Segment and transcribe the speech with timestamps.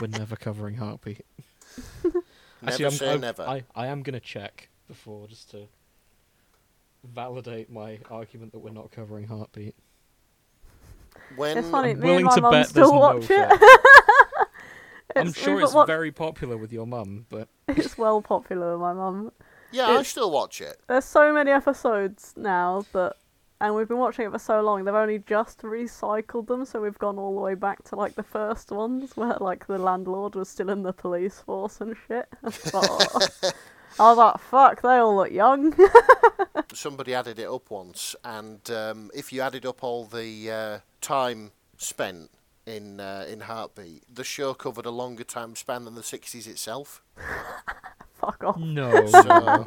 [0.00, 1.24] we're never covering Heartbeat.
[2.62, 3.42] Never I'm, say I'm- never.
[3.42, 5.66] I, I am gonna check before just to
[7.04, 9.74] validate my argument that we're not covering Heartbeat.
[11.36, 11.90] when It's funny.
[11.90, 14.48] I'm Me willing and my to mum bet still there's no it.
[15.16, 18.92] I'm sure it's wa- very popular with your mum, but It's well popular with my
[18.94, 19.30] mum.
[19.70, 20.80] yeah, I it's- still watch it.
[20.88, 23.16] There's so many episodes now that,
[23.64, 24.84] and we've been watching it for so long.
[24.84, 28.22] They've only just recycled them, so we've gone all the way back to like the
[28.22, 32.26] first ones where like the landlord was still in the police force and shit.
[32.44, 33.54] I thought-
[33.98, 35.74] was like, fuck, they all look young.
[36.74, 41.52] Somebody added it up once, and um, if you added up all the uh, time
[41.76, 42.30] spent
[42.66, 47.02] in uh, in Heartbeat, the show covered a longer time span than the '60s itself.
[48.14, 48.58] fuck off.
[48.58, 49.06] no.
[49.06, 49.64] So,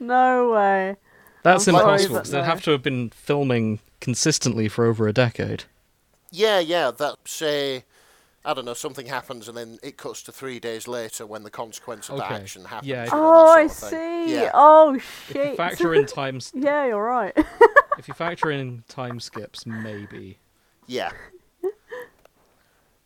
[0.00, 0.96] No way.
[1.44, 5.64] That's I'm impossible because they'd have to have been filming consistently for over a decade.
[6.32, 7.84] yeah, yeah, that say.
[8.46, 8.74] I don't know.
[8.74, 12.30] Something happens, and then it cuts to three days later when the consequence of that
[12.30, 12.88] action happens.
[12.88, 14.28] Yeah, Oh, I sort of thing.
[14.28, 14.34] see.
[14.34, 14.50] Yeah.
[14.54, 15.46] Oh If shit.
[15.52, 17.32] you factor in times, yeah, you're right.
[17.98, 20.36] if you factor in time skips, maybe.
[20.86, 21.10] Yeah.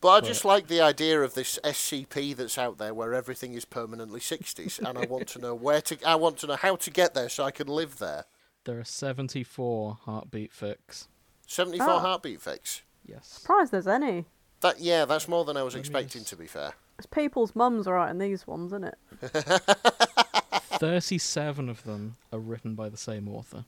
[0.00, 3.64] But I just like the idea of this SCP that's out there where everything is
[3.64, 6.90] permanently 60s and I want to know where to I want to know how to
[6.90, 8.24] get there so I can live there.
[8.64, 11.08] There are 74 heartbeat fics.
[11.48, 11.98] 74 Oh.
[11.98, 12.82] heartbeat fics.
[13.04, 13.26] Yes.
[13.26, 14.26] Surprised there's any.
[14.60, 16.74] That yeah, that's more than I was Let expecting just- to be fair.
[16.98, 18.98] It's people's mums are right in these ones, isn't it?
[20.78, 23.64] 37 of them are written by the same author.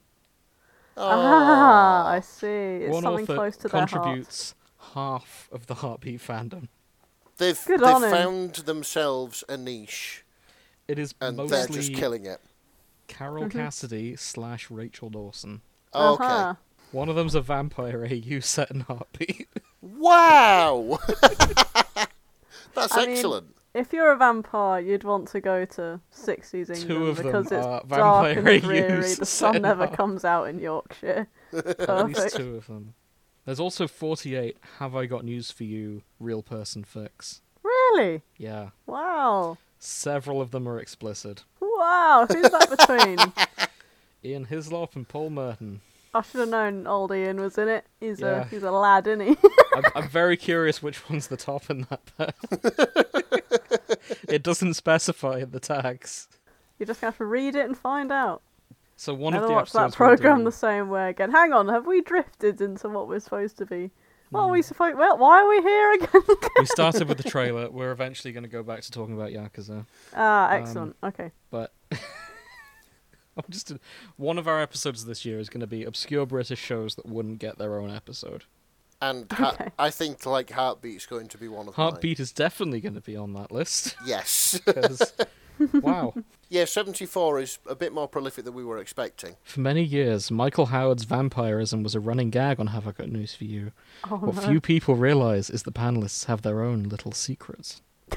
[0.97, 2.09] Ah, Oh.
[2.09, 2.47] I see.
[2.47, 3.91] It's One something author close to their heart.
[3.91, 4.55] contributes
[4.95, 6.69] half of the heartbeat fandom.
[7.39, 8.11] They've Good they've on him.
[8.11, 10.25] found themselves a niche
[10.89, 12.41] It is and mostly they're just killing it.
[13.09, 13.59] Carol Mm-hmm.
[13.59, 15.63] Cassidy slash Rachel Dawson.
[15.93, 16.25] Oh, okay.
[16.25, 16.55] Uh-huh.
[16.93, 19.49] One of them's a vampire AU set in Heartbeat.
[19.81, 20.99] Wow.
[22.75, 23.55] that's I mean, excellent.
[23.73, 27.47] If you're a vampire, you'd want to go to 60s England Two of them because
[27.53, 29.15] it's are dark and vampire dreary.
[29.15, 31.29] The sun never Heart- comes out in Yorkshire.
[31.53, 32.95] At least two of them.
[33.45, 37.41] There's also 48 Have I Got News For You real person fics.
[37.63, 38.23] Really?
[38.37, 38.71] Yeah.
[38.87, 39.59] Wow.
[39.79, 41.45] Several of them are explicit.
[41.61, 42.27] Wow.
[42.31, 43.19] Who's that between?
[44.25, 45.81] Ian Hislop and Paul Merton.
[46.13, 47.87] I should have known old Ian was in it.
[48.01, 48.43] He's Yeah.
[48.43, 49.37] a he's a lad, isn't he?
[49.75, 52.35] I'm, I'm very curious which one's the top in that.
[54.29, 56.29] it doesn't specify in the tags.
[56.79, 58.43] You're just gonna have to read it and find out.
[59.01, 61.31] So one Never of the watch that episodes we'll program do- the same way again.
[61.31, 63.91] Hang on, have we drifted into what we're supposed to be?
[64.29, 64.47] What Hmm.
[64.47, 64.99] are we supposed?
[64.99, 66.21] Well, why are we here again?
[66.59, 67.71] we started with the trailer.
[67.71, 70.97] We're eventually going to go back to talking about Yakuza, ah, excellent.
[71.03, 71.33] okay.
[71.51, 73.73] but I'm just
[74.19, 77.39] one of our episodes this year is going to be obscure British shows that wouldn't
[77.39, 78.45] get their own episode.
[79.01, 79.71] And ha- Okay.
[79.79, 81.91] I think like Heartbeat's going to be one of mine.
[81.91, 84.61] Heartbeat is definitely going to be on that list Yes.
[85.73, 86.15] 'Cause- wow.
[86.49, 89.37] yeah, 74 is a bit more prolific than we were expecting.
[89.45, 93.35] For many years, Michael Howard's vampirism was a running gag on Have I Got News
[93.35, 93.73] for You.
[94.11, 94.41] Oh What no.
[94.43, 97.83] few people realize is the panelists have their own little secrets.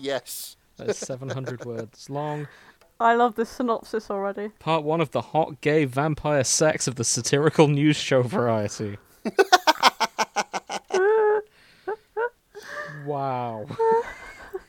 [0.00, 0.56] yes.
[0.76, 2.48] That is 700 words long.
[3.00, 4.50] I love this synopsis already.
[4.60, 8.96] Part one of the hot gay vampire sex of the satirical news show variety.
[13.06, 13.66] wow.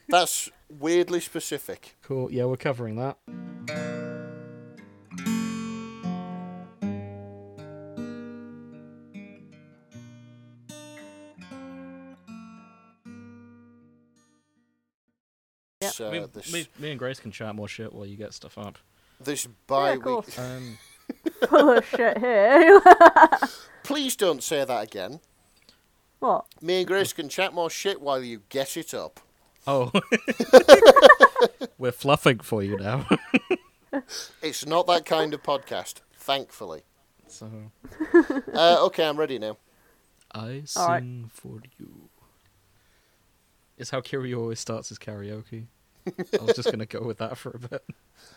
[0.09, 1.95] That's weirdly specific.
[2.01, 2.31] Cool.
[2.31, 3.17] Yeah, we're covering that.
[15.91, 18.33] So I mean, this, me, me and Grace can chat more shit while you get
[18.33, 18.77] stuff up.
[19.19, 20.37] this Yeah, bi of course.
[20.39, 20.77] Um,
[21.49, 22.81] Full of shit here.
[23.83, 25.19] Please don't say that again.
[26.19, 26.45] what?
[26.61, 29.19] Me and Grace can chat more shit while you get it up.
[29.67, 29.91] Oh.
[31.77, 33.07] we're fluffing for you now.
[34.41, 36.81] It's not that kind of podcast, thankfully.
[37.27, 37.47] so,
[38.53, 39.57] Uh, okay, I'm ready now.
[40.33, 41.01] I All right.
[41.03, 42.09] sing for you.
[43.77, 45.65] Is how Kiryu always starts his karaoke.
[46.07, 47.83] I was just gonna go with that for a bit.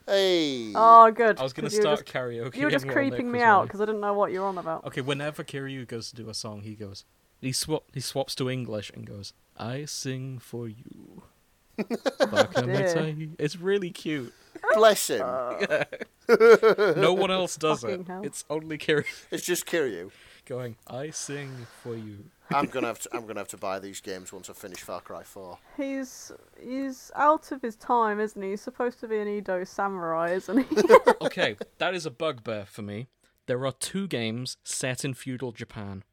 [0.07, 0.73] Hey.
[0.75, 1.39] Oh, good.
[1.39, 2.57] I was gonna start just- karaoke.
[2.57, 4.85] You were just creeping me out because I didn't know what you're on about.
[4.85, 7.05] Okay, whenever Kiryu goes to do a song, he goes.
[7.41, 7.85] He swap.
[7.93, 9.33] He swaps to English and goes.
[9.57, 11.23] I sing for you.
[11.79, 14.33] Bakamitai." it's really cute.
[14.75, 15.23] Bless him.
[15.23, 15.85] Uh,
[16.97, 18.07] no one else does it.
[18.07, 18.23] Hell.
[18.25, 20.11] It's only Kiryu It's just Kiryu.
[20.47, 20.77] going.
[20.87, 22.25] I sing for you.
[22.51, 23.11] I'm gonna have to.
[23.13, 25.59] I'm gonna have to buy these games once I finish Far Cry 4.
[25.77, 28.51] He's he's out of his time, isn't he?
[28.51, 30.77] He's supposed to be an Edo samurai, isn't he?
[31.21, 33.09] Okay, that is a bugbear for me.
[33.47, 36.05] There are two games set in feudal Japan.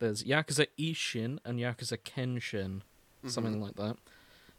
[0.00, 2.80] There's Yakuza Ishin and Yakuza Kenshin,
[3.26, 3.62] something Mm-hmm.
[3.62, 3.96] like that.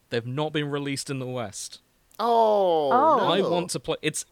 [0.09, 1.81] They've not been released in the West.
[2.19, 3.17] Oh, Oh.
[3.17, 3.23] no.
[3.25, 3.97] I want to play.
[4.01, 4.25] It's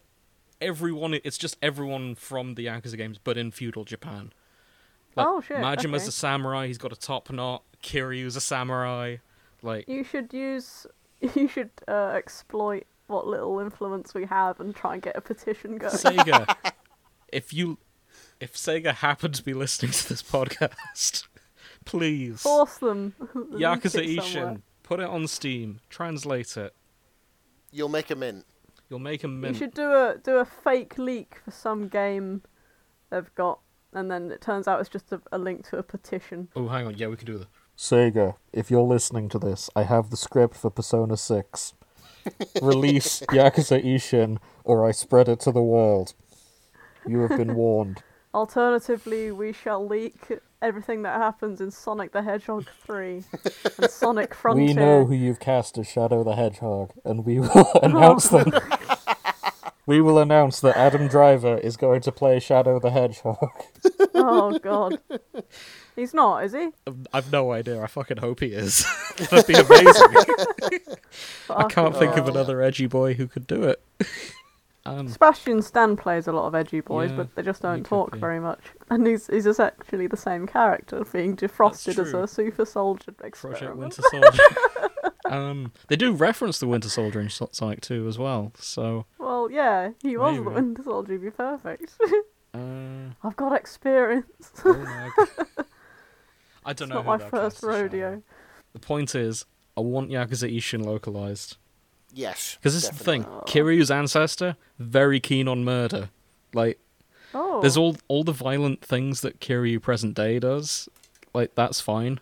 [0.60, 1.14] everyone.
[1.24, 4.32] It's just everyone from the Yakuza games, but in feudal Japan.
[5.16, 6.08] Like, Oh, shit, Majima's okay.
[6.08, 6.66] a samurai.
[6.68, 7.64] He's got a top knot.
[7.82, 9.16] Kiryu's a samurai.
[9.62, 10.86] Like You should use.
[11.34, 15.76] You should uh, exploit what little influence we have and try and get a petition
[15.76, 15.92] going.
[15.92, 16.54] Sega.
[17.32, 17.76] if you,
[18.40, 21.26] if Sega happened to be listening to this podcast,
[21.84, 23.14] please Force them.
[23.52, 24.18] Yakuza it.
[24.18, 26.74] Ishin, put it on Steam, translate it.
[27.70, 28.46] You'll make a mint.
[28.88, 29.54] You'll make a mint.
[29.54, 32.42] You should do a do a fake leak for some game
[33.10, 33.60] they've got,
[33.92, 36.48] and then it turns out it's just a, a link to a petition.
[36.56, 36.96] Oh, hang on.
[36.96, 37.48] Yeah, we can do that.
[37.76, 41.74] Sega, if you're listening to this, I have the script for Persona 6.
[42.62, 46.12] Release Yakuza Ishin, or I spread it to the world.
[47.06, 48.02] You have been warned.
[48.32, 50.14] Alternatively, we shall leak
[50.62, 53.24] everything that happens in Sonic the Hedgehog 3
[53.78, 54.66] and Sonic Frontier.
[54.68, 58.52] We know who you've cast as Shadow the Hedgehog, and we will announce them.
[59.86, 63.50] we will announce that Adam Driver is going to play Shadow the Hedgehog.
[64.14, 65.00] Oh god.
[65.96, 66.68] He's not, is he?
[66.86, 67.82] I've- I've no idea.
[67.82, 68.86] I fucking hope he is.
[69.18, 70.14] That'd be amazing.
[71.50, 73.82] I can't think of another edgy boy who could do it.
[74.86, 78.12] Um, Sebastian Stan plays a lot of edgy boys, Yeah, but they just don't talk
[78.12, 78.18] be.
[78.18, 78.60] very much.
[78.88, 83.76] And he's he's just actually the same character, being defrosted as a super soldier Project.
[83.76, 84.42] Winter Soldier.
[85.30, 88.52] um, they do reference the Winter Soldier in So- Sonic 2 as well.
[88.58, 91.12] So, Well, yeah, he was the Winter Soldier.
[91.12, 91.94] He'd be perfect.
[92.54, 92.58] uh,
[93.22, 94.50] I've got experience.
[94.64, 95.10] oh my
[96.72, 96.86] don't It's know.
[97.02, 97.82] not my first cast as Shadow.
[97.82, 98.22] rodeo.
[98.72, 99.44] The point is,
[99.76, 101.56] I want Yakuza Ishin localized.
[102.12, 102.56] Yes.
[102.56, 103.18] Because this definitely.
[103.20, 103.40] is the thing.
[103.40, 103.44] Oh.
[103.46, 106.10] Kiryu's ancestor, very keen on murder.
[106.52, 106.78] Like,
[107.32, 110.88] Oh, There's all all the violent things that Kiryu present day does.
[111.32, 112.18] Like that's fine.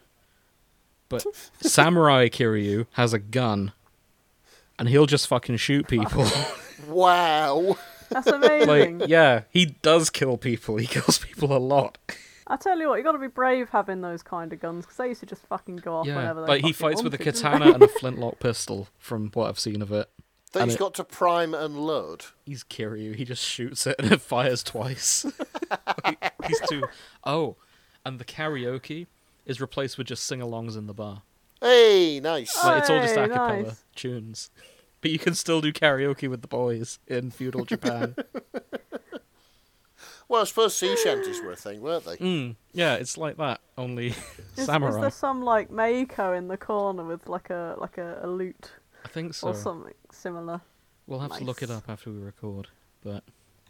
[1.09, 1.25] But
[1.63, 3.73] Samurai Kiryu has a gun.
[4.79, 6.27] And he'll just fucking shoot people.
[6.87, 7.79] Wow.
[8.11, 8.99] that's amazing.
[8.99, 10.77] like yeah, he does kill people.
[10.77, 11.97] He kills people a lot.
[12.51, 14.97] I tell you what, you got to be brave having those kind of guns because
[14.97, 16.17] they used to just fucking go off yeah.
[16.17, 16.47] whenever they.
[16.47, 19.83] Like he fucking fights with a katana and a flintlock pistol from what I've seen
[19.83, 20.09] of it.
[20.53, 22.25] That And he's it- got to prime and load.
[22.47, 23.15] He's Kiryu.
[23.15, 25.27] He just shoots it and it fires twice.
[26.05, 26.85] Like, He's too.
[27.25, 27.57] Oh,
[28.07, 29.09] and the karaoke
[29.45, 31.21] is replaced with just sing-alongs in the bar.
[31.61, 32.57] Hey, nice.
[32.65, 33.85] Like, it's all just Hey, a cappella nice.
[33.95, 34.51] tunes.
[35.03, 38.17] But you can still do karaoke with the boys in feudal Japan.
[40.29, 42.17] Well, I suppose sea shanties were a thing, weren't they?
[42.17, 44.17] mm, yeah, it's like that, only Is,
[44.59, 48.73] is there some like maiko in the corner with like a like a, a lute
[49.05, 49.49] I think so.
[49.49, 50.61] or something similar?
[51.07, 52.69] We'll have to look it up after we record.
[53.03, 53.25] But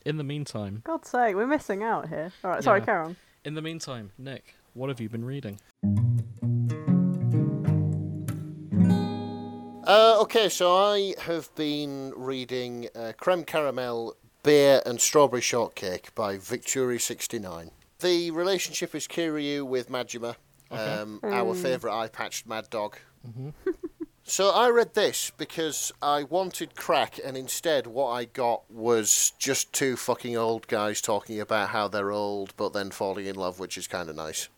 [0.05, 2.33] in the meantime, God's sake, we're missing out here.
[2.43, 2.85] All right, sorry, Yeah.
[2.87, 3.17] carry on.
[3.45, 5.61] in the meantime, Nick, what have you been reading?
[9.87, 16.37] Uh, okay, so I have been reading uh, Creme Caramel Beer and Strawberry Shortcake by
[16.37, 17.70] viktuuri69.
[18.00, 20.37] The relationship is Kiryu with Majima,
[20.70, 20.82] Okay.
[20.94, 21.62] um, our Mm.
[21.62, 22.99] favourite eye patched mad dog.
[24.23, 29.73] so I read this because I wanted crack, and instead, what I got was just
[29.73, 33.76] two fucking old guys talking about how they're old but then falling in love, which
[33.76, 34.49] is kind of nice.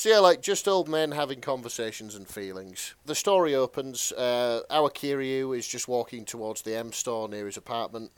[0.00, 2.94] So yeah, like just old men having conversations and feelings.
[3.04, 4.12] The story opens.
[4.12, 8.10] Uh, our Kiryu is just walking towards the M store near his apartment.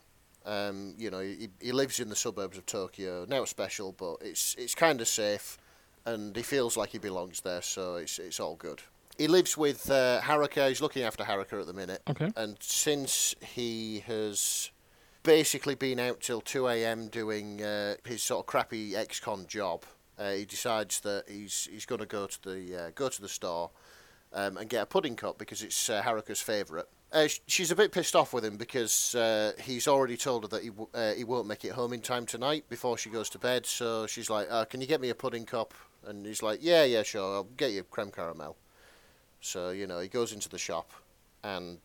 [0.45, 3.25] Um, you know, he, he lives in the suburbs of Tokyo.
[3.27, 5.57] Now it's special, but it's it's kind of safe,
[6.05, 8.81] and he feels like he belongs there, so it's it's all good.
[9.17, 10.69] He lives with uh, Haruka.
[10.69, 12.29] He's looking after Haruka at the minute, Okay.
[12.37, 14.71] and since he has
[15.23, 17.09] basically been out till 2 a.m.
[17.09, 19.83] doing uh, his sort of crappy ex-con job,
[20.17, 23.29] uh, he decides that he's he's going to go to the uh, go to the
[23.29, 23.71] store
[24.33, 26.85] um, and get a pudding cup because it's uh, Haruka's favourite.
[27.11, 30.47] Uh, sh- she's a bit pissed off with him because uh, he's already told her
[30.47, 33.29] that he w- uh, he won't make it home in time tonight before she goes
[33.29, 33.65] to bed.
[33.65, 35.73] So she's like, "Can you get me a pudding cup?"
[36.05, 37.35] And he's like, "Yeah, yeah, sure.
[37.35, 38.55] I'll get you creme caramel."
[39.41, 40.91] So you know, he goes into the shop
[41.43, 41.79] and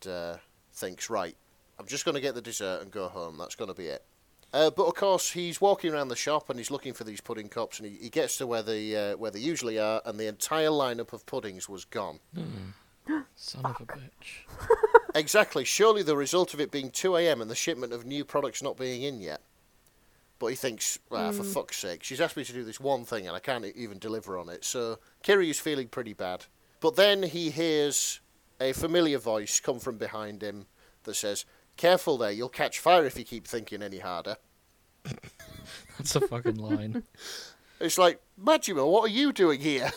[0.72, 1.36] thinks, "Right,
[1.78, 3.36] I'm just going to get the dessert and go home.
[3.38, 4.04] That's going to be it."
[4.52, 7.48] Uh, but of course, he's walking around the shop and he's looking for these pudding
[7.48, 10.26] cups, and he, he gets to where they uh, where they usually are, and the
[10.26, 12.18] entire lineup of puddings was gone.
[13.36, 14.44] Son of a bitch.
[15.14, 15.64] Exactly.
[15.64, 17.40] Surely the result of it being 2 a.m.
[17.40, 19.40] and the shipment of new products not being in yet.
[20.38, 23.26] But he thinks, ah, for fuck's sake, she's asked me to do this one thing
[23.26, 24.64] and I can't e- even deliver on it.
[24.64, 26.44] So Kiryu's feeling pretty bad.
[26.80, 28.20] But then he hears
[28.60, 30.66] a familiar voice come from behind him
[31.04, 31.44] that says,
[31.78, 34.36] Careful there, you'll catch fire if you keep thinking any harder.
[35.96, 37.02] That's a fucking line.
[37.80, 39.88] It's like, Majima, what are you doing here?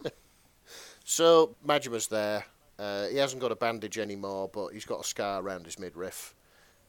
[1.04, 2.44] so, Majima's there.
[2.78, 6.32] Uh, he hasn't got a bandage anymore, but he's got a scar around his midriff.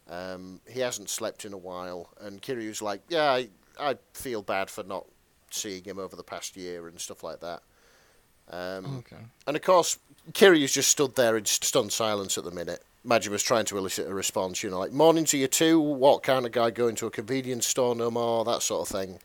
[0.07, 4.69] Um, he hasn't slept in a while, and Kiryu's like, yeah, I, I feel bad
[4.69, 5.07] for not
[5.49, 7.63] seeing him over the past year and stuff like that.
[8.49, 9.17] Um, Okay.
[9.47, 9.97] and of course,
[10.33, 12.83] Kiryu's just stood there in stunned silence at the minute.
[13.05, 16.45] Majima's trying to elicit a response, you know, like, morning to you too, what kind
[16.45, 19.19] of guy going to a convenience store no more, that sort of thing.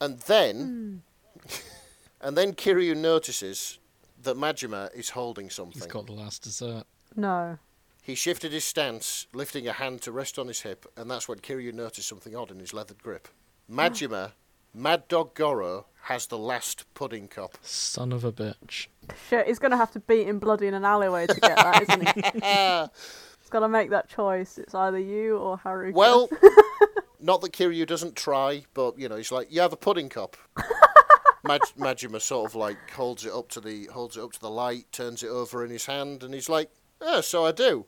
[0.00, 1.02] And then,
[1.42, 1.48] hmm.
[2.20, 3.78] and then Kiryu notices
[4.22, 5.80] that Majima is holding something.
[5.80, 6.84] He's got the last dessert.
[7.14, 7.58] No.
[8.02, 11.38] He shifted his stance, lifting a hand to rest on his hip, and that's when
[11.38, 13.28] Kiryu noticed something odd in his leathered grip.
[13.70, 13.74] Oh.
[13.74, 14.32] Majima,
[14.74, 17.58] Mad Dog Goro, has the last pudding cup.
[17.62, 18.86] Son of a bitch.
[19.28, 22.08] Shit, he's gonna have to beat him bloody in an alleyway to get that, isn't
[22.14, 22.90] he?
[23.46, 24.58] He's gotta make that choice.
[24.58, 25.94] It's either you or Haruka.
[25.94, 26.28] Well,
[27.20, 30.36] not that Kiryu doesn't try, but you know, he's like, "You have a pudding cup."
[31.44, 34.50] Maj- Majima sort of like holds it up to the holds it up to the
[34.50, 36.70] light, turns it over in his hand, and he's like,
[37.00, 37.86] "Oh, so I do."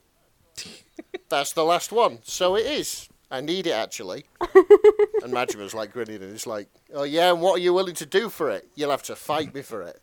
[1.27, 2.19] That's the last one.
[2.23, 3.09] So it is.
[3.29, 4.23] I need it actually.
[4.41, 8.05] and Majima's like grinning, and he's like, "Oh yeah, and what are you willing to
[8.05, 8.69] do for it?
[8.75, 10.01] You'll have to fight me for it."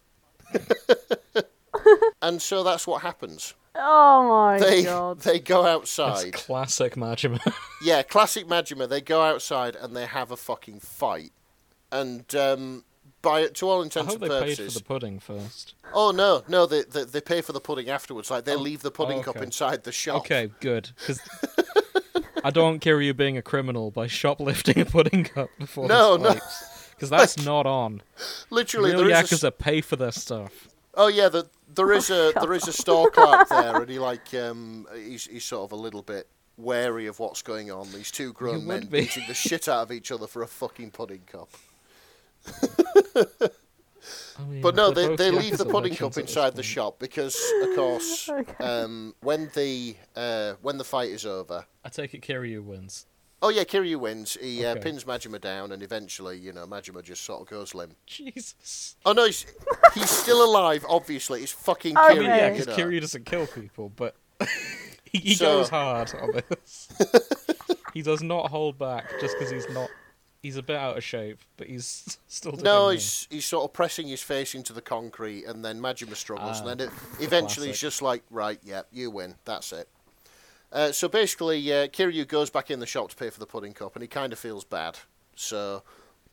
[2.23, 3.55] and so that's what happens.
[3.75, 5.21] oh my They god.
[5.21, 6.33] they go That's outside.
[6.33, 7.41] classic Majima.
[7.83, 8.89] Yeah, classic Majima.
[8.89, 11.33] They go outside and they have a fucking fight,
[11.93, 12.85] and um,
[13.23, 15.75] by to all I intents hope and they paid for the pudding first.
[15.93, 18.31] oh no, no, they, they they pay for the pudding afterwards.
[18.31, 20.17] Like they Oh, leave the pudding oh, cup inside the shop.
[20.23, 20.91] Okay, good.
[20.99, 21.21] Because
[22.45, 26.35] I don't want Kiryu being a criminal by shoplifting a pudding cup before No, no.
[26.99, 27.11] Fights.
[27.11, 28.03] Because that's not on.
[28.51, 30.69] Literally, Real there is a, pay for their stuff.
[30.95, 34.33] oh yeah, the, there is a there is a store clerk there, and he like
[34.35, 36.27] um he's he's sort of a little bit
[36.57, 37.91] wary of what's going on.
[37.93, 39.01] These two grown men be.
[39.03, 41.51] beating the shit out of each other for a fucking pudding cup.
[44.39, 47.75] I mean, But no, they're they, leave the pudding cup inside the shop because, of
[47.75, 48.65] course, Okay.
[48.65, 53.07] um, when the uh, when the fight is over, I take it Kiryu wins.
[53.43, 54.37] Oh yeah, Kiryu wins.
[54.41, 57.95] He uh, pins Majima down, and eventually, you know, Majima just sort of goes limp.
[58.07, 58.97] Jesus.
[59.05, 59.47] Oh no, he's,
[59.95, 60.85] he's still alive.
[60.89, 62.15] Obviously, it's fucking Okay.
[62.17, 62.23] Kiryu.
[62.27, 62.77] Yeah, you because know.
[62.85, 64.17] Kiryu doesn't kill people, but
[65.05, 66.89] he, he So- goes hard on this.
[67.95, 69.89] he does not hold back just because he's not.
[70.43, 72.91] He's a bit out of shape, but he's still No, well.
[72.91, 76.69] he's he's sort of pressing his face into the concrete, and then Majima struggles, Ah,
[76.69, 79.35] and then it, eventually he's just like, right, yeah, you win.
[79.45, 79.89] That's it.
[80.73, 83.73] Uh, so basically, uh, Kiryu goes back in the shop to pay for the pudding
[83.73, 84.99] cup, and he kind of feels bad.
[85.35, 85.83] So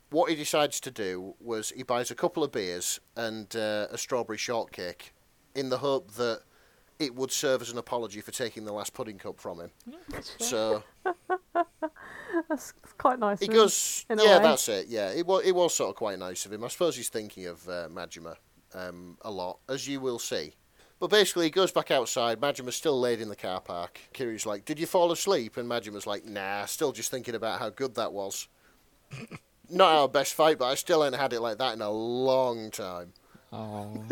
[0.10, 3.98] what he decides to do was he buys a couple of beers and uh, a
[3.98, 5.14] strawberry shortcake,
[5.56, 6.42] in the hope that
[7.00, 9.72] it would serve as an apology for taking the last pudding cup from him.
[10.40, 10.84] So
[12.50, 13.40] That's quite nice.
[13.40, 14.88] he goes, yeah, that's it.
[14.88, 16.64] Yeah, it was it was sort of quite nice of him.
[16.64, 18.36] I suppose he's thinking of uh, Majima
[18.74, 20.54] um, a lot, as you will see.
[21.04, 22.40] But basically, he goes back outside.
[22.40, 24.00] Majima's still laid in the car park.
[24.14, 27.68] Kiryu's like, "Did you fall asleep?" And Majima's like, "Nah, still just thinking about how
[27.72, 28.48] good that was."
[29.70, 32.72] Not our best fight, but I still ain't had it like that in a long
[32.72, 33.12] time.
[33.52, 34.06] Oh,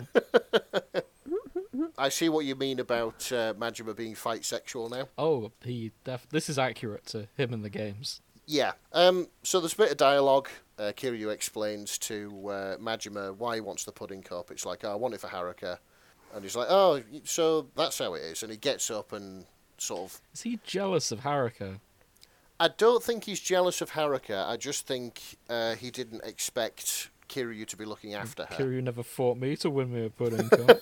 [1.97, 5.07] I see what you mean about uh, Majima being fight sexual now.
[5.17, 5.93] oh, he.
[6.03, 8.19] Def- this is accurate to him in the games.
[8.45, 8.73] Yeah.
[8.91, 10.49] Um, so there's a bit of dialogue.
[10.77, 14.51] Uh, Kiryu explains to uh, Majima why he wants the pudding cup.
[14.51, 15.77] It's like, oh, I want it for Haruka.
[16.33, 18.43] And he's like, oh, so that's how it is.
[18.43, 19.45] And he gets up and
[19.77, 20.21] sort of.
[20.33, 21.79] Is he jealous of Haruka?
[22.59, 24.47] I don't think he's jealous of Haruka.
[24.47, 25.19] I just think
[25.49, 28.55] uh, he didn't expect Kiryu to be looking after her.
[28.55, 30.79] Kiryu never fought me to win me a pudding cup.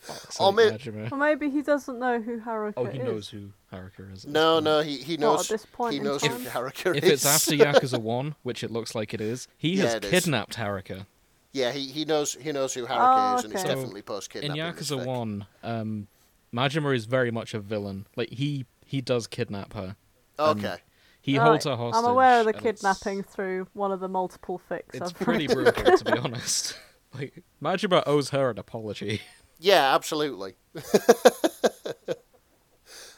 [0.00, 0.76] Fuck's Oh, may-
[1.12, 2.74] Or maybe he doesn't know who Haruka is.
[2.76, 3.04] Oh, he is.
[3.04, 4.24] knows who Haruka is.
[4.24, 5.40] at No, this no, he, he What, knows.
[5.42, 6.30] at this point he in knows who?
[6.48, 7.08] Haruka If is.
[7.08, 10.04] If it's after Yakuza 1, which it looks like it is, he Yeah, has it
[10.06, 10.10] is.
[10.10, 11.06] kidnapped Haruka.
[11.52, 13.70] Yeah, he, he knows he knows who Haruka Oh, is, and it's okay.
[13.70, 14.60] So, definitely post kidnapping.
[14.60, 14.98] In kidnapping.
[15.04, 16.08] Yakuza 1, um,
[16.54, 18.06] Majima is very much a villain.
[18.16, 19.96] Like, he, he does kidnap her.
[20.38, 20.76] Okay.
[21.20, 22.02] He Right, holds her hostage.
[22.04, 24.94] I'm aware of the and it's- kidnapping through one of the multiple fics.
[24.94, 25.74] It's I've pretty read.
[25.74, 26.76] brutal, to be honest.
[27.14, 29.20] Like, Majima owes her an apology.
[29.60, 30.54] Yeah, absolutely.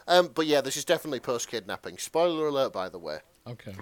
[0.08, 1.98] um, but yeah, this is definitely post kidnapping.
[1.98, 3.18] Spoiler alert, by the way.
[3.46, 3.74] Okay.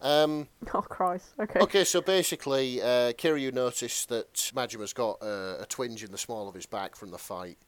[0.00, 1.26] Um, Oh Christ.
[1.38, 1.60] Okay.
[1.60, 6.48] okay, so basically, uh, Kiryu noticed that Majima's got uh, a twinge in the small
[6.48, 7.58] of his back from the fight,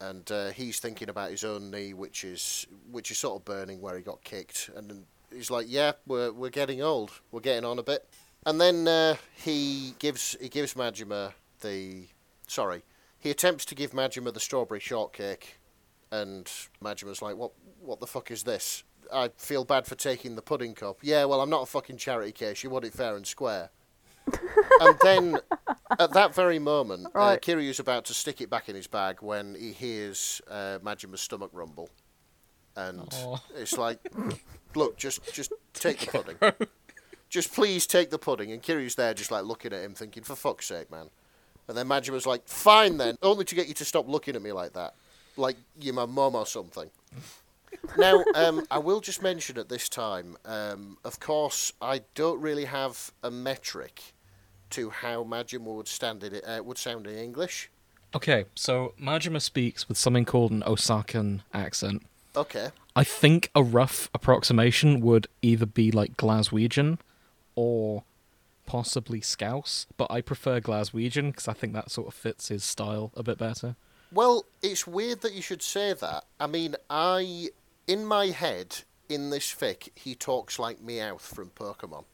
[0.00, 3.80] and uh, he's thinking about his own knee, which is which is sort of burning
[3.80, 7.20] where he got kicked, and he's like, "Yeah, we're we're getting old.
[7.30, 8.08] We're getting on a bit."
[8.46, 12.06] And then uh, he gives he gives Majima the
[12.46, 12.82] sorry,
[13.18, 15.58] he attempts to give Majima the strawberry shortcake,
[16.10, 16.50] and
[16.82, 20.74] Majima's like, "What what the fuck is this?" I feel bad for taking the pudding
[20.74, 20.98] cup.
[21.02, 22.62] Yeah, well, I'm not a fucking charity case.
[22.62, 23.70] You want it fair and square.
[24.80, 25.38] and then
[25.98, 27.40] at that very moment, uh, Right.
[27.40, 31.50] Kiryu's about to stick it back in his bag when he hears uh, Majima's stomach
[31.52, 31.88] rumble,
[32.76, 33.38] and Aw.
[33.56, 33.98] it's like,
[34.74, 36.68] look, just just take the pudding.
[37.28, 38.50] Just please take the pudding.
[38.50, 41.10] And Kiryu's there, just like looking at him, thinking, for fuck's sake, man.
[41.68, 44.50] And then Majima's like, fine then, only to get you to stop looking at me
[44.50, 44.94] like that,
[45.36, 46.90] like you're my mum or something.
[47.98, 52.66] Now, um, I will just mention at this time, um, of course, I don't really
[52.66, 54.14] have a metric
[54.70, 57.70] to how Majima would stand it uh, would sound in English.
[58.14, 62.02] Okay, so Majima speaks with something called an Osakan accent.
[62.36, 62.70] Okay.
[62.94, 66.98] I think a rough approximation would either be like Glaswegian
[67.54, 68.04] or
[68.66, 73.12] possibly Scouse, but I prefer Glaswegian because I think that sort of fits his style
[73.16, 73.76] a bit better.
[74.12, 76.24] Well, it's weird that you should say that.
[76.40, 77.50] I mean, I
[77.90, 82.04] in my head in this fic he talks like Meowth from Pokemon.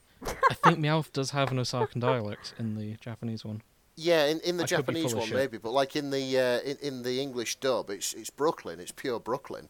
[0.51, 3.63] I think Meowth does have an Osakan dialect in the Japanese one.
[3.97, 7.03] Yeah, in, in the I Japanese one maybe, but like in the uh, in, in
[7.03, 8.81] the English dub, it's it's Brooklyn.
[8.81, 9.69] It's pure Brooklyn.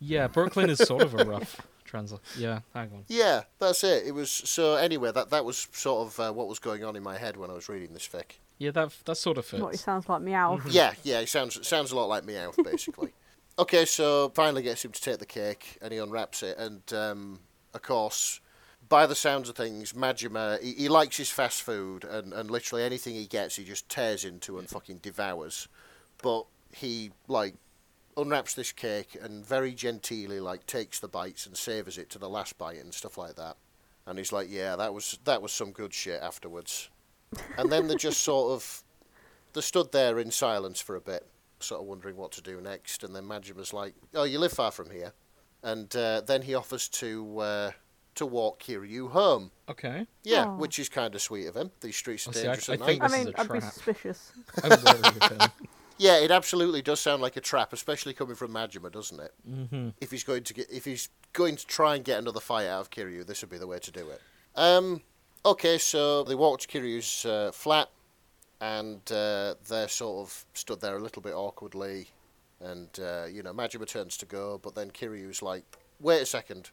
[0.00, 2.20] Yeah, Brooklyn is sort of a rough translate.
[2.36, 3.04] Yeah, hang on.
[3.08, 4.06] Yeah, that's it.
[4.06, 5.12] It was so anyway.
[5.12, 7.54] That that was sort of uh, what was going on in my head when I
[7.54, 8.38] was reading this fic.
[8.58, 9.62] Yeah, that that sort of fits.
[9.62, 10.60] What he sounds like meow.
[10.68, 13.12] Yeah, yeah, it sounds it sounds a lot like Meowth, basically.
[13.58, 17.40] okay, so finally gets him to take the cake, and he unwraps it, and um,
[17.74, 18.40] of course,
[18.88, 22.84] by the sounds of things, Majima he, he likes his fast food, and, and literally
[22.84, 25.68] anything he gets, he just tears into and fucking devours.
[26.22, 27.54] But he like
[28.16, 32.28] unwraps this cake and very genteelly like takes the bites and savors it to the
[32.28, 33.56] last bite and stuff like that.
[34.06, 36.88] And he's like, "Yeah, that was that was some good shit." Afterwards,
[37.58, 38.82] and then they just sort of
[39.52, 41.26] they stood there in silence for a bit,
[41.60, 43.02] sort of wondering what to do next.
[43.04, 45.12] And then Majima's like, "Oh, you live far from here,"
[45.62, 47.70] and uh, then he offers to uh,
[48.16, 49.50] to walk Kiryu home.
[49.68, 50.06] Okay.
[50.24, 50.56] Yeah, Aw.
[50.56, 51.70] which is kind of sweet of him.
[51.80, 53.04] These streets are Oh, see, I- dangerous I at think night.
[53.04, 54.32] I This is mean, a I'd be suspicious.
[54.64, 55.50] I'm wary of him.
[56.00, 59.34] Yeah, it absolutely does sound like a trap, especially coming from Majima, doesn't it?
[59.44, 62.66] hmm If he's going to get, if he's going to try and get another fight
[62.68, 64.20] out of Kiryu, this would be the way to do it.
[64.54, 65.02] Um,
[65.44, 67.88] okay, so they walked to Kiryu's uh, flat,
[68.60, 72.08] and uh, they're sort of stood there a little bit awkwardly,
[72.60, 75.64] and uh, you know Majima turns to go, but then Kiryu's like,
[76.00, 76.70] "Wait a second,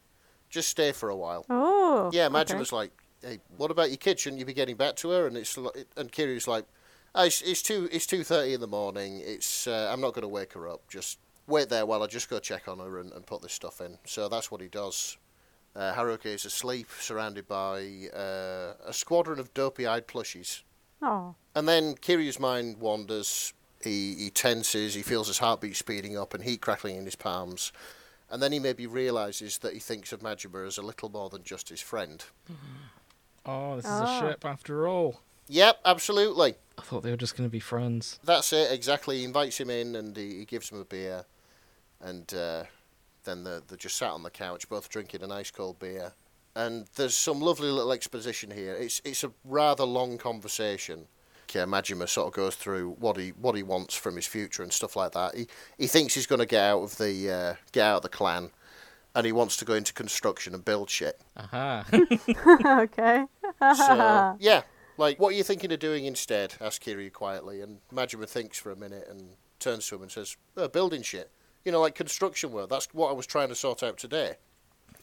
[0.50, 2.10] just stay for a while." Oh.
[2.12, 2.34] Yeah, okay.
[2.34, 2.90] Majima's like,
[3.22, 4.18] "Hey, what about your kid?
[4.18, 6.66] Shouldn't you be getting back to her?" And it's li- and Kiryu's like,
[7.14, 9.20] oh, "It's it's two it's two thirty in the morning.
[9.24, 10.88] It's uh, I'm not going to wake her up.
[10.88, 13.80] Just wait there while I just go check on her and, and put this stuff
[13.80, 15.18] in." So that's what he does.
[15.76, 20.62] Uh, Haruka is asleep, surrounded by uh, a squadron of dopey-eyed plushies.
[21.06, 21.34] Oh.
[21.54, 23.52] And then Kiryu's mind wanders.
[23.82, 24.94] He he tenses.
[24.94, 27.72] He feels his heartbeat speeding up and heat crackling in his palms.
[28.28, 31.44] And then he maybe realizes that he thinks of Majima as a little more than
[31.44, 32.24] just his friend.
[33.44, 35.20] Oh, this is a ship after all.
[35.48, 36.56] Yep, absolutely.
[36.76, 38.18] I thought they were just going to be friends.
[38.24, 39.18] That's it, exactly.
[39.18, 41.24] He invites him in and he, he gives him a beer.
[42.00, 42.64] And uh,
[43.22, 46.12] then they're, they're just sat on the couch, both drinking an ice cold beer.
[46.56, 48.72] And there's some lovely little exposition here.
[48.74, 51.06] It's it's a rather long conversation.
[51.44, 54.72] Okay, Majima sort of goes through what he what he wants from his future and
[54.72, 55.36] stuff like that.
[55.36, 58.08] He he thinks he's going to get out of the uh, get out of the
[58.08, 58.50] clan,
[59.14, 61.20] and he wants to go into construction and build shit.
[61.36, 61.84] Aha.
[62.80, 63.26] okay.
[63.76, 64.62] So yeah,
[64.96, 66.54] like what are you thinking of doing instead?
[66.58, 70.38] asks Kiryu quietly, and Majima thinks for a minute and turns to him and says,
[70.56, 71.30] oh, "Building shit,
[71.66, 72.70] you know, like construction work.
[72.70, 74.36] That's what I was trying to sort out today."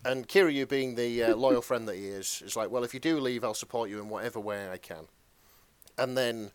[0.05, 2.99] And Kiryu, being the uh, loyal friend that he is, is like, "Well, if you
[2.99, 5.07] do leave, I'll support you in whatever way I can."
[5.97, 6.51] And then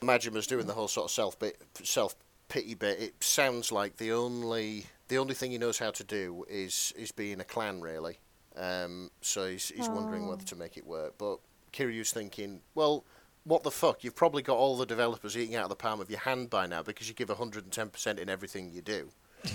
[0.00, 2.14] Majima's doing the whole sort of self bit, self
[2.48, 3.00] pity bit.
[3.00, 7.12] It sounds like the only the only thing he knows how to do is is
[7.12, 8.18] be in a clan really.
[8.56, 11.14] Um, so he's he's wondering whether to make it work.
[11.18, 11.38] But
[11.72, 13.04] Kiryu's thinking, well,
[13.44, 14.04] what the fuck?
[14.04, 16.66] You've probably got all the developers eating out of the palm of your hand by
[16.66, 19.10] now because you give 110% in everything you do.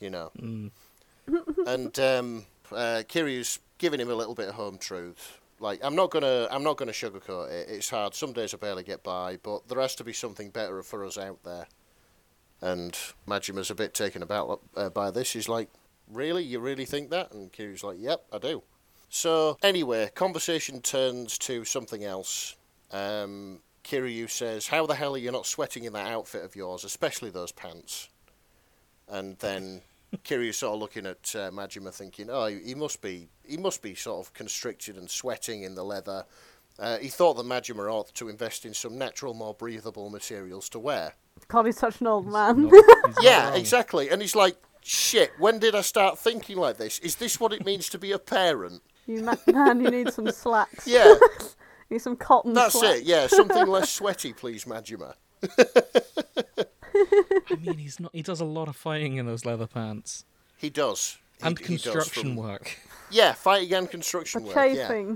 [0.00, 0.32] You know.
[1.64, 2.44] and um,
[2.74, 5.38] uh, Kiryu's giving him a little bit of home truth.
[5.60, 7.68] Like I'm not gonna I'm not gonna sugarcoat it.
[7.68, 8.14] It's hard.
[8.14, 11.16] Some days I barely get by, but there has to be something better for us
[11.16, 11.66] out there.
[12.60, 15.32] And Majima's a bit taken about uh, by this.
[15.32, 15.68] He's like,
[16.08, 16.42] "Really?
[16.42, 18.62] You really think that?" And Kiryu's like, "Yep, I do."
[19.08, 22.56] So anyway, conversation turns to something else.
[22.90, 26.82] Um, Kiryu says, "How the hell are you not sweating in that outfit of yours,
[26.82, 28.08] especially those pants?"
[29.06, 29.82] And then
[30.24, 33.82] Kiryu's sort of looking at uh, Majima, thinking, "Oh, he he must be, he must
[33.82, 36.24] be sort of constricted and sweating in the leather."
[36.78, 40.78] Uh, he thought that Majima ought to invest in some natural, more breathable materials to
[40.78, 41.12] wear.
[41.48, 42.64] God, he's such an old man.
[42.64, 42.72] He's
[43.04, 44.08] not Yeah, exactly.
[44.10, 46.98] And he's like, "Shit, when did I start thinking like this?
[47.00, 50.30] Is this what it means to be a parent?" you ma- man, you need some
[50.30, 50.86] slacks.
[50.86, 51.14] Yeah,
[51.90, 52.54] Need some cotton.
[52.54, 52.98] That's sweat.
[52.98, 53.02] it.
[53.04, 55.14] Yeah, something less sweaty, please, Majima.
[56.94, 58.10] I mean, he's not.
[58.14, 60.24] He does a lot of fighting in those leather pants
[60.56, 61.18] He does.
[61.40, 62.78] He- and he does construction from- work.
[63.10, 64.74] Yeah, fighting and construction The work.
[64.74, 65.14] Yeah.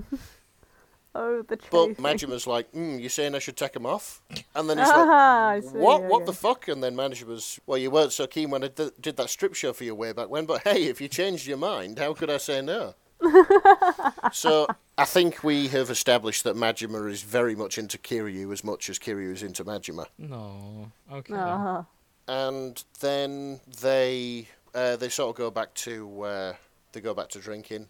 [1.15, 1.95] oh, the But chafing.
[2.03, 4.21] Majima's like, mm, you saying I should take him off?
[4.53, 6.03] And then he's like, Ah, I see, what?
[6.03, 6.67] What the fuck?
[6.67, 9.73] And then Majima's, well, you weren't so keen when I did, did that strip show
[9.73, 12.37] for you way back when, but hey, if you changed your mind, how could I
[12.37, 12.93] say no?
[14.31, 14.67] so
[14.99, 18.97] I think we have established that Majima is very much into Kiryu as much as
[18.97, 20.07] Kiryu is into Majima.
[20.17, 20.91] No.
[21.11, 21.35] Okay.
[21.35, 21.85] Ah,
[22.27, 26.53] and then they uh, they sort of go back to uh,
[26.93, 27.87] they go back to drinking,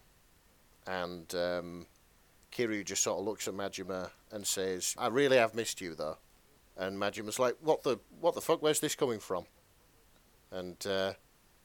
[0.86, 1.86] and um,
[2.52, 6.18] Kiryu just sort of looks at Majima and says, "I really have missed you, though."
[6.76, 8.60] And Majima's like, "What the what the fuck?
[8.62, 9.46] Where's this coming from?"
[10.50, 11.14] And uh,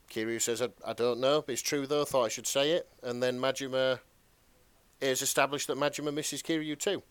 [0.09, 1.43] Kiryu says, I, "I don't know.
[1.49, 2.05] It's true though.
[2.05, 3.99] Thought I should say it." And then Majima
[5.03, 7.03] is established that Majima misses Kiryu too.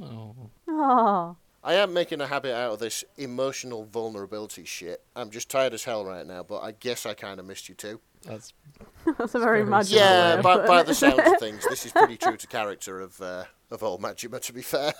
[0.00, 0.34] Oh.
[0.68, 1.34] ah.
[1.64, 5.00] I am making a habit out of this emotional vulnerability shit.
[5.14, 7.76] I'm just tired as hell right now, but I guess I kind of missed you
[7.76, 8.00] too.
[8.24, 8.52] That's
[9.16, 11.92] That's a very very magical way Yeah, by, by the sounds of things, this is
[11.92, 14.40] pretty true to character of uh, of old Majima.
[14.40, 14.92] To be fair,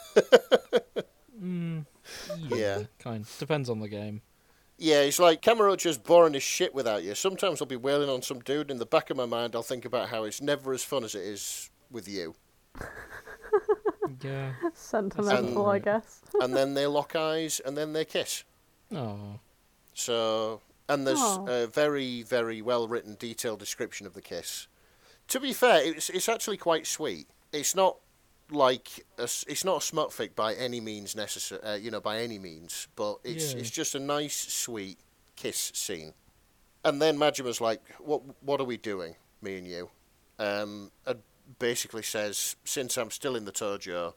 [1.41, 1.85] mm,
[2.49, 2.83] Yeah.
[3.01, 3.27] Kind.
[3.41, 4.23] Depends on the game.
[4.79, 7.15] yeah, he's like Kamurocho's boring as shit without you.
[7.17, 8.71] Sometimes I'll be wailing on some dude.
[8.71, 11.17] In the back of my mind, I'll think about how it's never as fun as
[11.17, 12.35] it is with you.
[14.23, 14.53] Yeah.
[14.75, 16.21] Sentimental, I guess.
[16.41, 18.45] And then they lock eyes, and then they kiss.
[18.95, 19.39] Oh.
[19.95, 21.47] So, and there's Aw.
[21.47, 24.69] a very, very well written, detailed description of the kiss.
[25.29, 27.27] To be fair, it's it's actually quite sweet.
[27.53, 27.97] It's not
[28.51, 32.01] like a, s- it's not a smut fic by any means necessary, uh, you know,
[32.01, 32.89] by any means.
[32.97, 33.61] But it's Yeah.
[33.61, 34.99] it's just a nice, sweet
[35.37, 36.13] kiss scene.
[36.85, 39.91] And then Majima's like, "What what are we doing, me and you?"
[40.39, 41.23] Um, and
[41.59, 44.15] basically says, "Since I'm still in the Tojo,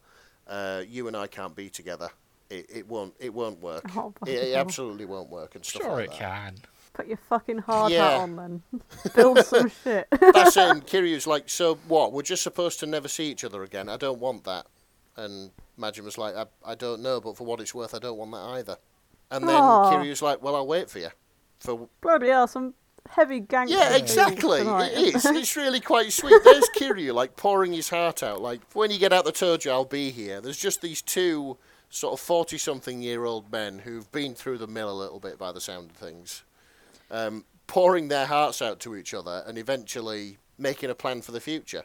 [0.48, 2.10] uh, you and I can't be together.
[2.50, 3.84] It, it won't it won't work.
[3.98, 6.56] Oh, it, it absolutely won't work and stuff Sure, like it that." can.
[6.94, 8.12] Put your fucking hard Yeah.
[8.12, 8.64] hat on then.
[9.16, 10.08] Build some shit.
[10.12, 10.62] That's it.
[10.64, 12.14] And Kiryu's like, so what?
[12.14, 13.90] We're just supposed to never see each other again.
[13.90, 14.66] I don't want that.
[15.18, 18.32] And Majima's like, I, I don't know, but for what it's worth, I don't want
[18.32, 18.78] that either.
[19.30, 19.92] And then Aw.
[19.92, 21.10] Kiryu's like, well, I'll wait for you.
[21.60, 22.74] For Bloody hell, some
[23.10, 23.78] heavy gangster.
[23.78, 24.60] yeah, exactly.
[24.60, 24.92] tonight.
[24.94, 25.26] It is.
[25.26, 26.42] It's really quite sweet.
[26.44, 28.42] There's Kiryu like pouring his heart out.
[28.42, 30.42] Like when you get out the Tojo, I'll be here.
[30.42, 31.58] There's just these two
[31.90, 35.92] sort of forty-something-year-old men who've been through the mill a little bit by the sound
[35.92, 36.44] of things,
[37.12, 41.40] um, pouring their hearts out to each other, and eventually making a plan for the
[41.42, 41.84] future.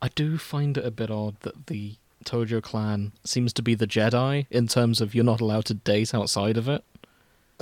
[0.00, 3.86] I do find it a bit odd that the Tojo clan seems to be the
[3.86, 6.84] Jedi in terms of you're not allowed to date outside of it.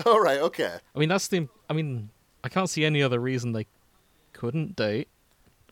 [0.06, 0.76] All right, okay.
[0.94, 1.48] I mean, that's the.
[1.68, 2.10] I mean,
[2.42, 3.66] I can't see any other reason they
[4.32, 5.08] couldn't date.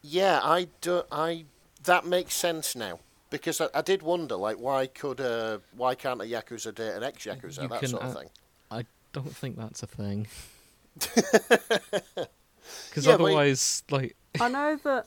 [0.03, 1.03] Yeah, I do.
[1.11, 1.45] I
[1.85, 3.01] that makes sense now
[3.31, 7.03] because I, I did wonder, like, why could uh, why can't a yakuza date an
[7.03, 8.31] ex yakuza, You that can, sort of uh, thing.
[8.71, 10.27] I don't think that's a thing.
[12.91, 15.07] Because Yeah, but- otherwise, like, I know that.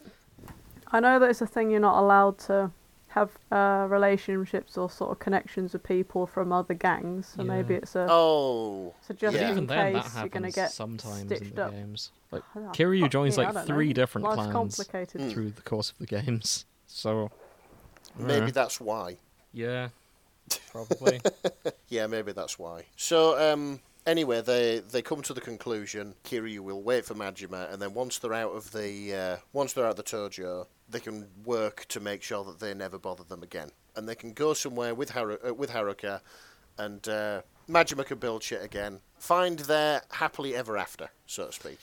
[0.93, 2.71] I know that it's a thing you're not allowed to
[3.12, 7.34] have uh, relationships or sort of connections with people from other gangs.
[7.36, 8.08] So maybe it's a.
[8.10, 9.45] Oh, So just Yeah.
[9.47, 11.71] in even then, that case you're gonna happens get sometimes in the up.
[11.71, 12.12] games.
[12.32, 13.93] Like, Oh, Kiryu joins like three know.
[13.93, 15.21] different Life's clans complicated.
[15.21, 15.32] Mm.
[15.34, 16.65] through the course of the games.
[16.88, 17.32] So,
[18.17, 18.52] maybe yeah.
[18.52, 19.17] that's why.
[19.54, 19.89] yeah,
[20.71, 21.21] probably.
[21.89, 22.86] Yeah, maybe that's why.
[22.95, 27.82] So, um, anyway, they they come to the conclusion Kiryu will wait for Majima, and
[27.82, 31.28] then once they're out of the uh, once they're out of the Tojo, they can
[31.46, 34.94] work to make sure that they never bother them again, and they can go somewhere
[34.96, 36.22] with Haru- uh, with Haruka,
[36.78, 41.80] and uh, Majima can build shit again, find their happily ever after, so to speak.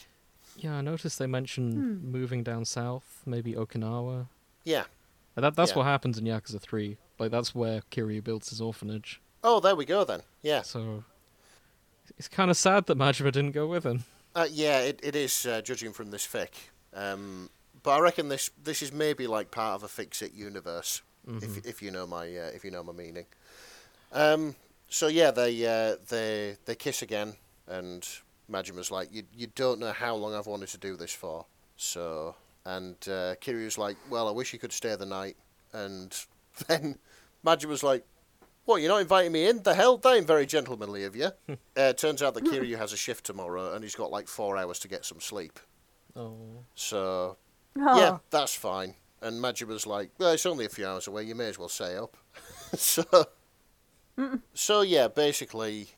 [0.57, 2.11] yeah, I noticed they mentioned Hmm.
[2.11, 4.27] moving down south, maybe Okinawa.
[4.65, 4.85] Yeah.
[5.37, 5.77] And That that's Yeah.
[5.79, 6.99] what happens in Yakuza Three.
[7.19, 9.21] Like that's where Kiryu builds his orphanage.
[9.45, 10.23] Oh, there we go then.
[10.43, 10.63] Yeah.
[10.63, 11.05] So
[12.17, 14.05] it's kind of sad that Majima didn't go with him.
[14.35, 16.51] Uh, yeah, it, it is, uh, judging from this fic.
[16.95, 17.51] Um,
[17.83, 21.03] but I reckon this this is maybe like part of a fix it universe,
[21.43, 23.27] if if you know my uh, if you know my meaning.
[24.13, 24.55] Um,
[24.89, 27.35] so yeah, they uh, they they kiss again,
[27.67, 28.07] and
[28.51, 31.47] Majima's like, you you don't know how long I've wanted to do this for.
[31.77, 35.37] So and uh, Kiryu's like, well, I wish you could stay the night,
[35.73, 36.15] and
[36.67, 36.99] then
[37.45, 38.05] Majima's like.
[38.69, 39.63] What, you're not inviting me in?
[39.63, 39.97] The hell?
[39.97, 41.31] That ain't very gentlemanly of you.
[41.77, 44.79] uh, turns out that Kiryu has a shift tomorrow and he's got like four hours
[44.81, 45.59] to get some sleep.
[46.15, 46.37] Oh.
[46.75, 47.39] So,
[47.81, 48.93] Oh, yeah, that's fine.
[49.23, 51.97] And Majima's like, well, it's only a few hours away, you may as well stay
[51.97, 52.15] up.
[52.75, 53.05] so,
[54.53, 55.89] so, yeah, basically,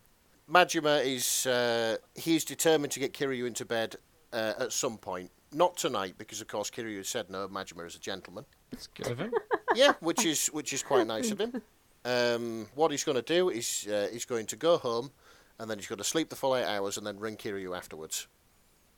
[0.49, 3.97] Majima is, uh, he's determined to get Kiryu into bed
[4.33, 5.33] uh, at some point.
[5.53, 8.45] Not tonight, because of course Kiryu said no, Majima is a gentleman.
[8.71, 9.33] It's good of him.
[9.75, 11.61] yeah, which is which is quite nice of him.
[12.05, 15.11] Um, what he's going to do is uh, he's going to go home,
[15.59, 18.27] and then he's going to sleep the full eight hours, and then ring Kiryu afterwards.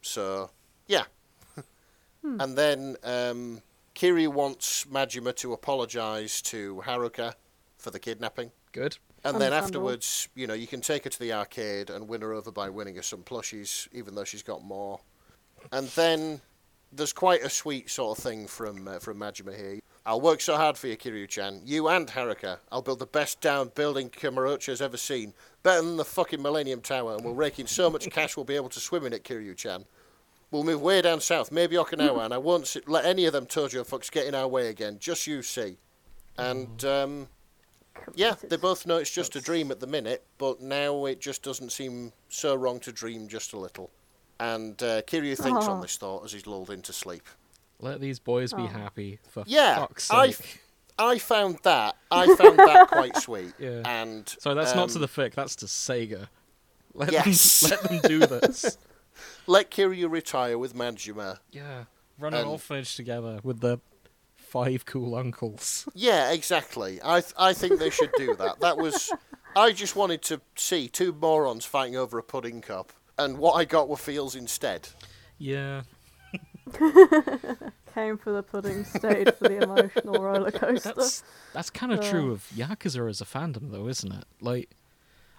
[0.03, 0.51] So,
[0.87, 1.05] yeah.
[2.25, 3.63] And then um,
[3.97, 7.35] Kiryu wants Majima to apologise to Haruka
[7.79, 8.53] for the kidnapping.
[8.71, 8.97] Good.
[9.25, 12.33] And then afterwards, you know, you can take her to the arcade and win her
[12.33, 15.01] over by winning her some plushies, even though she's got more.
[15.71, 16.41] And then
[16.93, 19.81] there's quite a sweet sort of thing from uh, from Majima here.
[20.05, 21.63] I'll work so hard for you, Kiryu-chan.
[21.65, 22.59] You and Haruka.
[22.73, 25.33] I'll build the best down building Kamurocho's ever seen.
[25.63, 28.57] Better than the fucking Millennium Tower, and we'll rake in so much cash we'll be
[28.57, 29.85] able to swim in it, Kiryu-chan.
[30.51, 33.47] We'll move way down south, maybe Okinawa, and I won't sit, let any of them
[33.47, 34.99] Tojo fucks get in our way again.
[34.99, 35.79] Just you see.
[36.37, 37.29] And, um,
[38.15, 41.43] yeah, they both know it's just a dream at the minute, but now it just
[41.43, 43.91] doesn't seem so wrong to dream just a little.
[44.41, 45.83] And uh, Kiryu thinks on Oh.
[45.83, 47.23] this thought as he's lulled into sleep.
[47.83, 48.67] Let these boys be Oh.
[48.69, 49.19] happy.
[49.29, 50.63] For Yeah, fuck's I, sake.
[50.99, 53.53] I found that I found that quite sweet.
[53.59, 53.83] Yeah.
[53.85, 55.35] And Sorry, that's not to um, the fic.
[55.35, 56.29] That's to Sega.
[56.95, 57.61] Let Yes.
[57.61, 58.79] them let them do this.
[59.47, 61.39] let Kiryu retire with Majima.
[61.51, 61.85] yeah,
[62.19, 63.79] run an orphanage together with the
[64.37, 65.89] five cool uncles.
[65.95, 67.01] Yeah, exactly.
[67.03, 68.61] I th- I think they should do that.
[68.61, 69.11] That was
[69.57, 73.65] I just wanted to see two morons fighting over a pudding cup, and what I
[73.65, 74.89] got were feels instead.
[75.39, 75.83] Yeah,
[77.95, 80.93] Came for the pudding, stayed for the emotional roller coaster.
[80.97, 81.23] that's
[81.53, 82.11] that's kind of Uh.
[82.11, 84.25] true of Yakuza as a fandom, though, isn't it?
[84.41, 84.71] Like,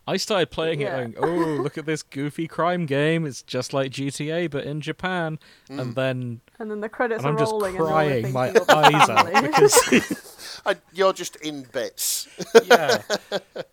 [0.07, 0.97] I started playing Yeah.
[0.97, 3.25] it, going, "Oh, look at this goofy crime game!
[3.25, 5.79] It's just like GTA, but in Japan." Mm.
[5.81, 8.67] And then, And then the credits and I'm just rolling, crying you're my thinking of
[8.67, 12.27] the eyes out because I, you're just in bits.
[12.65, 13.01] yeah,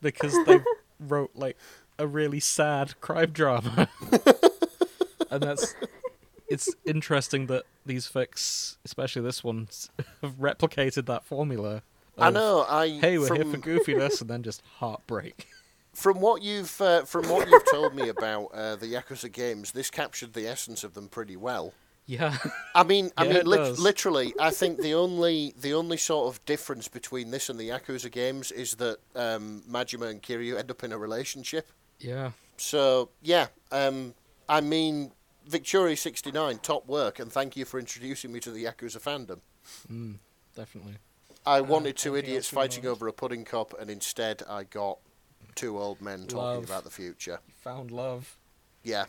[0.01, 0.61] because they
[1.01, 1.57] wrote like
[1.99, 3.89] a really sad crime drama,
[5.31, 5.75] and that's
[6.51, 9.69] it's interesting that these fics, especially this one,
[10.23, 11.83] have replicated that formula.
[12.19, 12.67] I know.
[12.69, 15.47] I Hey, we're from, here for goofiness, and then just heartbreak.
[15.95, 19.91] from what you've uh, from what you've told me about uh, the Yakuza games, this
[19.91, 21.73] captured the essence of them pretty well.
[22.07, 22.37] Yeah,
[22.75, 23.79] I mean, I Yeah, mean, does.
[23.79, 28.11] literally, I think the only the only sort of difference between this and the Yakuza
[28.11, 31.71] games is that um, Majima and Kiryu end up in a relationship.
[32.01, 32.33] yeah.
[32.57, 34.15] So yeah, um,
[34.49, 35.13] I mean,
[35.51, 39.41] Victoria sixty nine, top work, and thank you for introducing me to the Yakuza fandom.
[39.93, 40.19] Mm,
[40.57, 40.95] definitely.
[41.45, 44.99] I wanted two idiots fighting over a pudding cup, and instead I got
[45.55, 46.65] two old men talking Love.
[46.65, 47.41] about the future.
[47.49, 48.37] You found love.
[48.85, 49.07] Yeah,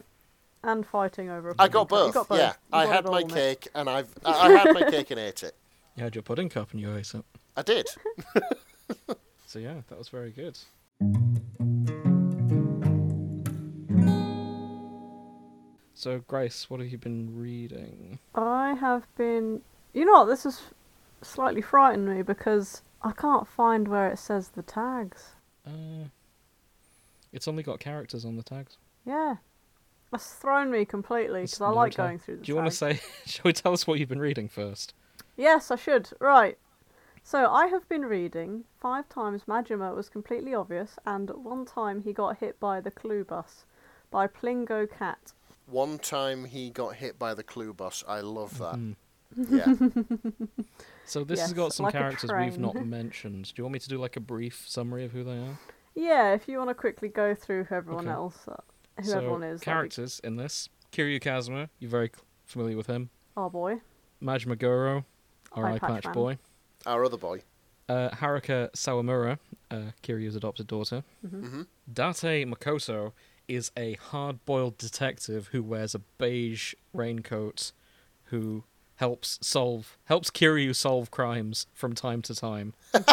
[0.63, 1.51] and fighting over.
[1.51, 1.91] A I pudding got cup.
[1.91, 2.13] You both.
[2.13, 2.39] got both.
[2.39, 5.43] Yeah, You I had my cake, and I've I I had my cake and ate
[5.43, 5.55] it.
[5.95, 7.25] You had your pudding cup and you ate it.
[7.55, 7.87] I did.
[9.45, 10.57] So yeah, that was very good.
[16.01, 18.17] So Grace, what have you been reading?
[18.33, 19.61] I have been.
[19.93, 20.25] You know what?
[20.25, 20.59] This has
[21.21, 25.35] slightly frightened me because I can't find where it says the tags.
[25.63, 26.05] Uh,
[27.31, 28.79] it's only got characters on the tags.
[29.05, 29.35] Yeah,
[30.11, 31.97] that's thrown me completely because I no like tag.
[31.97, 32.45] going through the.
[32.45, 32.99] Do you want to say?
[33.27, 34.95] Shall we tell us what you've been reading first?
[35.37, 36.09] Yes, I should.
[36.19, 36.57] Right.
[37.21, 42.11] So I have been reading five times Majima was completely obvious, and one time he
[42.11, 43.65] got hit by the clue bus
[44.09, 45.33] by Plingo Kat.
[45.71, 48.03] One time he got hit by the clue bus.
[48.07, 48.75] I love that.
[48.75, 48.95] Mm.
[49.49, 50.65] Yeah.
[51.05, 53.45] So this has got some like characters we've not mentioned.
[53.45, 55.59] Do you want me to do like a brief summary of who they are?
[55.93, 58.13] Yeah, if you want to quickly go through who everyone Okay.
[58.13, 58.55] else, uh,
[58.97, 59.59] who so everyone is.
[59.59, 62.11] that'd be- characters in this: Kiryu Kazuma, you're very
[62.45, 63.09] familiar with him.
[63.35, 63.81] Oh boy.
[64.23, 65.03] Majima Goro,
[65.51, 66.37] our Eye eye patch patch boy.
[66.85, 67.41] Our other boy.
[67.89, 69.37] Uh, Haruka Sawamura,
[69.69, 71.03] uh, Kiryu's adopted daughter.
[71.29, 73.11] hmm Date Makoto
[73.55, 77.71] is a hard-boiled detective who wears a beige raincoat,
[78.25, 78.63] who
[78.95, 82.73] helps solve helps Kiryu solve crimes from time to time.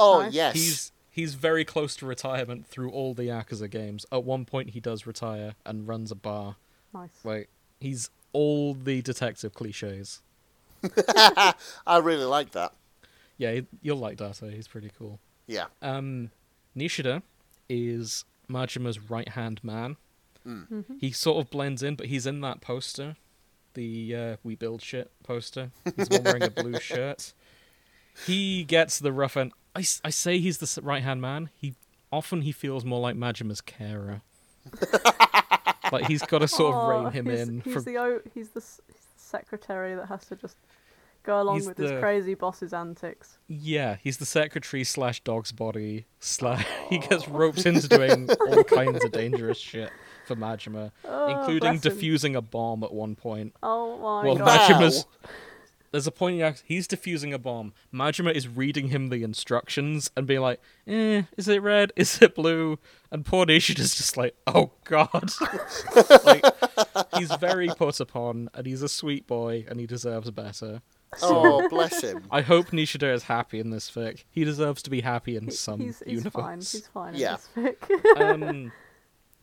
[0.00, 0.32] Oh Nice.
[0.32, 0.54] yes.
[0.54, 4.06] He's he's very close to retirement through all the Yakuza games.
[4.12, 6.54] At one point, he does retire and runs a bar.
[6.94, 7.10] Nice.
[7.24, 7.48] Like
[7.80, 10.22] he's all the detective cliches.
[11.86, 12.72] I really like that.
[13.38, 14.40] Yeah, you'll like Date.
[14.52, 15.18] He's pretty cool.
[15.48, 15.66] Yeah.
[15.82, 16.30] Um,
[16.76, 17.22] Nishida
[17.68, 19.96] is Majima's right hand man.
[20.44, 23.16] hmm He sort of blends in, but he's in that poster,
[23.74, 25.70] the uh, "We Build Shit" poster.
[25.96, 27.32] He's one wearing a blue shirt.
[28.26, 29.52] He gets the rough end.
[29.76, 31.50] I, I say he's the right hand man.
[31.56, 31.74] He
[32.10, 34.22] often he feels more like Majima's carer.
[35.92, 37.60] like he's got to sort of rein him he's, in.
[37.60, 40.56] He's from- the he's the, he's the secretary that has to just
[41.28, 43.36] go along He's with the- his crazy boss's antics.
[43.48, 46.66] Yeah, he's the secretary slash dog's body slash.
[46.88, 49.90] He gets roped into doing all kinds of dangerous shit
[50.26, 53.54] for Majima, Oh, including defusing a bomb at one point.
[53.62, 54.48] Oh my Well, god.
[54.70, 55.06] Majima's
[55.92, 57.74] there's a point in the he's defusing a bomb.
[57.92, 61.92] Majima is reading him the instructions and being like, "Eh, is it red?
[61.96, 62.78] Is it blue?"
[63.12, 65.30] And poor Nishida's just like, "Oh God!"
[66.24, 66.44] like
[67.16, 70.80] he's very put upon, and he's a sweet boy, and he deserves better.
[71.22, 72.24] Oh, bless him.
[72.30, 74.24] I hope Nishida is happy in this fic.
[74.30, 76.32] He deserves to be happy in some he's, he's universe.
[76.42, 76.58] fine.
[76.58, 77.14] He's fine.
[77.14, 77.36] Yeah.
[77.56, 78.20] In this fic.
[78.42, 78.72] um,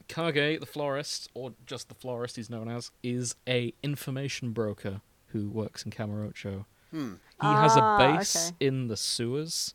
[0.08, 5.50] Kage, the florist, or just the florist he's known as, is a information broker who
[5.50, 6.66] works in Kamurocho.
[6.92, 7.14] Hmm.
[7.42, 8.56] He has a Ah, base okay.
[8.68, 9.74] in the sewers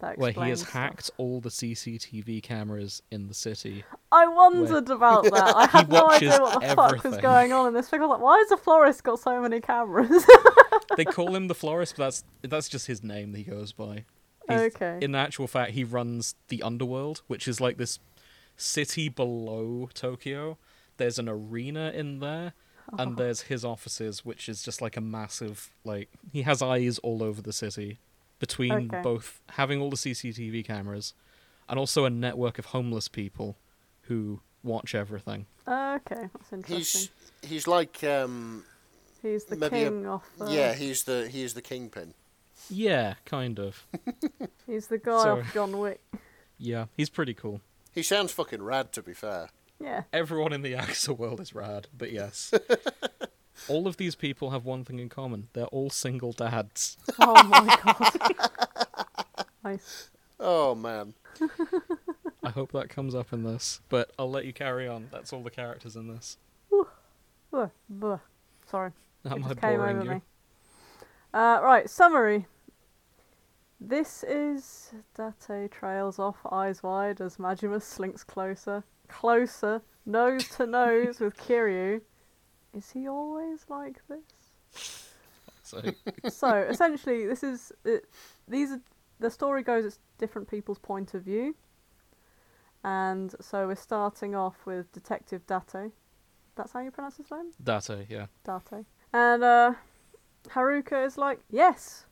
[0.00, 0.72] where he has explains stuff.
[0.72, 3.84] hacked all the CCTV cameras in the city.
[4.10, 5.56] I wondered about that.
[5.56, 7.98] I had no idea what the fuck was going on in this fic.
[7.98, 10.26] I was like, why has the florist got so many cameras?
[10.96, 14.04] They call him the florist, but that's that's just his name that he goes by.
[14.48, 14.98] He's- Okay.
[15.00, 17.98] In actual fact, he runs the underworld, which is like this
[18.56, 20.58] city below Tokyo.
[20.96, 22.52] There's an arena in there,
[22.98, 27.22] and there's his offices, which is just like a massive like he has eyes all
[27.22, 27.98] over the city.
[28.38, 29.02] Between Okay.
[29.02, 31.14] both having all the CCTV cameras,
[31.68, 33.56] and also a network of homeless people
[34.02, 35.46] who watch everything.
[35.66, 36.76] okay, that's interesting.
[36.76, 37.10] He's
[37.50, 38.64] he's like um
[39.22, 40.22] He's the maybe a- king of.
[40.40, 42.14] Uh, yeah, he's the he's the kingpin.
[42.70, 43.84] Yeah, kind of.
[44.66, 46.00] He's the guy So- off John Wick.
[46.58, 47.60] Yeah, he's pretty cool.
[47.92, 49.48] He sounds fucking rad to be fair.
[49.80, 50.02] Yeah.
[50.12, 52.52] Everyone in the Yakuza world is rad, but yes.
[53.68, 55.48] all of these people have one thing in common.
[55.54, 56.96] They're all single dads.
[57.18, 58.96] Oh my god.
[59.64, 60.08] nice.
[60.38, 61.14] Oh man.
[62.44, 65.08] I hope that comes up in this, but I'll let you carry on.
[65.10, 66.36] That's all the characters in this.
[67.50, 68.18] Buh, buh.
[68.70, 68.92] Sorry.
[69.24, 70.10] Am it came boring over you?
[70.14, 70.22] me.
[71.34, 72.46] Uh, right, summary.
[73.80, 81.18] This is Date trails off, eyes wide, as Majima slinks closer, closer, nose to nose
[81.18, 82.00] with Kiryu.
[82.74, 85.02] Is he always like this?
[85.62, 85.82] So,
[86.28, 88.04] so essentially, this is it,
[88.46, 88.80] these are
[89.18, 91.54] the story goes it's different people's point of view,
[92.84, 95.92] and so we're starting off with Detective Date.
[96.54, 97.50] That's how you pronounce his name.
[97.62, 98.26] Date, yeah.
[98.44, 98.86] Date.
[99.12, 99.74] And uh,
[100.48, 102.06] Haruka is like, yes,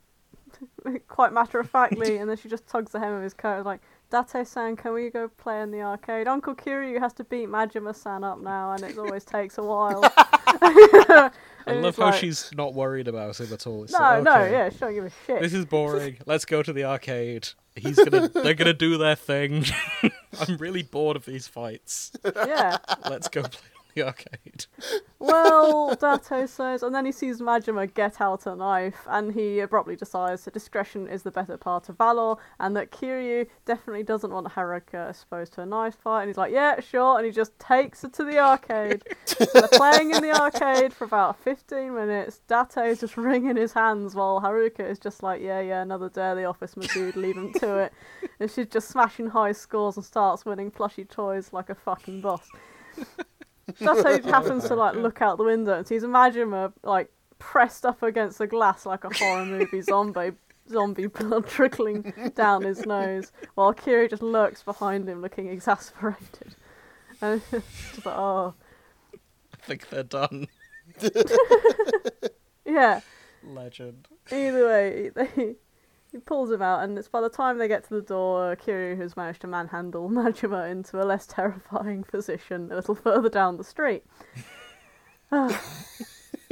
[1.08, 3.80] quite matter of factly, and then she just tugs the hem of his coat, like,
[4.10, 6.26] Date-san, can we go play in the arcade?
[6.26, 10.00] Uncle Kiryu has to beat Majima-san up now, and it always takes a while.
[10.62, 11.30] I
[11.68, 13.84] love how like, she's not worried about it at all.
[13.84, 15.40] It's No, like, no, yeah, she don't give a shit.
[15.40, 16.18] This is boring.
[16.26, 17.50] Let's go to the arcade.
[17.76, 18.28] He's gonna.
[18.28, 19.64] they're gonna do their thing.
[20.02, 22.10] I'm really bored of these fights.
[22.24, 22.78] Yeah.
[23.08, 23.60] Let's go play
[24.00, 24.66] the arcade.
[25.18, 29.96] Well, Date says, and then he sees Majima get out a knife, and he abruptly
[29.96, 34.48] decides that discretion is the better part of valor, and that Kiryu definitely doesn't want
[34.48, 38.02] Haruka exposed to a knife fight, and he's like, yeah, sure, and he just takes
[38.02, 39.02] her to the arcade.
[39.26, 42.40] So they're playing in the arcade for about 15 minutes.
[42.48, 46.34] Date's just wringing his hands while Haruka is just like, yeah, yeah, another day at
[46.34, 47.92] the office, my dude, leave him to it.
[48.38, 52.48] And she's just smashing high scores and starts winning plushy toys like a fucking boss.
[53.78, 57.86] That's how he happens to like look out the window and sees Majima like pressed
[57.86, 60.32] up against the glass like a horror movie zombie
[60.70, 66.54] zombie blood trickling down his nose, while Kiryu just lurks behind him looking exasperated.
[67.22, 68.54] And just like, oh
[69.12, 70.48] I think they're done.
[72.64, 73.00] yeah.
[73.44, 74.08] Legend.
[74.32, 75.56] Either way, he,
[76.12, 78.96] he pulls him out, and it's by the time they get to the door, Kiryu
[79.00, 83.64] has managed to manhandle Majima into a less terrifying position a little further down the
[83.64, 84.04] street.
[85.32, 85.62] Ah.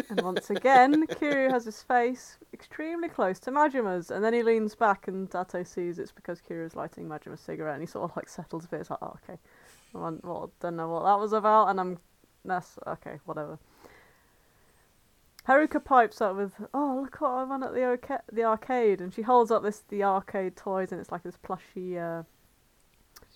[0.08, 4.76] and once again, Kiryu has his face extremely close to Majima's, and then he leans
[4.76, 8.28] back, and Date sees it's because Kiryu's lighting Majima's cigarette, and he sort of like
[8.28, 8.82] settles a bit.
[8.82, 9.36] It's like, oh, okay.
[9.96, 11.98] I well, don't know what that was about, and I'm.
[12.44, 13.58] That's okay, whatever.
[15.48, 19.12] Haruka pipes up with, "Oh, look what I won at the oca- the arcade," and
[19.12, 22.24] she holds up this the arcade toys, and it's like this plushy, uh,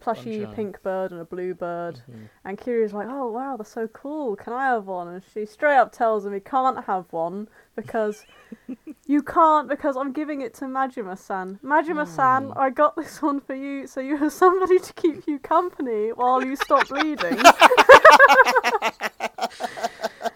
[0.01, 0.55] plushy Sunshine.
[0.55, 2.03] pink bird and a blue bird.
[2.11, 2.29] Mhm.
[2.44, 4.37] And Kiryu's like, "Oh wow, they're so cool.
[4.37, 8.27] Can I have one?" And she straight up tells him he can't have one because
[9.07, 11.60] you can't because I'm giving it to Majima-san.
[11.65, 12.58] Majima-san, Hmm.
[12.58, 16.44] I got this one for you, so you have somebody to keep you company while
[16.44, 17.38] you stop bleeding.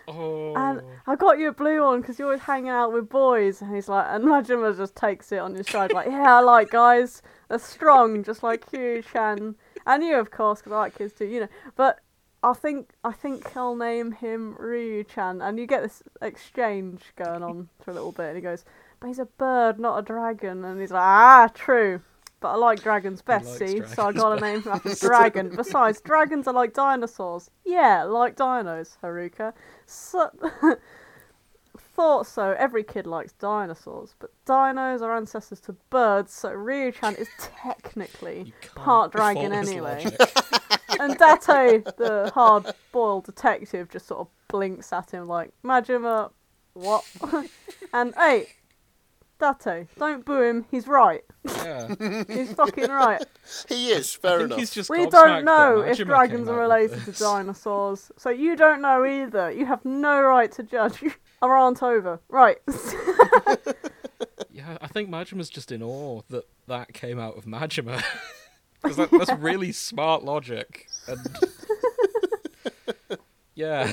[0.09, 0.55] Oh.
[0.57, 3.63] And I got you a blue one because you're always hanging out with boys.
[3.63, 6.71] And he's like, and Majima just takes it on his stride, like, yeah, I like
[6.71, 7.23] guys.
[7.49, 9.55] They're strong, just like you, Chan.
[9.87, 11.49] And you, of course, because I like kids too, you know.
[11.77, 12.01] But
[12.43, 15.41] I think I think I'll name him Ryu Chan.
[15.41, 18.27] And you get this exchange going on for a little bit.
[18.27, 18.65] And he goes,
[18.99, 20.65] but he's a bird, not a dragon.
[20.65, 22.01] And he's like, ah, true.
[22.47, 23.83] But I like dragons best, see?
[23.85, 25.49] so I got a name after dragon.
[25.57, 27.51] Besides, dragons are like dinosaurs.
[27.65, 29.53] Yeah, like dinos, Haruka.
[29.87, 30.31] So,
[31.77, 32.55] thought so.
[32.57, 39.11] Every kid likes dinosaurs, but dinos are ancestors to birds, so Ryu-chan is technically part
[39.11, 40.05] dragon anyway.
[41.01, 46.31] and Date, the hard-boiled detective, just sort of blinks at him like, Majima,
[46.75, 47.05] what?
[47.93, 48.47] and hey,
[49.39, 50.65] Date, don't boo him.
[50.71, 51.23] He's right.
[51.45, 51.95] yeah.
[52.29, 53.23] He's fucking right.
[53.69, 54.59] He is, I fair think enough.
[54.59, 59.05] he's just We don't know if dragons are related to dinosaurs, so you don't know
[59.05, 59.51] either.
[59.53, 61.03] You have no right to judge.
[61.43, 62.21] Our aunt over.
[62.29, 62.59] Right.
[64.51, 68.03] Yeah, I think Majima's just in awe that that came out of Majima.
[68.83, 70.87] Because that, that's really smart logic.
[71.07, 71.21] And
[73.55, 73.93] yeah,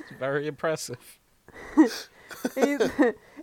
[0.00, 1.20] it's very impressive.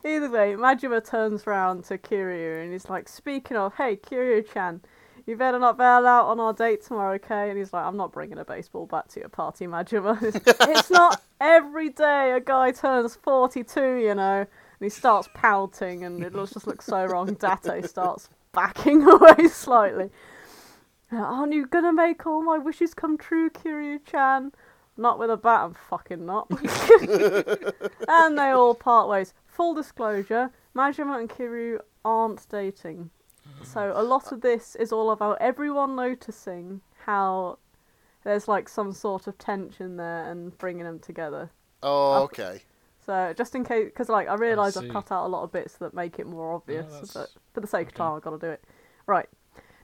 [0.05, 4.81] Either, way, Majima turns round to Kiryu and he's like, speaking of, hey, Kiryu-chan,
[5.25, 7.49] you better not bail out on our date tomorrow, okay?
[7.49, 10.17] And he's like, I'm not bringing a baseball bat to your party, Majima.
[10.69, 14.39] it's not every day a guy turns 42, you know.
[14.39, 14.47] And
[14.85, 17.33] he starts pouting and it just looks so wrong.
[17.35, 20.09] Date starts backing away slightly.
[21.11, 24.51] Aren't you gonna make all my wishes come true, Kiryu-chan?
[24.97, 26.47] Not with a bat, I'm fucking not.
[28.07, 29.33] and they all part ways.
[29.59, 33.09] Full disclosure, Majima and Kiryu aren't dating.
[33.61, 37.59] So a lot of this is all about everyone noticing how
[38.23, 41.49] there's like some sort of tension there and bringing them together.
[41.83, 42.61] oh, okay.
[43.05, 45.73] So just in case, because like I realise I've cut out a lot of bits
[45.79, 48.37] that make it more obvious, that's- but for the sake of time, I've got to
[48.39, 48.63] do it.
[49.07, 49.27] Right.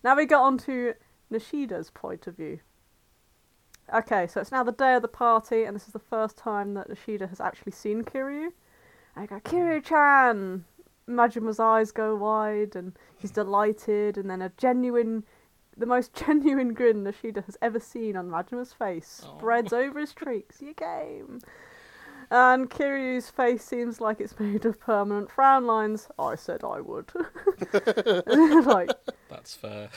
[0.05, 0.93] Now we get on to
[1.29, 2.61] Nishida's point of view.
[3.93, 6.75] Okay, so it's now the day of the party, and this is the first time
[6.75, 8.53] that Nishida has actually seen Kiryu.
[9.15, 10.65] I go, Kiryu-chan!
[11.07, 13.35] Majima's eyes go wide, and he's hmm.
[13.35, 15.23] delighted, and then a genuine,
[15.77, 20.61] the most genuine grin Nishida has ever seen on Majima's face spreads over his cheeks.
[20.61, 21.39] You game!
[22.31, 26.07] And Kiryu's face seems like it's made of permanent frown lines.
[26.17, 27.11] I said I would.
[28.65, 28.89] like,
[29.29, 29.89] That's fair.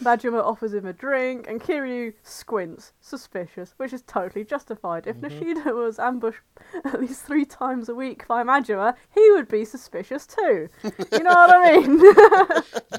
[0.00, 5.06] Majima offers him a drink, and Kiryu squints, suspicious, which is totally justified.
[5.06, 6.42] If Nishida was ambushed
[6.84, 10.68] at least three times a week by Majima, he would be suspicious too.
[10.82, 12.02] You know what I mean?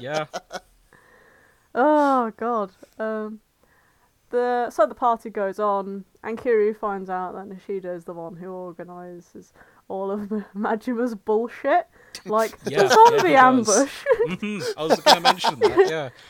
[0.00, 0.26] yeah.
[1.74, 2.70] oh god.
[2.98, 3.40] Um,
[4.36, 8.36] the so the party goes on, and Kiryu finds out that Nishida is the one
[8.36, 9.52] who organises
[9.88, 10.20] all of
[10.54, 11.86] Majima's bullshit,
[12.26, 13.68] like Yeah, the zombie yeah, he does.
[13.78, 14.04] ambush.
[14.28, 16.08] Mhm, I was going to mention that, yeah.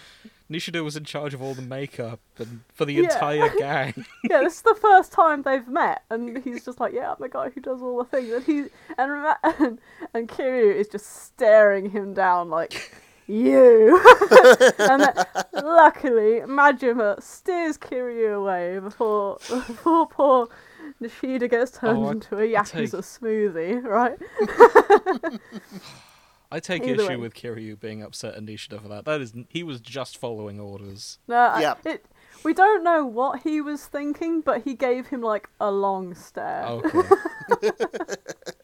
[0.51, 3.03] Nishida was in charge of all the makeup and for the Yeah.
[3.13, 3.95] entire gang.
[4.31, 7.29] yeah, this is the first time they've met, and he's just like, "Yeah, I'm the
[7.29, 8.65] guy who does all the things," and he
[8.97, 9.81] and Ma- and,
[10.15, 12.93] and Kiryu is just staring him down like,
[13.27, 14.01] "You."
[14.79, 15.15] and then,
[15.53, 20.49] luckily, Majima steers Kiryu away before before poor
[21.03, 24.19] Nishida gets oh, turned Oh, I- into a I take- smoothie, right?
[26.51, 27.17] I take Either issue way.
[27.17, 29.05] with Kiryu being upset at Nishida for that.
[29.05, 31.19] That is, he was just following orders.
[31.27, 31.75] No, I- Yeah.
[31.85, 32.07] it.
[32.45, 36.65] We don't know what he was thinking, but he gave him like a long stare.
[36.65, 37.01] Okay.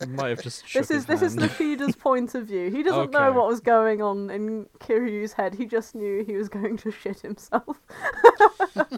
[0.00, 1.36] he might have just This is his this is.
[1.36, 2.70] Nishida's point of view.
[2.70, 5.54] He doesn't know what was going on in Kiryu's head.
[5.54, 7.80] He just knew he was going to shit himself.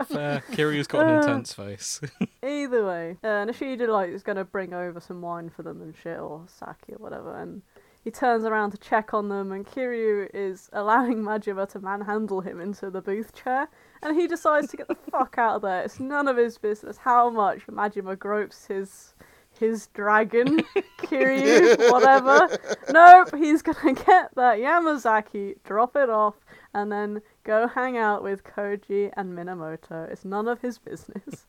[0.08, 0.42] Fair.
[0.52, 2.00] Kiryu's got an Uh, intense face.
[2.42, 5.94] Either way, uh, Nishida like is going to bring over some wine for them and
[5.96, 7.62] shit or sake or whatever, and
[8.02, 12.60] he turns around to check on them, and Kiryu is allowing Majima to manhandle him
[12.60, 13.68] into the booth chair,
[14.04, 15.82] and he decides to get the fuck out of there.
[15.82, 19.14] It's none of his business how much Majima gropes his
[19.58, 20.58] his dragon,
[20.98, 22.48] Kiryu, whatever.
[22.90, 26.34] Nope, he's gonna get that Yamazaki, drop it off,
[26.74, 30.10] and then go hang out with Koji and Minamoto.
[30.10, 31.46] It's none of his business.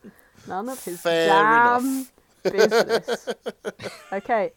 [0.47, 2.11] None of his Fair damn enough.
[2.43, 3.29] business.
[4.13, 4.53] okay,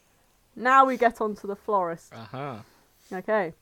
[0.55, 2.13] now we get on to the florist.
[2.13, 2.63] Aha.
[3.11, 3.53] Okay.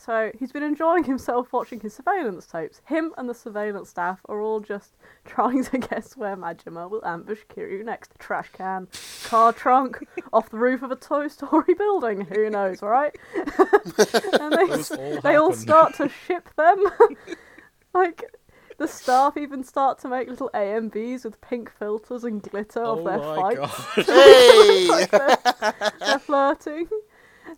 [0.00, 2.80] So he's been enjoying himself watching his surveillance tapes.
[2.86, 4.96] Him and the surveillance staff are all just
[5.26, 8.12] trying to guess where Majima will ambush Kiryu next.
[8.18, 8.88] Trash can,
[9.24, 9.98] car trunk,
[10.32, 12.22] off the roof of a Toy Story building.
[12.22, 13.14] Who knows, right?
[13.36, 15.60] and they, Those all they all happen.
[15.60, 16.82] start to ship them.
[17.92, 18.24] like
[18.78, 23.04] the staff even start to make little AMVs with pink filters and glitter Oh of
[23.04, 24.06] their my fights god.
[24.06, 24.88] Hey!
[24.88, 26.88] like they're, they're flirting.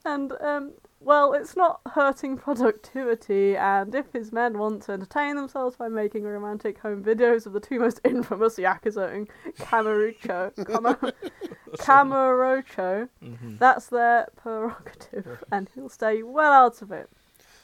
[0.05, 0.73] And, um,
[1.05, 6.25] well, it's not hurting productivity, and if his men want to entertain themselves by making
[6.25, 9.27] romantic home videos of the two most infamous Yakuza in
[9.59, 11.13] Kamurocho, Kama-
[11.79, 13.59] Kamurocho, Mhm.
[13.59, 17.09] that's their prerogative, and he'll stay well out of it.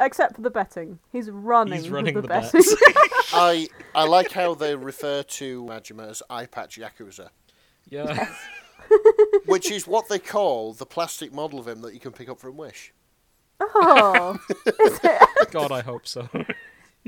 [0.01, 1.01] Except for the betting.
[1.11, 2.61] He's running, He's running the, the betting.
[2.61, 2.77] bets.
[3.33, 7.31] I I like how they refer to Majima as Eye Patch Yakuza.
[7.89, 8.29] Yeah.
[9.47, 12.39] which is what they call the plastic model of him that you can pick up
[12.39, 12.93] from Wish.
[13.61, 16.29] Oh, is it God, I hope so.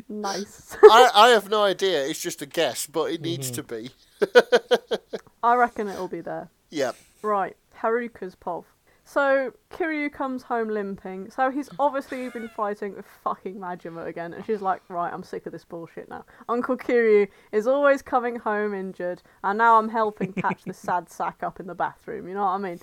[0.08, 0.76] nice?
[0.82, 2.06] I, I have no idea.
[2.06, 3.66] It's just a guess, but it needs mm-hmm.
[3.66, 5.18] to be.
[5.42, 6.50] I reckon it'll be there.
[6.70, 6.96] Yep.
[7.22, 8.64] Right, Haruka's POV.
[9.10, 11.30] So Kiryu comes home limping.
[11.30, 15.46] So he's obviously been fighting with fucking Majima again, and she's like, "Right, I'm sick
[15.46, 20.32] of this bullshit now." Uncle Kiryu is always coming home injured, and now I'm helping
[20.32, 22.28] patch the sad sack up in the bathroom.
[22.28, 22.78] You know what I mean?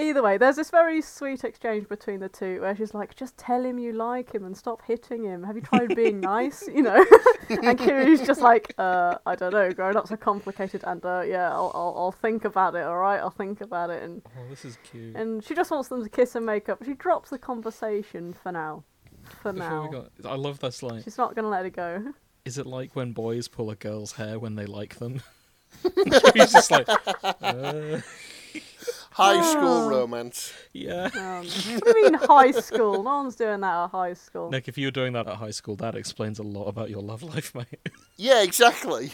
[0.00, 3.62] Either way, there's this very sweet exchange between the two where she's like, "Just tell
[3.64, 5.42] him you like him and stop hitting him.
[5.44, 7.04] Have you tried being nice?" You know.
[7.50, 9.70] and Kiryu's just like, uh, "I don't know.
[9.72, 12.82] Grown ups are complicated, and uh, yeah, I'll, I'll I'll think about it.
[12.82, 15.14] All right, I'll think about it." And Oh, this is cute.
[15.16, 16.82] and she just wants them to kiss and make up.
[16.84, 18.84] She drops the conversation for now.
[19.42, 19.86] For Before now.
[19.88, 21.02] got, I love this line.
[21.02, 22.12] She's not gonna let it go.
[22.44, 25.20] Is it like when boys pull a girl's hair when they like them?
[26.34, 26.88] He's just like,
[27.42, 28.00] uh,
[29.12, 29.88] High school Oh.
[29.90, 30.52] romance.
[30.72, 31.10] yeah.
[31.14, 33.02] Um, what do you mean high school?
[33.02, 34.50] No one's doing that at high school.
[34.50, 37.02] Nick, if you were doing that at high school, that explains a lot about your
[37.02, 37.66] love life, mate.
[38.16, 39.10] Yeah, exactly.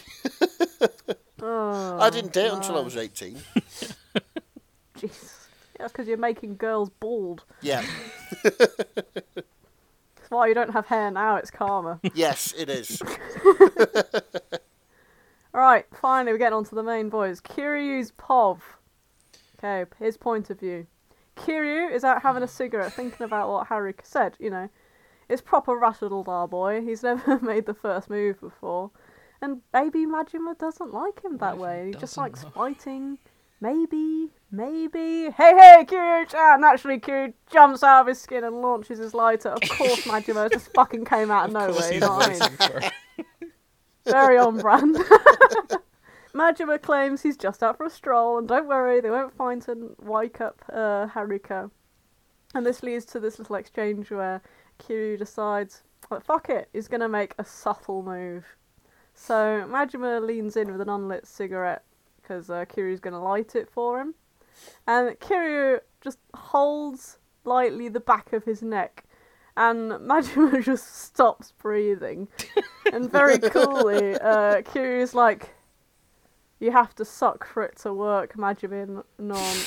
[1.41, 3.35] Oh, I didn't date until I was 18.
[4.97, 5.33] Jeez.
[5.79, 7.43] Yeah, that's because you're making girls bald.
[7.61, 7.83] Yeah.
[8.43, 11.35] That's why you don't have hair now.
[11.37, 11.99] It's karma.
[12.13, 13.01] Yes, it is.
[15.55, 17.41] Alright, finally we're getting on to the main boys.
[17.41, 18.59] Kiryu's POV.
[19.59, 20.87] Okay, his point of view.
[21.35, 24.69] Kiryu is out having a cigarette thinking about what Haruka said, you know.
[25.29, 26.81] It's proper rattled our boy.
[26.81, 28.91] He's never made the first move before.
[29.41, 31.91] And baby Majima doesn't like him that way.
[31.93, 32.49] he just likes know?
[32.49, 33.19] fighting.
[33.59, 35.31] Maybe, maybe.
[35.31, 36.61] Hey, hey, Kiryu-chan!
[36.61, 39.49] Naturally, Kiryu jumps out of his skin and launches his lighter.
[39.49, 41.93] Of course, Majima just fucking came out of, Of nowhere.
[41.93, 42.39] You know what I mean?
[42.39, 43.51] waiting for it.
[44.05, 44.97] Very on brand.
[46.37, 49.95] Majima claims he's just out for a stroll, and don't worry, they won't find and
[49.99, 51.71] wake up uh, Haruka.
[52.53, 54.41] And this leads to this little exchange where
[54.79, 58.45] Kiryu decides, well, fuck it, he's gonna make a subtle move.
[59.13, 61.83] So Majima leans in with an unlit cigarette
[62.21, 64.13] because uh, Kiryu's gonna light it for him,
[64.85, 69.05] and Kiryu just holds lightly the back of his neck,
[69.55, 72.27] and Majima just stops breathing.
[72.93, 75.56] and very coolly, uh, Kiryu's like,
[76.59, 79.57] "You have to suck for it to work, Majima non."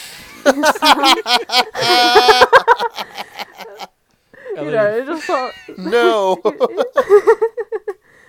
[4.57, 6.41] And you then know, just sort of, No.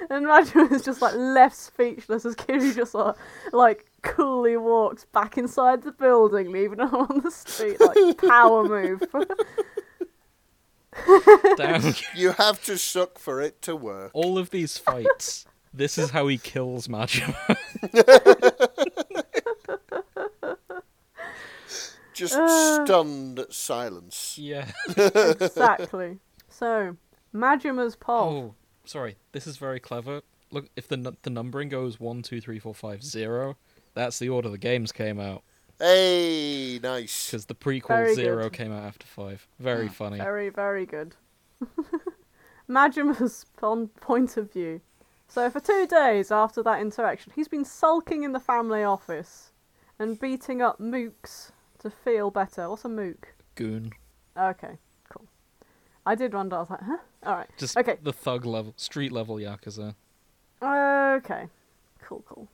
[0.09, 3.17] and Majima is just like left speechless as Kiryu just sort of,
[3.53, 9.03] like coolly walks back inside the building, leaving him on the street like power move.
[11.57, 11.93] Damn.
[12.15, 14.11] you have to suck for it to work.
[14.13, 17.35] All of these fights, this is how he kills Majima.
[22.13, 22.85] Just Uh.
[22.85, 24.37] stunned silence.
[24.37, 24.69] yeah.
[24.97, 26.19] exactly.
[26.49, 26.97] So
[27.33, 28.53] Majima's pole.
[28.53, 28.55] Oh,
[28.85, 29.15] sorry.
[29.31, 30.21] This is very clever.
[30.51, 33.57] Look, if the nu- the numbering goes one, two, three, four, five, zero,
[33.93, 35.43] that's the order the games came out.
[35.79, 37.27] Hey, nice.
[37.31, 38.53] Because the prequel Very zero good.
[38.53, 39.47] came out after five.
[39.59, 40.17] Very funny.
[40.17, 41.15] Very, very good.
[42.69, 44.81] Majima's pon- point of view.
[45.31, 49.53] So, for two days after that interaction, he's been sulking in the family office
[49.97, 52.69] and beating up mooks to feel better.
[52.69, 53.33] What's a mook?
[53.55, 53.93] Goon.
[54.37, 54.77] Okay,
[55.07, 55.25] cool.
[56.05, 56.97] I did wonder, I was like, huh?
[57.25, 57.49] Alright.
[57.57, 57.97] Just Okay.
[58.03, 59.95] the thug level, street level yakuza.
[60.61, 61.47] Okay.
[62.01, 62.49] Cool, cool.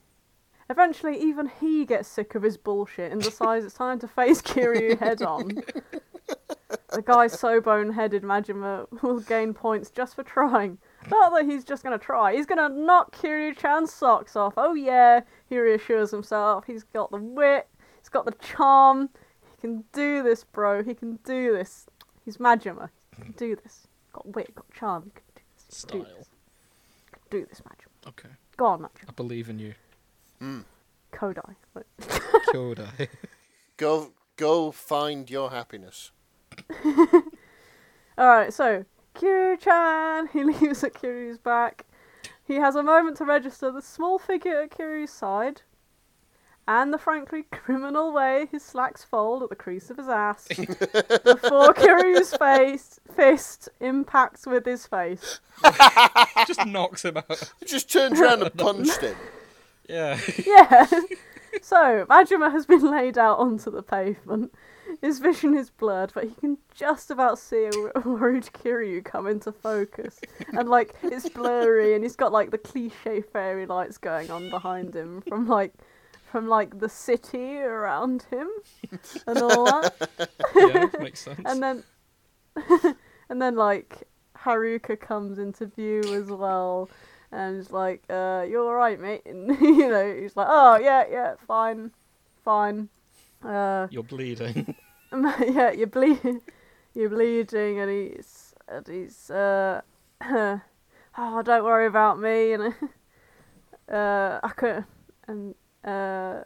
[0.69, 4.99] Eventually, even he gets sick of his bullshit and decides it's time to face Kiryu
[4.99, 5.47] head on.
[6.91, 10.77] the guy so boneheaded Majima will gain points just for trying.
[11.09, 14.53] Not that he's just gonna try, he's gonna knock Kiryu Chan's socks off.
[14.57, 16.65] Oh yeah, he reassures himself.
[16.65, 17.67] He's got the wit,
[17.99, 19.09] he's got the charm.
[19.51, 20.83] He can do this, bro.
[20.83, 21.87] He can do this.
[22.25, 22.89] He's Majima.
[23.15, 23.87] He can do this.
[24.13, 25.03] Got wit, got charm.
[25.05, 25.81] He can do this.
[25.83, 26.17] Do Style.
[26.17, 26.29] this.
[27.29, 28.09] Do this, Majima.
[28.09, 28.29] Okay.
[28.55, 29.09] Go on, Majima.
[29.09, 29.73] I believe in you.
[30.39, 30.59] Hmm.
[31.11, 31.55] Kodai.
[32.49, 33.07] Kodai.
[33.77, 36.11] Go, go find your happiness.
[38.19, 38.85] Alright, so
[39.17, 41.85] Kiryu-chan, he leaves at Kiryu's back.
[42.43, 45.63] He has a moment to register the small figure at Kiryu's side,
[46.67, 51.73] and the frankly criminal way his slacks fold at the crease of his ass before
[51.73, 55.39] Kiryu's face fist impacts with his face.
[56.47, 57.53] Just knocks him out.
[57.65, 59.15] Just turns around and punched him.
[59.89, 60.19] Yeah.
[60.45, 60.85] Yeah.
[61.61, 64.53] so Majima has been laid out onto the pavement.
[65.01, 69.51] His vision is blurred, but he can just about see a worried Kiryu come into
[69.51, 70.19] focus.
[70.57, 74.95] And like it's blurry, and he's got like the cliche fairy lights going on behind
[74.95, 75.73] him from like
[76.31, 78.49] from like the city around him
[79.27, 80.29] and all that.
[80.55, 81.39] yeah, makes sense.
[81.45, 81.83] and then
[83.29, 84.03] and then like
[84.37, 86.89] Haruka comes into view as well
[87.31, 89.21] and is like, uh, you're alright, mate?
[89.25, 91.91] And you know, he's like, Oh yeah, yeah, fine,
[92.43, 92.89] fine.
[93.43, 94.75] Uh You're bleeding.
[95.13, 96.41] yeah, you're bleeding
[96.93, 99.81] you're bleeding and he's and he's uh
[100.21, 102.73] oh don't worry about me and
[103.89, 104.83] uh I could
[105.27, 106.43] and uh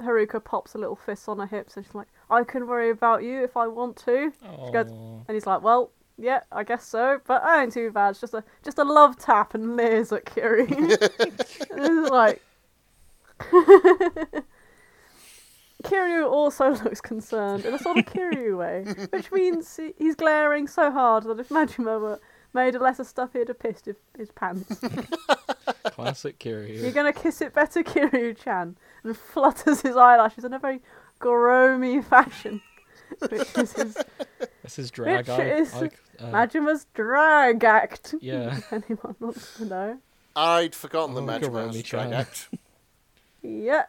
[0.00, 3.22] Haruka pops a little fist on her hips and she's like, I can worry about
[3.22, 4.32] you if I want to.
[4.66, 8.10] She goes, and he's like, "Well, yeah, I guess so, but I ain't too bad.
[8.10, 10.68] It's just a just a love tap and leers at Kiryu."
[11.70, 12.40] it's like
[15.82, 20.90] Kiryu also looks concerned in a sort of Kiryu way, which means he's glaring so
[20.90, 22.20] hard that if Majima were
[22.52, 24.80] made of lesser stuff, he'd have pissed his, his pants.
[25.84, 26.80] Classic Kiryu.
[26.82, 30.80] You're gonna kiss it better, Kiryu-chan, and flutters his eyelashes in a very
[31.20, 32.60] Goromi fashion,
[33.28, 33.96] which is his
[34.62, 35.28] This is drag.
[35.28, 35.86] Which I, is I,
[36.18, 38.14] uh, Majima's drag act.
[38.20, 38.58] Yeah.
[38.70, 39.98] Anyone wants to know.
[40.36, 42.48] I'd forgotten the Oh, Majima's drag act.
[43.42, 43.84] Yeah.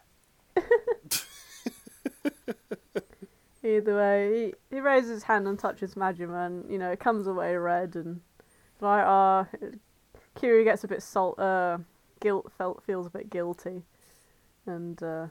[3.64, 7.26] Either way, he, he raises his hand and touches Majima, and you know it comes
[7.26, 8.20] away red, and
[8.80, 9.44] like uh,
[10.36, 11.78] Kiryu gets a bit salt, uh,
[12.20, 13.82] guilt felt feels a bit guilty,
[14.66, 15.26] and uh,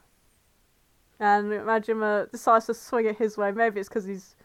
[1.19, 3.51] and Majima decides to swing it his way.
[3.51, 4.35] Maybe it's because he's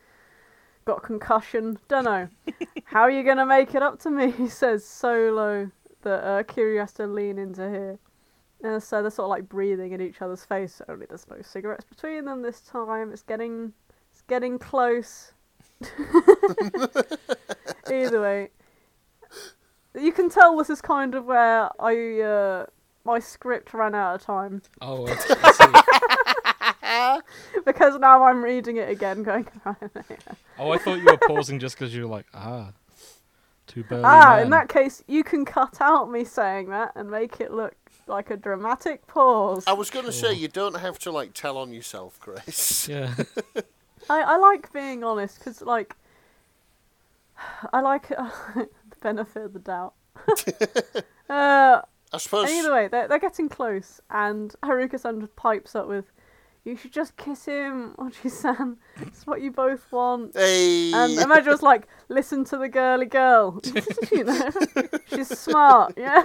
[0.85, 1.79] got concussion.
[1.89, 2.29] Don't know.
[2.85, 4.31] How are you gonna make it up to me?
[4.37, 5.71] He says so low
[6.03, 7.99] that uh, Kiryu has to lean into here.
[8.65, 10.81] Uh, so they're sort of like breathing in each other's face.
[10.89, 13.13] Only there's no cigarettes between them this time.
[13.13, 13.73] It's getting,
[14.11, 15.33] it's getting close.
[17.93, 18.51] Either way,
[19.95, 22.67] you can tell this is kind of where I, uh,
[23.05, 25.35] my script ran out of time oh, I, see.
[27.65, 29.47] because now I'm reading it again, going.
[30.59, 32.73] Oh, I thought you were pausing just because you were like, ah,
[33.67, 34.45] too burly ah, men.
[34.45, 37.75] in that case, you can cut out me saying that and make it look
[38.07, 39.65] like a dramatic pause.
[39.67, 42.89] I was going to say you don't have to like tell on yourself, Grace.
[42.89, 43.15] Yeah.
[44.11, 45.97] I, I like being honest because, like,
[47.73, 48.69] I like uh, the
[49.01, 49.95] benefit of the doubt.
[51.29, 51.81] uh,
[52.13, 52.49] I suppose.
[52.51, 56.13] either way, they're, they're getting close, and Haruka san just pipes up with,
[56.65, 58.77] You should just kiss him, Oji san.
[59.01, 60.37] It's what you both want.
[60.37, 60.93] Hey.
[60.93, 63.61] And Imagine was like, Listen to the girly girl.
[64.13, 64.51] you know,
[65.13, 66.25] she's smart, yeah?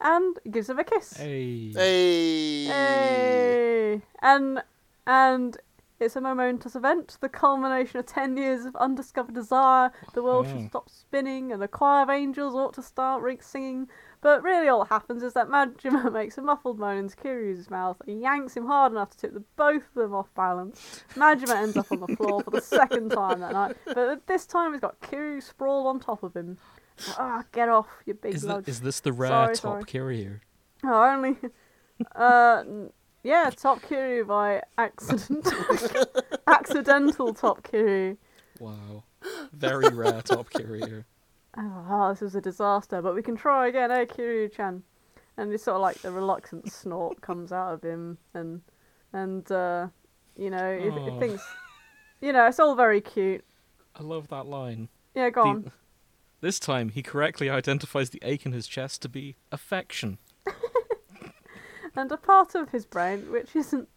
[0.00, 1.16] And gives him a kiss.
[1.16, 1.72] hey.
[1.72, 2.64] Hey.
[2.66, 4.02] Hey!
[4.22, 4.62] And
[5.06, 5.56] and
[5.98, 9.92] it's a momentous event, the culmination of ten years of undiscovered desire.
[10.14, 10.52] The world Mm.
[10.52, 13.88] should stop spinning, and the choir of angels ought to start ring singing.
[14.22, 17.96] But really, all that happens is that Majima makes a muffled moan into Kiryu's mouth
[18.06, 21.04] and yanks him hard enough to tip the both of them off balance.
[21.16, 24.72] Majima ends up on the floor for the second time that night, but this time
[24.72, 26.58] he's got Kiryu sprawled on top of him.
[27.18, 29.84] Ah, get off, you big Is, thi- is this the rare Sorry, top sorry.
[29.84, 30.40] Kiryu?
[30.84, 31.36] Oh, only.
[32.14, 32.64] Uh,
[33.22, 35.46] yeah, Top Kiryu by accident.
[36.46, 38.16] Accidental Top Kiryu.
[38.58, 39.04] Wow.
[39.52, 41.04] Very rare top Kiryu.
[41.58, 44.84] Oh, this was a disaster, but we can try again, eh, Kiryu-chan?
[45.36, 48.60] And it's sort of like the reluctant snort comes out of him, and
[49.12, 49.88] and uh,
[50.36, 51.06] you know, it, Oh.
[51.08, 51.42] it thinks,
[52.20, 53.44] you know, it's all very cute.
[53.96, 54.88] I love that line.
[55.16, 55.72] Yeah, go The- on.
[56.40, 60.18] This time, he correctly identifies the ache in his chest to be affection.
[61.96, 63.88] And a part of his brain, which isn't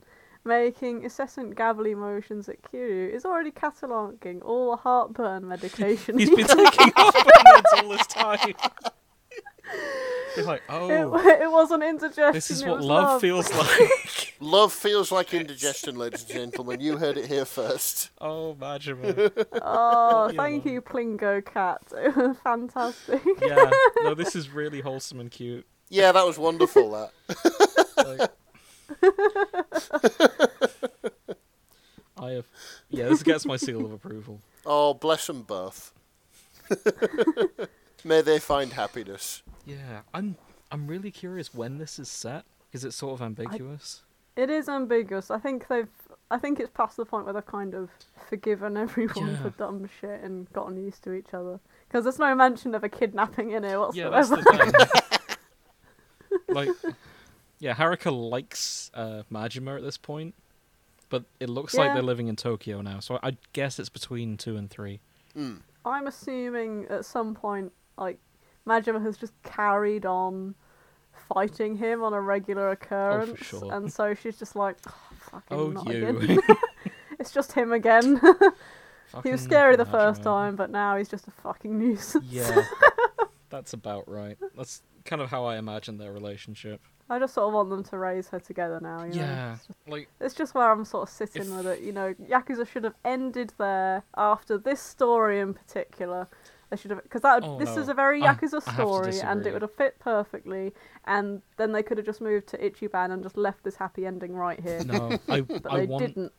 [0.43, 6.17] making incessant gabbly motions at Kiryu, is already cataloguing all the heartburn medication.
[6.19, 8.53] He's he been taking heartburn meds all this time.
[10.35, 12.33] He's like, oh, it wasn't indigestion.
[12.33, 14.22] this is what was love feels like.
[14.43, 16.81] Love feels like indigestion, ladies and gentlemen.
[16.81, 18.09] You heard it here first.
[18.19, 19.31] oh, Majima.
[19.61, 21.81] Oh, thank you, Plingo Kat.
[22.43, 23.21] Fantastic.
[23.41, 23.71] Yeah,
[24.01, 25.65] no, this is really wholesome and cute.
[25.87, 26.91] Yeah, that was wonderful.
[26.91, 27.11] That.
[27.97, 28.31] Like,
[32.21, 32.47] I have,
[32.89, 34.41] yeah, this gets my seal of approval.
[34.65, 35.93] Oh, bless them both.
[38.03, 39.41] May they find happiness.
[39.65, 40.35] Yeah, I'm,
[40.69, 42.43] I'm really curious when this is set.
[42.73, 44.01] Is it sort of ambiguous?
[44.36, 45.29] It is ambiguous.
[45.31, 45.88] I think they've.
[46.31, 47.89] I think it's past the point where they've kind of
[48.27, 49.41] forgiven everyone Yeah.
[49.41, 51.59] for dumb shit and gotten used to each other.
[51.88, 54.09] Because there's no mention of a kidnapping in here yeah, whatsoever.
[54.09, 55.27] that's the
[56.29, 56.39] thing.
[56.55, 56.69] like,
[57.59, 60.34] yeah, Haruka likes uh, Majima at this point,
[61.09, 62.99] but it looks like they're living in Tokyo now.
[62.99, 65.01] So I guess it's between two and three.
[65.36, 65.57] Hmm.
[65.86, 68.17] I'm assuming at some point, like,
[68.65, 70.55] Majima has just carried on
[71.34, 73.74] fighting him on a regular oh, occurrence, sure.
[73.74, 74.93] and so she's just like, oh,
[75.32, 76.07] fucking Oh, not you.
[76.07, 76.39] again.
[77.20, 78.20] it's just him again.
[79.24, 82.26] he was scary the first time, but now he's just a fucking nuisance.
[82.30, 82.64] Yeah,
[83.49, 84.38] that's about right.
[84.55, 86.82] That's kind of how I imagine their relationship.
[87.09, 89.03] I just sort of want them to raise her together now.
[89.03, 89.20] You know?
[89.22, 91.82] Yeah, It's just- like It's just where I'm sort of sitting If- with it.
[91.82, 96.28] You know, Yakuza should have ended there after this story in particular.
[96.74, 97.82] They should have because that Oh, this no.
[97.84, 100.74] is a very ah, Yakuza I have to story, and it would have fit perfectly.
[101.05, 104.34] And then they could have just moved to Ichiban and just left this happy ending
[104.36, 104.84] right here.
[104.84, 106.32] no, I but I they want didn't.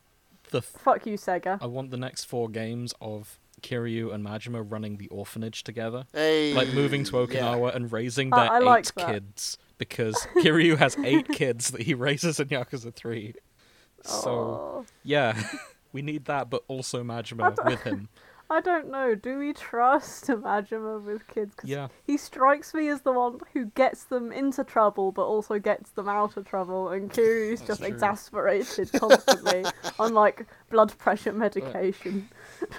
[0.51, 1.57] the f- Fuck you, Sega.
[1.61, 6.05] I want the next four games of Kiryu and Majima running the orphanage together.
[6.11, 7.25] Hey, like moving to yeah.
[7.25, 11.93] Okinawa and raising their I eight like kids because Kiryu has eight kids that he
[11.93, 13.33] raises in Yakuza 3.
[14.03, 14.85] So, Oh.
[15.03, 15.41] yeah,
[15.93, 18.09] we need that, but also Majima with him.
[18.49, 19.15] I don't know.
[19.15, 21.55] Do we trust Majima with kids?
[21.55, 21.87] 'Cause Yeah.
[22.05, 26.07] he strikes me as the one who gets them into trouble, but also gets them
[26.07, 26.89] out of trouble.
[26.89, 27.87] And Kiryu's just true.
[27.89, 29.65] exasperated constantly
[29.97, 32.29] on like blood pressure medication,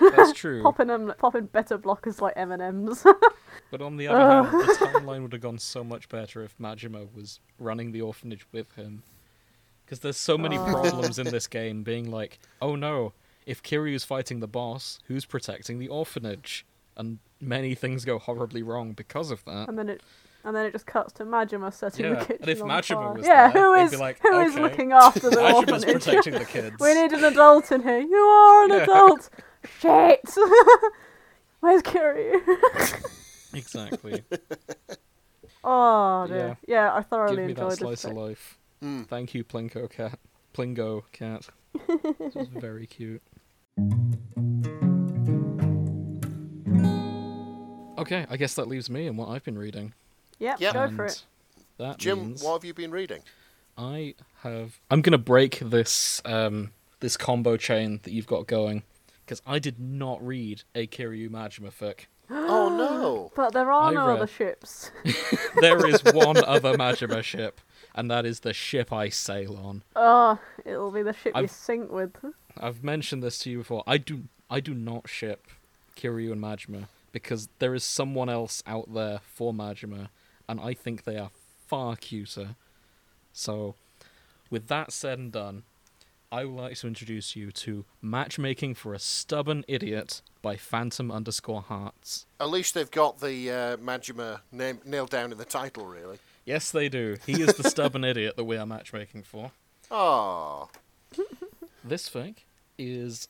[0.01, 0.63] That's true.
[0.63, 3.05] popping them, popping beta blockers like M and M's.
[3.71, 4.15] But on the uh.
[4.15, 8.03] other hand, the timeline would have gone so much better if Majima was running the
[8.03, 9.03] orphanage with him.
[9.85, 10.65] Because there's so many Oh.
[10.65, 13.13] problems in this game, being like, oh no,
[13.47, 16.67] if Kiryu's fighting the boss, who's protecting the orphanage?
[16.97, 19.69] And many things go horribly wrong because of that.
[19.69, 20.03] and then it,
[20.45, 22.95] and then it just cuts to Majima setting Yeah, the kitchen and if on Majima
[23.05, 23.13] fire.
[23.13, 25.85] was yeah, there, who they'd is be like, who is "Okay, looking after the Majima's
[25.85, 26.05] orphanage?
[26.05, 26.77] protecting the kids.
[26.81, 27.99] We need an adult in here.
[28.01, 28.83] You are an Yeah.
[28.85, 29.31] adult.
[29.81, 30.21] Shit.
[31.61, 32.41] Where's Kiryu?
[33.55, 34.23] Exactly.
[35.65, 36.57] Oh dear.
[36.67, 37.79] Yeah, I thoroughly Give me enjoyed that this.
[38.01, 38.59] slice of life.
[38.83, 39.07] Mm.
[39.09, 40.19] Thank you, Plinko cat.
[40.55, 41.49] Plingo Kat.
[42.21, 43.23] this was very cute.
[47.99, 49.95] Okay, I guess that leaves me and what I've been reading.
[50.39, 50.75] Yep, Yep.
[50.75, 51.25] go for it.
[51.79, 53.23] That Jim, what have you been reading?
[53.77, 54.79] I have.
[54.91, 58.83] I'm gonna break this um this combo chain that you've got going
[59.25, 62.07] because I did not read a Kiryu Majima fic.
[62.31, 63.33] oh no!
[63.37, 64.91] But there are I no read- other ships.
[65.61, 67.61] there is one other Majima ship,
[67.95, 69.83] and that is the ship I sail on.
[69.97, 72.15] Oh, it'll be the ship you I've- sink with.
[72.61, 73.83] I've mentioned this to you before.
[73.87, 75.47] I do I do not ship
[75.97, 80.09] Kiryu and Majima because there is someone else out there for Majima,
[80.49, 81.31] and I think they are
[81.67, 82.57] far cuter.
[83.33, 83.75] So,
[84.51, 85.63] with that said and done,
[86.31, 91.63] I would like to introduce you to Matchmaking for a Stubborn Idiot by Phantom underscore
[91.63, 92.27] Hearts.
[92.41, 96.19] At least they've got the uh, Majima name nailed down in the title, really.
[96.45, 97.17] Yes, they do.
[97.27, 99.53] He is the stubborn idiot that we are matchmaking for.
[99.91, 100.69] Oh,
[101.87, 102.39] This fic
[102.79, 103.29] is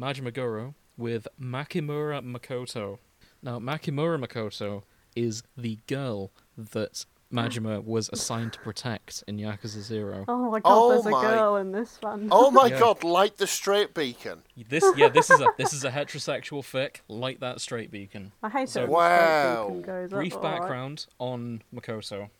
[0.00, 2.98] Majima Goro with Makimura Makoto.
[3.42, 4.82] Now, Makimura Makoto
[5.14, 10.24] is the girl that Majima was assigned to protect in Yakuza Zero.
[10.26, 12.28] Oh my god, Oh there's my- a girl in this one.
[12.32, 12.78] oh my Yeah.
[12.80, 13.04] God!
[13.04, 14.42] Light the straight beacon.
[14.56, 18.32] This, yeah, this is a this is a heterosexual fic, Light that straight beacon.
[18.42, 18.88] I hate So- it.
[18.88, 19.66] when the straight Wow.
[19.68, 20.60] beacon Goes up, Brief but alright.
[20.62, 22.30] background on Makoto.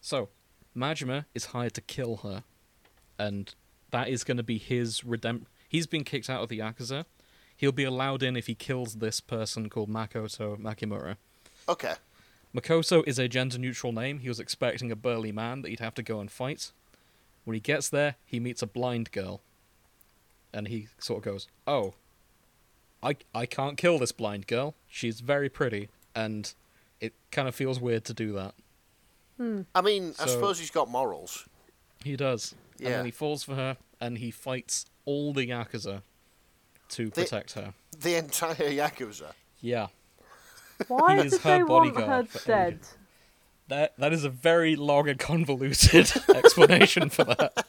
[0.00, 0.28] So,
[0.76, 2.44] Majima is hired to kill her,
[3.18, 3.52] and
[3.94, 5.44] that is going to be his redemp.
[5.68, 7.04] He's been kicked out of the Yakuza.
[7.56, 11.16] He'll be allowed in if he kills this person called Makoto Makimura.
[11.68, 11.94] Okay.
[12.52, 14.18] Makoto is a gender neutral name.
[14.18, 16.72] He was expecting a burly man that he'd have to go and fight.
[17.44, 19.42] When he gets there, he meets a blind girl.
[20.52, 21.94] And he sort of goes, Oh,
[23.00, 24.74] I, I can't kill this blind girl.
[24.88, 25.88] She's very pretty.
[26.16, 26.52] And
[27.00, 28.54] it kind of feels weird to do that.
[29.36, 29.60] Hmm.
[29.72, 31.46] I mean, I suppose he's got morals.
[32.02, 32.56] He does.
[32.78, 32.96] And Yeah.
[32.96, 36.02] then he falls for her and he fights all the Yakuza
[36.90, 37.74] to The- protect her.
[37.98, 39.32] The entire Yakuza.
[39.60, 39.88] Yeah.
[40.88, 42.74] Why He is her they want her bodyguard dead?
[42.74, 42.94] ages.
[43.68, 47.66] That that is a very long and convoluted explanation for that.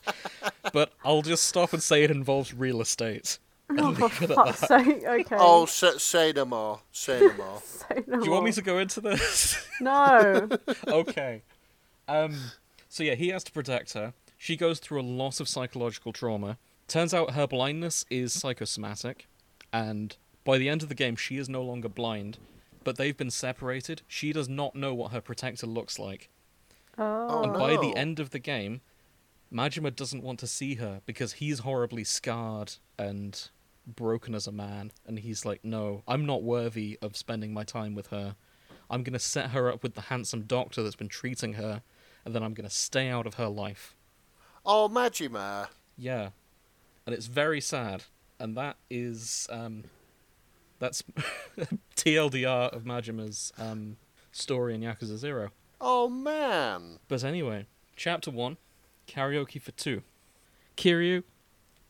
[0.73, 3.39] But I'll just stop and say it involves real estate.
[3.77, 5.37] Oh, for leave it at fuck's sake, okay.
[5.39, 6.81] Oh, say, say no more.
[6.91, 7.61] Say no more.
[7.65, 9.57] Say no Do you want me to go into this?
[9.81, 10.47] No.
[10.87, 11.41] okay.
[12.07, 12.35] Um
[12.89, 14.13] so yeah, he has to protect her.
[14.45, 16.59] She goes through a lot of psychological trauma.
[16.87, 19.25] Turns out her blindness is psychosomatic,
[19.73, 22.37] and by the end of the game she is no longer blind,
[22.83, 24.03] but they've been separated.
[24.07, 26.29] She does not know what her protector looks like.
[26.95, 27.41] Oh.
[27.41, 28.81] And by the end of the game,
[29.51, 33.49] Majima doesn't want to see her because he's horribly scarred and
[33.87, 34.91] broken as a man.
[35.07, 38.35] And he's like, no, I'm not worthy of spending my time with her.
[38.91, 41.81] I'm going to set her up with the handsome doctor that's been treating her,
[42.23, 43.94] and then I'm going to stay out of her life.
[44.65, 45.67] Oh, Majima.
[45.97, 46.29] Yeah.
[47.05, 48.03] And it's very sad.
[48.39, 49.47] And that is.
[49.49, 49.85] Um,
[50.79, 51.03] that's
[51.95, 53.97] TLDR of Majima's um,
[54.31, 55.51] story in Yakuza 0.
[55.79, 56.99] Oh man.
[57.07, 58.57] But anyway, chapter one,
[59.07, 60.01] karaoke for two.
[60.77, 61.23] Kiryu,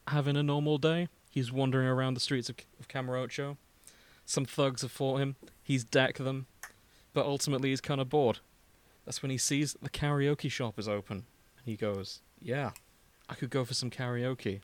[0.07, 1.09] having a normal day.
[1.30, 3.57] He's wandering around the streets of, of Kamurocho.
[4.26, 5.36] Some thugs have fought him.
[5.61, 6.45] He's decked them,
[7.13, 8.39] but ultimately he's kind of bored.
[9.05, 11.17] That's when he sees the karaoke shop is open,
[11.57, 12.72] and he goes, "Yeah,
[13.28, 14.62] I could go for some karaoke."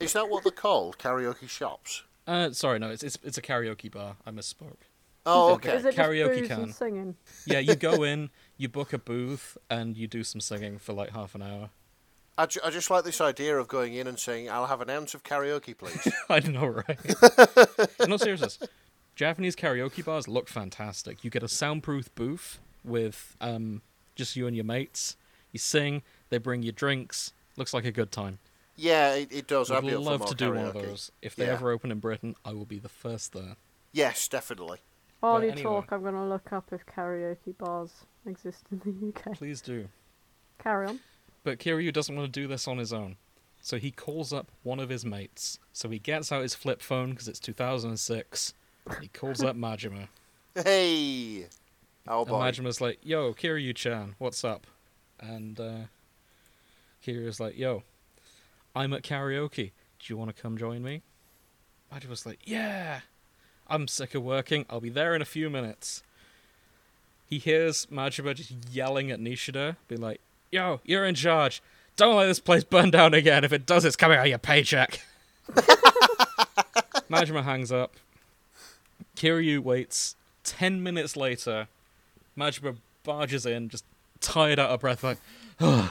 [0.00, 0.98] Is that what they're called?
[0.98, 2.02] Karaoke shops?
[2.26, 4.16] Uh, sorry, no, it's it's, it's a karaoke bar.
[4.26, 4.76] I misspoke.
[5.26, 5.70] Oh, Okay.
[5.70, 5.78] okay.
[5.78, 6.62] Is it Karaoke just can.
[6.64, 7.16] and singing?
[7.46, 8.28] Yeah, you go in,
[8.58, 11.70] you book a booth, and you do some singing for like half an hour.
[12.36, 14.90] I, ju- I just like this idea of going in and saying, "I'll have an
[14.90, 16.98] ounce of karaoke, please." I know, right?
[18.00, 18.58] In all seriousness,
[19.16, 21.24] Japanese karaoke bars look fantastic.
[21.24, 23.80] You get a soundproof booth with um,
[24.16, 25.16] just you and your mates.
[25.52, 27.32] You sing, they bring you drinks.
[27.56, 28.38] Looks like a good time.
[28.76, 29.70] yeah, it, it does.
[29.70, 31.12] I'd I'd be up for love to do one of those.
[31.22, 31.52] If they Yeah.
[31.52, 33.56] ever open in Britain, I will be the first there.
[33.92, 34.78] Yes, definitely.
[35.20, 35.62] While But you anyway.
[35.62, 37.90] talk, I'm going to look up if karaoke bars
[38.26, 39.36] exist in the UK.
[39.36, 39.88] Please do.
[40.62, 41.00] Carry on.
[41.44, 43.16] But Kiryu doesn't want to do this on his own.
[43.62, 45.58] So he calls up one of his mates.
[45.72, 48.52] So he gets out his flip phone because it's 2006.
[49.00, 50.08] He calls up Majima.
[50.54, 51.46] Hey.
[52.06, 52.40] Oh And boy.
[52.40, 54.66] Majima's like, yo, Kiryu-chan, what's up?
[55.20, 55.78] And uh,
[57.04, 57.82] Kiryu's like, yo,
[58.74, 59.72] I'm at karaoke.
[59.98, 61.02] Do you want to come join me?
[61.92, 63.00] Majima's like, yeah,
[63.68, 64.66] I'm sick of working.
[64.68, 66.02] I'll be there in a few minutes.
[67.28, 71.62] He hears Majima just yelling at Nishida, be like, yo, you're in charge.
[71.96, 73.44] Don't let this place burn down again.
[73.44, 75.00] If it does, it's coming out of your paycheck.
[77.10, 77.94] Majima hangs up.
[79.16, 80.16] Kiryu waits.
[80.42, 81.68] Ten minutes later,
[82.36, 83.84] Majima barges in, just
[84.20, 85.18] tired out of breath, like,
[85.60, 85.90] "Ugh,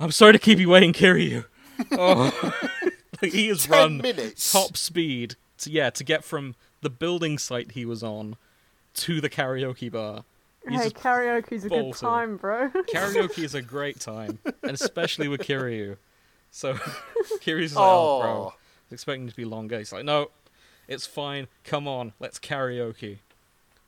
[0.00, 1.44] I'm sorry to keep you waiting, Kiryu.
[1.92, 2.52] Oh.
[3.22, 4.50] like, he has Ten run minutes.
[4.50, 8.36] top speed to, yeah, to get from the building site he was on
[8.94, 10.24] to the karaoke bar.
[10.66, 12.70] He's hey, karaoke's a good time, bro.
[12.92, 15.96] Karaoke is a great time, and especially with Kiryu.
[16.50, 16.74] So
[17.42, 18.44] Kiryu's like, oh, bro, I Oh.
[18.44, 19.76] was expecting it to be longer.
[19.78, 20.30] He's like, no,
[20.88, 21.46] it's fine.
[21.62, 23.18] Come on, let's karaoke.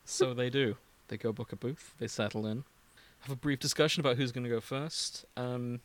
[0.05, 0.77] So they do.
[1.09, 1.95] They go book a booth.
[1.99, 2.65] They settle in.
[3.21, 5.25] Have a brief discussion about who's going to go first.
[5.37, 5.81] Um,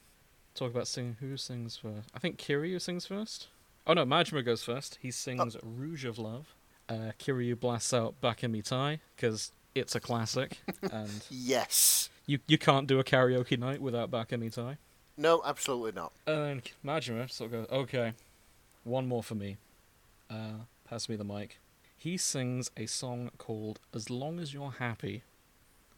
[0.55, 1.17] talk about singing.
[1.19, 2.09] Who sings first?
[2.13, 3.47] I think Kiryu sings first.
[3.85, 4.97] Oh no, Majima goes first.
[5.01, 6.53] He sings "Rouge of Love."
[6.89, 10.59] Uh, Kiryu blasts out "Bakamitai" because it's a classic,
[10.91, 12.09] and Yes.
[12.25, 14.77] you you can't do a karaoke night without Bakamitai.
[15.17, 16.11] No, absolutely not.
[16.25, 18.13] And Majima sort of goes, okay,
[18.83, 19.57] one more for me.
[20.29, 21.59] Uh, pass me the mic.
[21.95, 25.21] He sings a song called As Long As You're Happy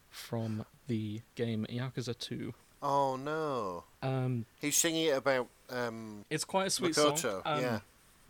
[0.10, 2.54] from the game Yakuza 2.
[2.88, 3.84] Oh no.
[4.04, 7.18] Um, He's singing it about um it's quite a sweet song.
[7.44, 7.80] Um, yeah.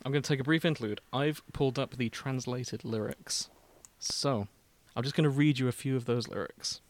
[0.04, 1.00] I'm going to take a brief interlude.
[1.12, 3.48] I've pulled up the translated lyrics.
[3.98, 4.46] So,
[4.94, 6.80] I'm just going to read you a few of those lyrics.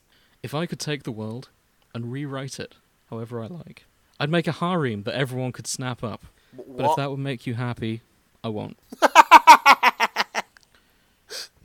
[0.42, 1.48] If I could take the world
[1.94, 2.74] and rewrite it
[3.10, 3.84] however I like,
[4.20, 6.26] I'd make a harem that everyone could snap up.
[6.56, 8.02] W- But if that would make you happy,
[8.44, 8.76] I won't.
[9.02, 9.10] if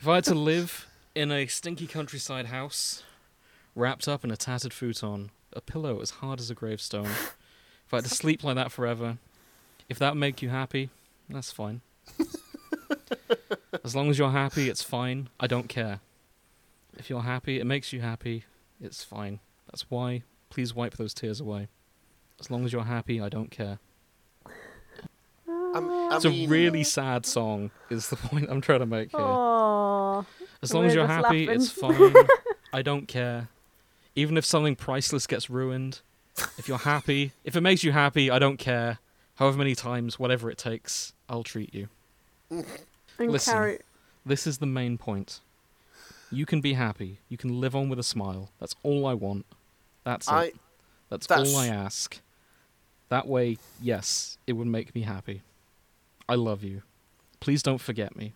[0.07, 3.03] I had to live in a stinky countryside house,
[3.75, 7.05] wrapped up in a tattered futon, a pillow as hard as a gravestone,
[7.85, 9.17] if I had to sleep like that forever,
[9.89, 10.89] if that would make you happy,
[11.29, 11.81] that's fine.
[13.83, 15.29] as long as you're happy, it's fine.
[15.39, 15.99] I don't care.
[16.97, 18.45] If you're happy, it makes you happy,
[18.81, 19.39] it's fine.
[19.67, 21.67] That's why, please wipe those tears away.
[22.39, 23.79] As long as you're happy, I don't care.
[25.47, 29.11] I'm- I It's mean, a really sad song, is the point I'm trying to make
[29.11, 29.19] here.
[29.21, 30.25] Oh,
[30.61, 31.61] as long as you're happy, laughing.
[31.61, 32.13] it's fine.
[32.73, 33.47] I don't care.
[34.15, 36.01] Even if something priceless gets ruined,
[36.57, 38.99] if you're happy, if it makes you happy, I don't care.
[39.35, 41.87] However many times, whatever it takes, I'll treat you.
[42.49, 42.65] and
[43.19, 43.53] Listen.
[43.53, 43.79] carry.
[44.25, 45.39] This is the main point.
[46.31, 47.19] You can be happy.
[47.29, 48.51] You can live on with a smile.
[48.59, 49.45] That's all I want.
[50.03, 50.55] That's it.
[51.09, 52.19] That's, that's- all I ask.
[53.09, 55.41] That way, yes, it would make me happy.
[56.29, 56.81] I love you.
[57.41, 58.33] Please don't forget me.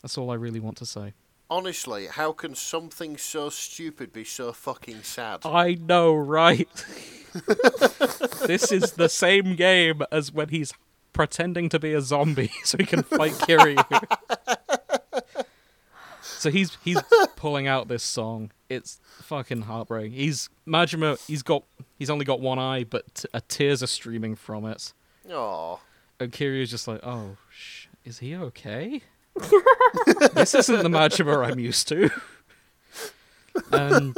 [0.00, 1.12] That's all I really want to say.
[1.50, 5.40] Honestly, how can something so stupid be so fucking sad?
[5.44, 6.68] I know, right?
[8.46, 10.72] this is the same game as when he's
[11.12, 13.84] pretending to be a zombie so he can fight Kiryu.
[16.22, 17.00] so he's he's
[17.36, 18.50] pulling out this song.
[18.68, 20.12] It's fucking heartbreaking.
[20.12, 21.24] He's Majima.
[21.26, 21.64] He's got
[21.98, 24.92] he's only got one eye, but t- uh, tears are streaming from it.
[25.30, 25.80] Oh,
[26.18, 29.02] And Kiryu's just like, oh, sh- is he okay?
[30.34, 32.10] this isn't the Majima I'm used to.
[33.72, 34.14] Um,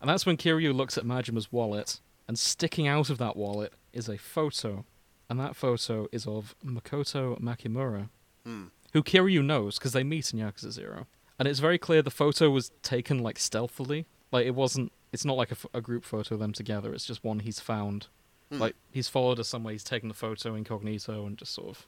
[0.00, 4.08] and that's when Kiryu looks at Majima's wallet, and sticking out of that wallet is
[4.08, 4.84] a photo.
[5.30, 8.08] And that photo is of Makoto Makimura,
[8.44, 8.64] Hmm.
[8.94, 11.06] who Kiryu knows because they meet in Yakuza Zero.
[11.38, 14.06] And it's very clear the photo was taken like stealthily.
[14.32, 16.92] Like it wasn't it's not like a, a group photo of them together.
[16.94, 18.06] It's just one he's found.
[18.50, 18.58] Hmm.
[18.58, 19.72] Like he's followed us somewhere.
[19.72, 21.86] He's taken the photo incognito and just sort of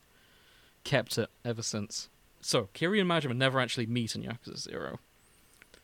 [0.85, 2.10] kept it ever since.
[2.41, 4.99] So Kiryu and Majima never actually meet in Yakuza Zero,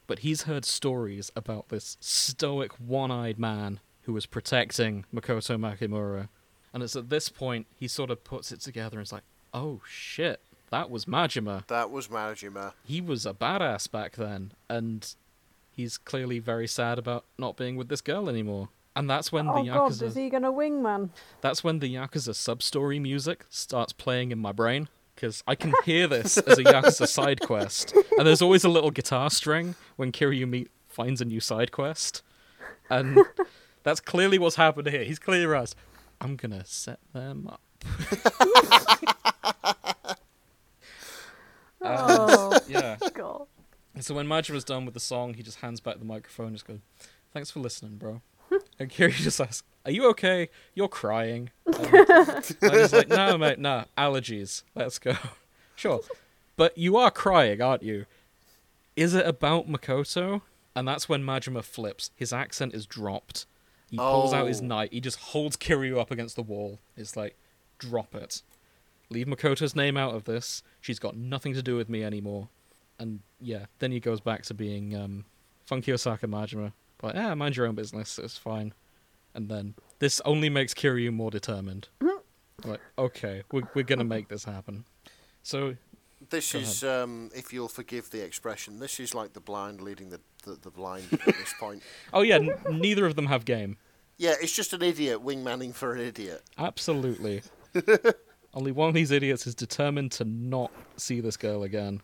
[0.06, 6.28] but he's heard stories about this stoic, one-eyed man who was protecting Makoto Makimura,
[6.72, 9.80] and it's at this point he sort of puts it together and is like, "Oh
[9.86, 10.40] shit,
[10.70, 12.72] that was Majima." That was Majima.
[12.84, 15.14] he was a badass back then, and
[15.70, 18.70] he's clearly very sad about not being with this girl anymore.
[18.94, 21.10] And that's when oh the god, is he gonna wingman?
[21.42, 26.06] that's when the Yakuza sub-story music starts playing in my brain because I can hear
[26.06, 30.48] this as a Yakuza side quest, and there's always a little guitar string when Kiryu
[30.48, 32.22] meet finds a new side quest,
[32.88, 33.18] and
[33.82, 35.02] that's clearly what's happened here.
[35.02, 35.74] He's clearly realized,
[36.20, 37.60] I'm gonna set them up.
[41.82, 42.96] Oh Yeah.
[43.14, 43.46] god.
[43.94, 46.56] And so when Majima's done with the song, he just hands back the microphone and
[46.56, 46.80] just goes,
[47.32, 48.20] Thanks for listening, bro.
[48.78, 50.50] and Kiryu just asks, Are you okay?
[50.74, 51.50] You're crying.
[51.66, 54.62] And Majima's like, No, mate, nah, allergies.
[54.74, 55.14] Let's go.
[55.76, 56.00] sure.
[56.56, 58.06] But you are crying, aren't you?
[58.96, 60.42] Is it about Makoto?
[60.74, 62.10] And that's when Majima flips.
[62.16, 63.46] His accent is dropped.
[63.90, 64.64] He pulls out his Oh.
[64.64, 64.90] knife.
[64.90, 66.80] He just holds Kiryu up against the wall.
[66.96, 67.36] It's like,
[67.78, 68.42] drop it.
[69.08, 70.62] Leave Makoto's name out of this.
[70.80, 72.48] She's got nothing to do with me anymore.
[72.98, 75.24] And yeah, then he goes back to being um,
[75.64, 76.72] Funky Osaka Majima.
[76.98, 78.18] But yeah, mind your own business.
[78.18, 78.72] It's fine.
[79.36, 81.88] And then this only makes Kiryu more determined.
[82.64, 84.84] like, okay, we're we're gonna make this happen.
[85.42, 85.76] So
[86.30, 90.20] This is, um, if you'll forgive the expression, this is like the blind leading the,
[90.44, 91.82] the, the blind at this point.
[92.12, 93.76] Oh yeah, n- neither of them have game.
[94.16, 96.42] Yeah, it's just an idiot wingmanning for an idiot.
[96.56, 97.42] Absolutely.
[98.54, 102.00] Only one of these idiots is determined to not see this girl again.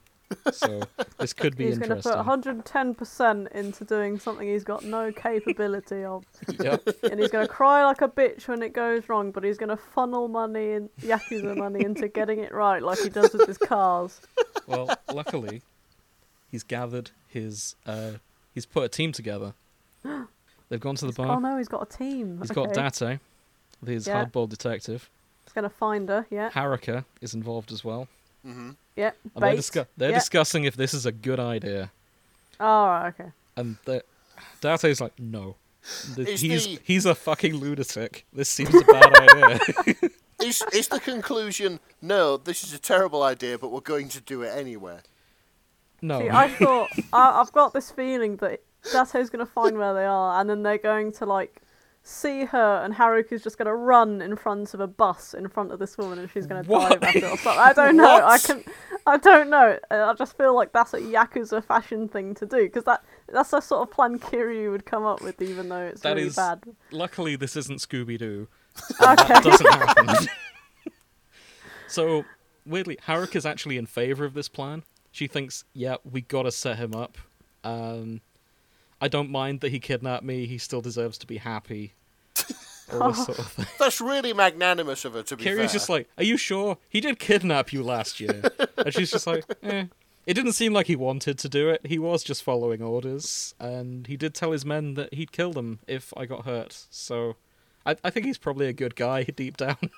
[0.53, 0.83] So
[1.19, 6.25] this could be He's gonna put 110% into doing something he's got no capability of.
[6.63, 6.89] Yep.
[7.11, 10.29] and he's gonna cry like a bitch when it goes wrong, but he's gonna funnel
[10.29, 14.21] money and yakuza money into getting it right, like he does with his cars.
[14.67, 15.63] Well, luckily,
[16.51, 17.75] he's gathered his.
[17.87, 18.13] Uh,
[18.55, 19.55] he's put a team together.
[20.69, 21.37] They've gone to the bar.
[21.37, 22.39] Oh no, he's got a team.
[22.41, 22.73] He's okay.
[22.73, 23.19] got Date,
[23.87, 24.25] his Yeah.
[24.25, 25.11] hardball detective.
[25.45, 26.27] He's gonna find her.
[26.31, 28.09] Yeah, Haruka is involved as well.
[28.45, 29.13] Hmm yeah.
[29.35, 30.19] And they're, discu- they're yeah.
[30.19, 31.91] discussing if this is a good idea.
[32.61, 33.33] Oh, okay.
[33.57, 34.05] And the-
[34.61, 35.57] Date's like, no.
[36.15, 38.27] The- he's the- he's a fucking lunatic.
[38.33, 40.11] This seems a bad idea.
[40.43, 44.43] Is, is the conclusion, no, this is a terrible idea, but we're going to do
[44.43, 44.99] it anyway?
[46.01, 46.19] no.
[46.19, 48.61] See, I thought I, I've got this feeling that
[48.93, 51.63] Date's gonna find where they are, and then they're going to like
[52.05, 55.79] see her, and Haruka's just gonna run in front of a bus in front of
[55.79, 57.01] this woman, and she's gonna What?
[57.01, 57.61] dive at it or something.
[57.63, 58.25] I don't know.
[58.27, 58.65] I can.
[59.07, 59.79] I don't know.
[59.91, 63.61] I just feel like that's a yakuza fashion thing to do because that that's the
[63.61, 66.63] sort of plan Kiryu would come up with, even though it's That really is- bad.
[66.91, 68.49] Luckily, this isn't Scooby Doo.
[69.01, 69.15] Okay.
[69.29, 70.29] That doesn't happen.
[71.89, 72.25] so,
[72.67, 74.83] weirdly, Haruka's actually in favor of this plan.
[75.11, 77.19] She thinks, yeah, we gotta set him up.
[77.65, 78.23] Um,
[79.03, 80.47] I don't mind that he kidnapped me.
[80.47, 81.95] He still deserves to be happy.
[82.93, 83.67] All this sort of thing.
[83.77, 85.57] That's really magnanimous of her, to be fair.
[85.57, 86.79] Kiryu's just like, are you sure?
[86.89, 88.43] He did kidnap you last year.
[88.77, 89.87] and she's just like, eh.
[90.25, 91.85] It didn't seem like he wanted to do it.
[91.85, 93.57] He was just following orders.
[93.59, 96.87] And he did tell his men that he'd kill them if I got hurt.
[96.91, 97.35] So
[97.85, 99.91] I, I think he's probably a good guy deep down.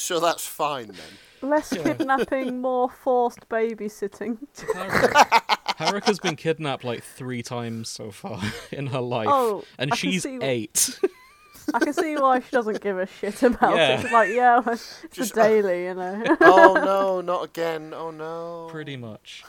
[0.00, 1.50] So that's fine then.
[1.50, 1.82] Less Yeah.
[1.82, 4.38] kidnapping, more forced babysitting.
[4.56, 5.56] Haruka.
[5.78, 8.40] Haruka's been kidnapped like three times so far
[8.72, 9.28] in her life.
[9.30, 10.98] Oh, and I she's see- eight.
[11.74, 13.98] I can see why she doesn't give a shit about Yeah.
[13.98, 14.04] it.
[14.04, 16.36] It's like, yeah, well, it's Just- a daily, you know.
[16.40, 17.92] oh no, not again.
[17.94, 18.68] Oh no.
[18.70, 19.44] Pretty much.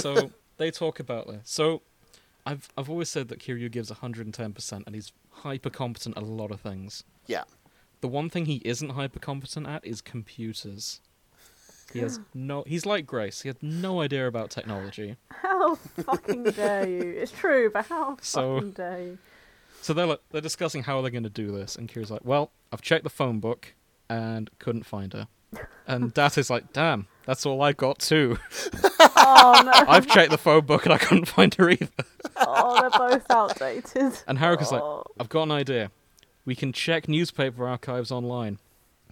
[0.00, 1.40] so they talk about this.
[1.44, 1.80] So
[2.46, 6.50] I've I've always said that Kiryu gives 110% and he's hyper competent at a lot
[6.50, 7.04] of things.
[7.26, 7.44] Yeah.
[8.04, 11.00] The one thing he isn't hyper competent at is computers.
[11.90, 13.40] He has no he's like Grace.
[13.40, 15.16] He had no idea about technology.
[15.30, 17.00] How fucking dare you?
[17.00, 19.18] It's true, but how So- fucking dare you?
[19.80, 22.50] So they're like, they're discussing how they're going to do this and Kiryu's like, "Well,
[22.70, 23.72] I've checked the phone book
[24.10, 25.26] and couldn't find her."
[25.86, 28.36] And Date's like, "Damn, that's all I got too.
[29.00, 29.72] Oh no!
[29.88, 31.88] I've checked the phone book and I couldn't find her either."
[32.36, 34.12] Oh, they're both outdated.
[34.26, 35.04] And Haruka's like, Oh.
[35.18, 35.90] I've got an idea.
[36.44, 38.58] We can check newspaper archives online.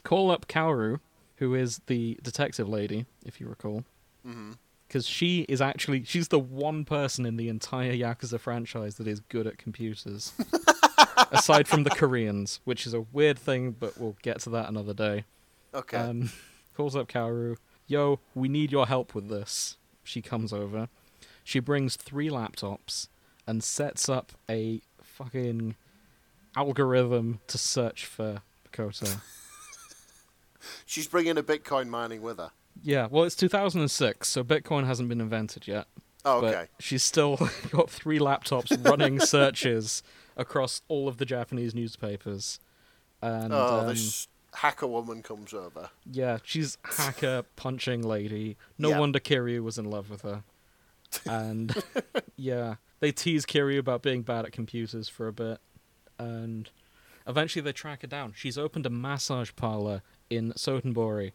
[0.04, 1.00] Call up Kaoru,
[1.36, 3.84] who is the detective lady, if you recall.
[4.24, 4.52] hmm
[4.88, 9.20] Because she is actually, she's the one person in the entire Yakuza franchise that is
[9.20, 10.32] good at computers.
[11.30, 14.92] Aside from the Koreans, which is a weird thing, but we'll get to that another
[14.94, 15.24] day.
[15.74, 15.96] Okay.
[15.96, 16.30] Um,
[16.76, 17.56] calls up Kaoru.
[17.86, 19.76] Yo, we need your help with this.
[20.04, 20.88] She comes over.
[21.44, 23.08] She brings three laptops
[23.46, 25.74] and sets up a fucking
[26.56, 29.20] algorithm to search for Makoto.
[30.86, 32.50] She's bringing a Bitcoin mining with her.
[32.82, 35.86] yeah, well, it's 2006, so Bitcoin hasn't been invented yet.
[36.24, 36.66] Oh, but okay.
[36.78, 37.36] she's still
[37.70, 40.04] got three laptops running searches
[40.36, 42.60] across all of the Japanese newspapers.
[43.20, 45.90] And oh, um, this hacker woman comes over.
[46.08, 48.56] yeah, she's hacker punching lady.
[48.78, 49.00] No Yeah.
[49.00, 50.44] wonder Kiryu was in love with her.
[51.26, 51.74] And
[52.36, 55.58] yeah, they tease Kiryu about being bad at computers for a bit,
[56.22, 56.70] and
[57.26, 58.32] eventually they track her down.
[58.36, 61.32] She's opened a massage parlor in Sotenbori,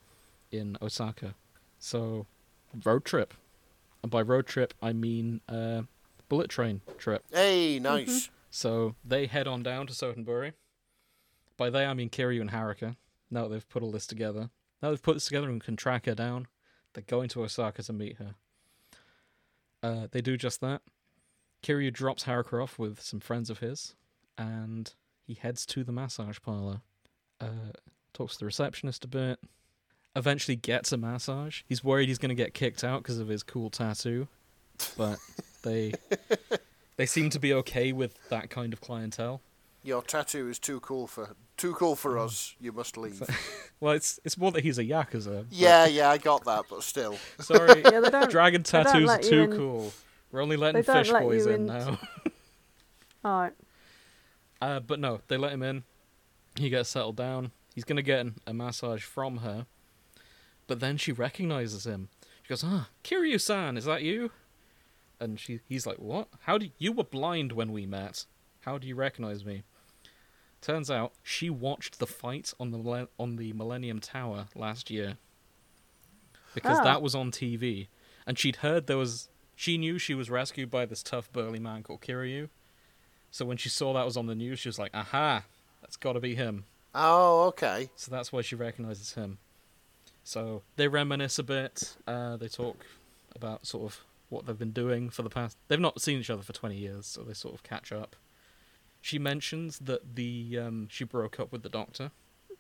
[0.52, 1.36] in Osaka.
[1.80, 2.26] So,
[2.86, 3.34] road trip.
[4.02, 5.84] And by road trip, I mean uh,
[6.30, 7.24] bullet train trip.
[7.32, 8.30] Hey, nice.
[8.50, 10.54] So they head on down to Sotenbori.
[11.58, 12.96] By they, I mean Kiryu and Haruka.
[13.30, 14.50] Now that they've put all this together.
[14.82, 16.48] Now they've put this together and can track her down,
[16.94, 18.36] they're going to Osaka to meet her.
[19.84, 20.82] Uh, they do just that.
[21.64, 23.96] Kiryu drops Haruka off with some friends of his,
[24.38, 24.94] and
[25.26, 26.82] he heads to the massage parlor.
[27.40, 27.72] Uh,
[28.14, 29.40] talks to the receptionist a bit.
[30.16, 31.62] Eventually gets a massage.
[31.68, 34.28] He's worried he's going to get kicked out because of his cool tattoo,
[34.98, 35.20] but
[35.64, 35.94] they
[36.96, 39.42] they seem to be okay with that kind of clientele.
[39.84, 42.56] Your tattoo is too cool for too cool for us.
[42.60, 43.22] You must leave.
[43.80, 45.46] Well, it's it's more that he's a yakuza.
[45.48, 47.16] but- yeah, yeah, I got that, but still.
[47.40, 48.28] Sorry, Yeah, they don't.
[48.32, 49.94] dragon they don't tattoos are too in- cool.
[50.32, 52.00] We're only letting fish let boys in in- now.
[53.24, 53.54] Alright.
[54.62, 55.84] Uh, but no, they let him in.
[56.56, 57.52] He gets settled down.
[57.76, 59.68] He's gonna get an- a massage from her,
[60.66, 62.10] but then she recognizes him.
[62.42, 64.32] She goes, "Ah, Kiryu-san, is that you?"
[65.20, 66.30] And she, he's like, "What?
[66.42, 68.26] How do you were blind when we met?
[68.62, 69.64] How do you recognize me?"
[70.62, 75.18] Turns out she watched the fight on the on the Millennium Tower last year
[76.56, 76.84] because Ah.
[76.84, 77.90] that was on TV,
[78.26, 79.30] and she'd heard there was.
[79.56, 82.50] She knew she was rescued by this tough burly man called Kiryu.
[83.32, 85.44] So when she saw that was on the news, she was like, "Aha,
[85.82, 86.66] that's got to be him."
[86.96, 87.90] Oh, okay.
[87.96, 89.38] So that's why she recognizes him.
[90.24, 91.96] So they reminisce a bit.
[92.08, 92.86] Uh, they talk
[93.36, 94.00] about sort of
[94.30, 95.58] what they've been doing for the past.
[95.68, 98.16] They've not seen each other for twenty years, so they sort of catch up.
[99.02, 102.12] She mentions that the um, she broke up with the doctor,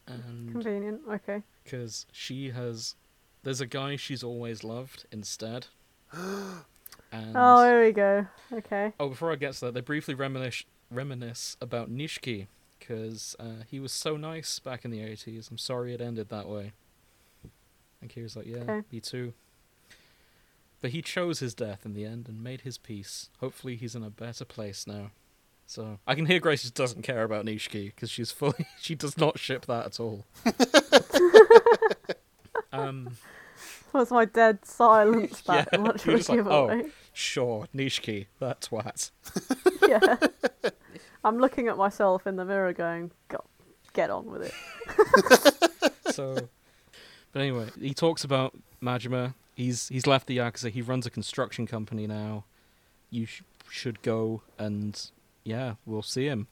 [0.06, 1.02] and Convenient.
[1.10, 1.42] Okay.
[1.64, 2.96] because she has,
[3.44, 5.68] there's a guy she's always loved instead.
[7.12, 8.28] And Oh, here we go.
[8.54, 8.94] Okay.
[9.00, 12.48] Oh, before I get to that, they briefly reminisce reminisce about Nishiki
[12.80, 15.50] because uh, he was so nice back in the eighties.
[15.52, 16.74] I'm sorry it ended that way.
[18.02, 18.82] And Kiryu's like, yeah, Okay.
[18.92, 19.34] me too.
[20.80, 23.30] But he chose his death in the end and made his peace.
[23.40, 25.10] Hopefully, he's in a better place now.
[25.66, 29.18] So I can hear Grace just doesn't care about Nishiki because she's fully she does
[29.18, 30.26] not ship that at all.
[32.72, 33.18] um,
[33.98, 36.90] Was my dead silence that Yeah, much you of like, oh.
[37.14, 39.10] sure, Nishiki, that's what.
[39.88, 40.18] yeah.
[41.24, 43.42] I'm looking at myself in the mirror going, God,
[43.94, 46.14] get on with it.
[46.14, 46.36] so
[47.34, 51.66] but anyway he talks about majima he's he's left the yakuza he runs a construction
[51.68, 52.46] company now
[53.10, 55.12] you sh- should go and
[55.44, 56.48] yeah we'll see him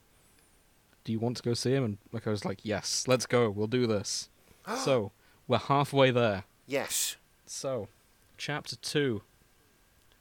[1.04, 3.88] do you want to go see him and Makoto's like yes let's go we'll do
[3.88, 4.30] this
[4.84, 5.12] so
[5.48, 7.18] we're halfway there Yes.
[7.46, 7.88] So
[8.38, 9.22] chapter 2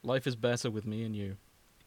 [0.03, 1.37] life is better with me and you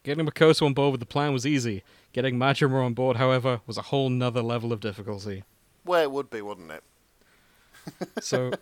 [0.02, 1.82] getting makoto on board with the plan was easy
[2.12, 5.44] getting majima on board however was a whole nother level of difficulty
[5.84, 6.82] Well, it would be, wouldn't it?
[8.20, 8.52] So,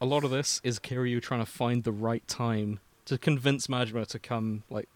[0.00, 4.04] a lot of this is Kiryu trying to find the right time to convince Majima
[4.08, 4.88] to come, like,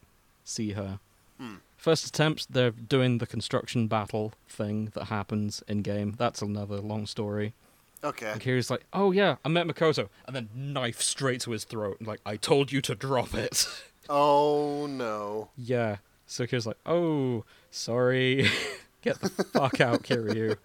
[0.43, 0.99] see her.
[1.39, 1.57] Hmm.
[1.77, 6.15] First attempt, they're doing the construction battle thing that happens in game.
[6.19, 7.55] That's another long story.
[8.05, 8.31] Okay.
[8.31, 11.99] And Kiryu's like, "Oh yeah, I met Makoto," and then knife straight to his throat,
[12.01, 13.67] like, "I told you to drop it."
[14.11, 15.51] Oh no.
[15.57, 15.97] yeah.
[16.27, 18.49] So Kiryu's like, "Oh, sorry,
[19.03, 20.57] get the fuck out, Kiryu.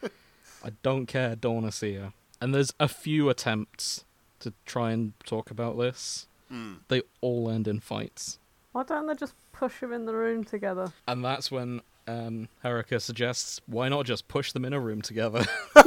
[0.63, 1.35] I don't care.
[1.35, 4.05] Don't want to see her." And there's a few attempts
[4.39, 6.27] to try and talk about this.
[6.49, 6.75] Hmm.
[6.87, 8.39] They all end in fights,
[8.73, 10.93] Why don't they just push him in the room together?
[11.07, 15.45] and that's when um, Haruka suggests, "Why not just push them in a room together?"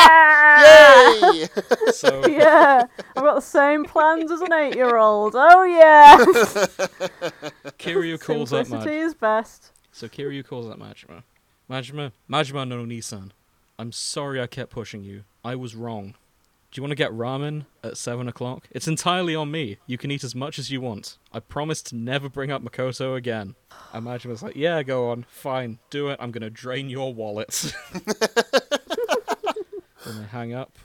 [0.00, 1.20] Yeah!
[1.32, 1.48] Yay!
[1.92, 2.82] so yeah,
[3.16, 5.34] I've got the same plans as an eight-year-old.
[5.36, 6.16] Oh yeah,
[7.78, 9.06] Kiryu calls up simplicity Majima.
[9.06, 9.72] is best.
[9.92, 11.22] So Kiryu calls up Majima.
[11.70, 13.30] Majima, Majima no Nissan.
[13.78, 15.24] I'm sorry I kept pushing you.
[15.44, 16.14] I was wrong.
[16.70, 18.68] Do you want to get ramen at 7 o'clock?
[18.70, 19.78] It's entirely on me.
[19.86, 21.18] You can eat as much as you want.
[21.32, 23.56] I promise to never bring up Makoto again.
[23.92, 25.26] Imagine Majima's like, yeah, go on.
[25.28, 25.80] Fine.
[25.90, 26.18] Do it.
[26.20, 27.74] I'm going to drain your wallet.
[27.92, 28.02] then
[30.20, 30.78] they hang up.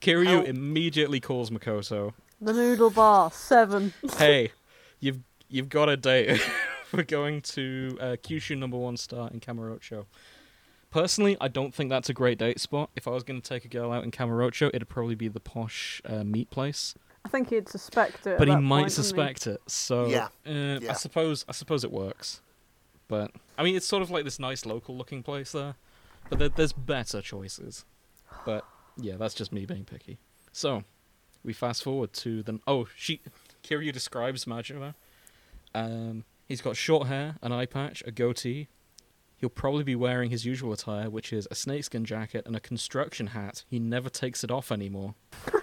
[0.00, 2.14] Kiryu How- immediately calls Makoto.
[2.40, 3.92] The noodle bar seven.
[4.16, 4.52] Hey,
[5.00, 5.18] you've
[5.50, 6.40] you've got a date
[6.92, 10.06] we're going to uh, Kyushu number one star in Kamurocho.
[10.90, 12.90] Personally, I don't think that's a great date spot.
[12.96, 15.38] If I was going to take a girl out in Kamurocho, it'd probably be the
[15.40, 16.94] posh uh, meat place.
[17.24, 18.38] I think he'd suspect it.
[18.38, 18.94] but he might point, wouldn't he?
[18.94, 19.60] suspect it.
[19.68, 20.28] So Yeah.
[20.46, 20.90] uh, Yeah.
[20.90, 22.40] I suppose I suppose it works.
[23.08, 25.74] But I mean, it's sort of like this nice local looking place there.
[26.28, 27.84] But there, there's better choices.
[28.44, 28.64] But
[28.96, 30.18] yeah, that's just me being picky.
[30.52, 30.82] So
[31.44, 33.20] we fast forward to the oh she
[33.62, 34.94] Kiryu describes Majima.
[35.74, 38.68] Um, he's got short hair, an eye patch, a goatee.
[39.40, 43.28] He'll probably be wearing his usual attire, which is a snakeskin jacket and a construction
[43.28, 43.64] hat.
[43.68, 45.14] He never takes it off anymore.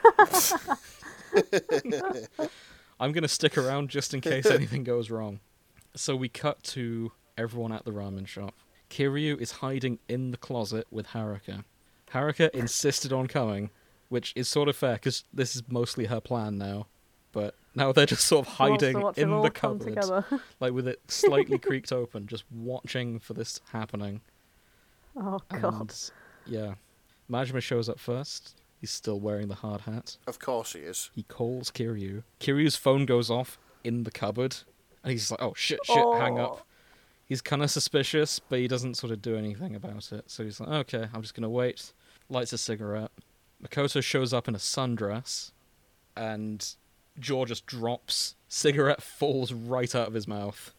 [2.99, 5.41] I'm gonna stick around just in case anything goes wrong.
[5.95, 8.55] So we cut to everyone at the ramen shop.
[8.89, 11.63] Kiryu is hiding in the closet with Haruka.
[12.11, 13.69] Haruka insisted on coming,
[14.09, 16.87] which is sort of fair because this is mostly her plan now.
[17.31, 20.25] But now they're just sort of He wants to hiding in the cupboard, together.
[20.59, 24.21] like with it slightly creaked open, just watching for this happening.
[25.15, 25.73] oh god.
[25.81, 26.11] And
[26.45, 26.73] yeah,
[27.29, 28.55] Majima shows up first.
[28.79, 30.17] He's still wearing the hard hat.
[30.27, 31.09] Of course he is.
[31.15, 32.23] He calls Kiryu.
[32.39, 34.55] Kiryu's phone goes off in the cupboard,
[35.03, 36.43] and he's like, "Oh shit, shit, hang Oh.
[36.43, 36.67] up."
[37.25, 40.29] He's kind of suspicious, but he doesn't sort of do anything about it.
[40.31, 41.91] So he's like, "Okay, I'm just gonna wait."
[42.29, 43.11] Lights a cigarette.
[43.63, 45.51] Makoto shows up in a sundress,
[46.15, 46.75] and
[47.19, 48.35] Jaw just drops.
[48.47, 50.73] Cigarette falls right out of his mouth.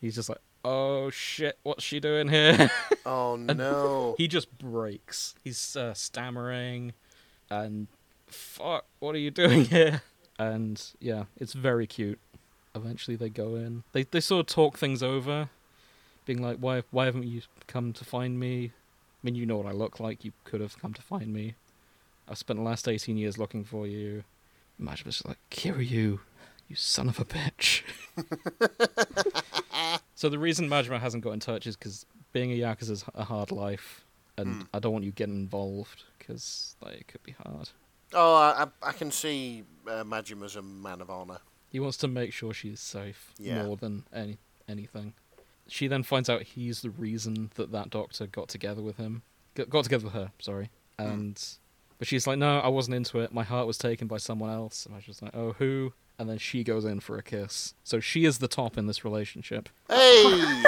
[0.00, 2.70] He's just like, "Oh shit, what's she doing here?"
[3.04, 4.14] Oh no.
[4.16, 5.34] he just breaks.
[5.42, 6.92] He's uh, stammering,
[7.50, 7.88] and
[8.28, 10.02] fuck, what are you doing here?
[10.38, 12.18] And yeah, it's very cute.
[12.74, 13.82] Eventually, they go in.
[13.92, 15.50] They they sort of talk things over,
[16.26, 18.66] being like, "Why why haven't you come to find me?
[18.66, 20.24] I mean, you know what I look like.
[20.24, 21.54] You could have come to find me.
[22.28, 24.24] I've spent the last eighteen years looking for you."
[24.82, 26.20] Majima's just like, "Kiryu, you
[26.68, 27.82] you son of a bitch."
[30.14, 33.24] so the reason Majima hasn't got in touch is because being a yakuza is a
[33.24, 34.04] hard life,
[34.36, 34.62] and Hmm.
[34.74, 37.70] I don't want you getting involved because like it could be hard.
[38.14, 41.38] Oh, I, I I can see uh, Majima's a man of honor.
[41.70, 43.62] He wants to make sure she's safe Yeah.
[43.64, 44.38] more than any
[44.68, 45.14] anything.
[45.68, 49.22] She then finds out he's the reason that that doctor got together with him,
[49.54, 50.32] got, got together with her.
[50.38, 51.04] Sorry, Hmm.
[51.06, 51.44] and
[52.02, 53.32] but she's like, no, I wasn't into it.
[53.32, 54.84] My heart was taken by someone else.
[54.84, 55.92] And I was just like, oh, who?
[56.18, 57.74] And then she goes in for a kiss.
[57.84, 59.68] So she is the top in this relationship.
[59.88, 60.64] Hey.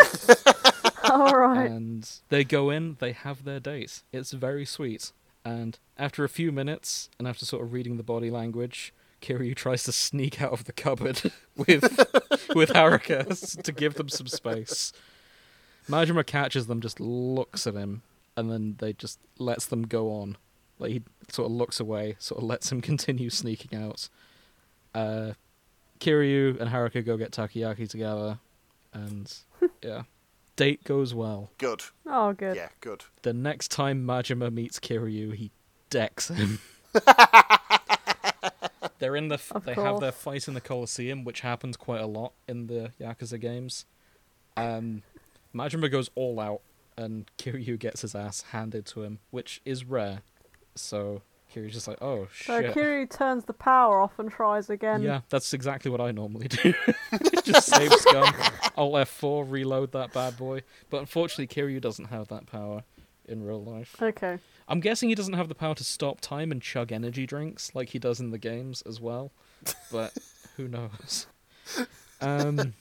[1.11, 1.69] All right.
[1.69, 4.05] and they go in, they have their date.
[4.13, 5.11] It's very sweet.
[5.45, 9.83] And after a few minutes, and after sort of reading the body language, Kiryu tries
[9.83, 11.21] to sneak out of the cupboard
[11.57, 11.83] with
[12.55, 14.93] with Haruka to give them some space.
[15.91, 18.03] Majima catches them, just looks at him,
[18.37, 20.37] and then they just lets them go on.
[20.79, 24.09] Like he sort of looks away, sort of lets him continue sneaking out.
[24.95, 25.33] Uh,
[26.01, 28.39] Kiryu and Haruka go get takoyaki together,
[28.93, 29.33] and
[29.83, 30.03] yeah,
[30.57, 31.51] date goes well.
[31.59, 31.83] good.
[32.07, 32.57] Oh, good.
[32.57, 33.05] Yeah, good.
[33.23, 35.51] The next time Majima meets Kiryu, he
[35.91, 36.59] decks him.
[38.99, 39.35] They're in the.
[39.35, 42.69] F- Of they have their fight in the Colosseum, which happens quite a lot in
[42.69, 43.85] the Yakuza games.
[44.57, 45.03] Um,
[45.55, 46.61] Majima goes all out,
[46.97, 50.23] and Kiryu gets his ass handed to him, which is rare.
[50.75, 51.23] So
[51.55, 52.47] Kiryu's just like, "Oh shit.
[52.47, 55.03] So shit." Kiryu turns the power off and tries again.
[55.03, 56.75] yeah, that's exactly what I normally do.
[57.45, 58.33] just save scum.
[58.77, 60.63] I'll F4, reload that bad boy.
[60.91, 62.83] But unfortunately, Kiryu doesn't have that power
[63.27, 63.97] in real life.
[64.03, 64.39] Okay.
[64.69, 67.91] I'm guessing he doesn't have the power to stop time and chug energy drinks like
[67.91, 69.33] he does in the games as well.
[69.93, 70.17] But
[70.57, 71.27] who knows?
[72.21, 72.75] Um,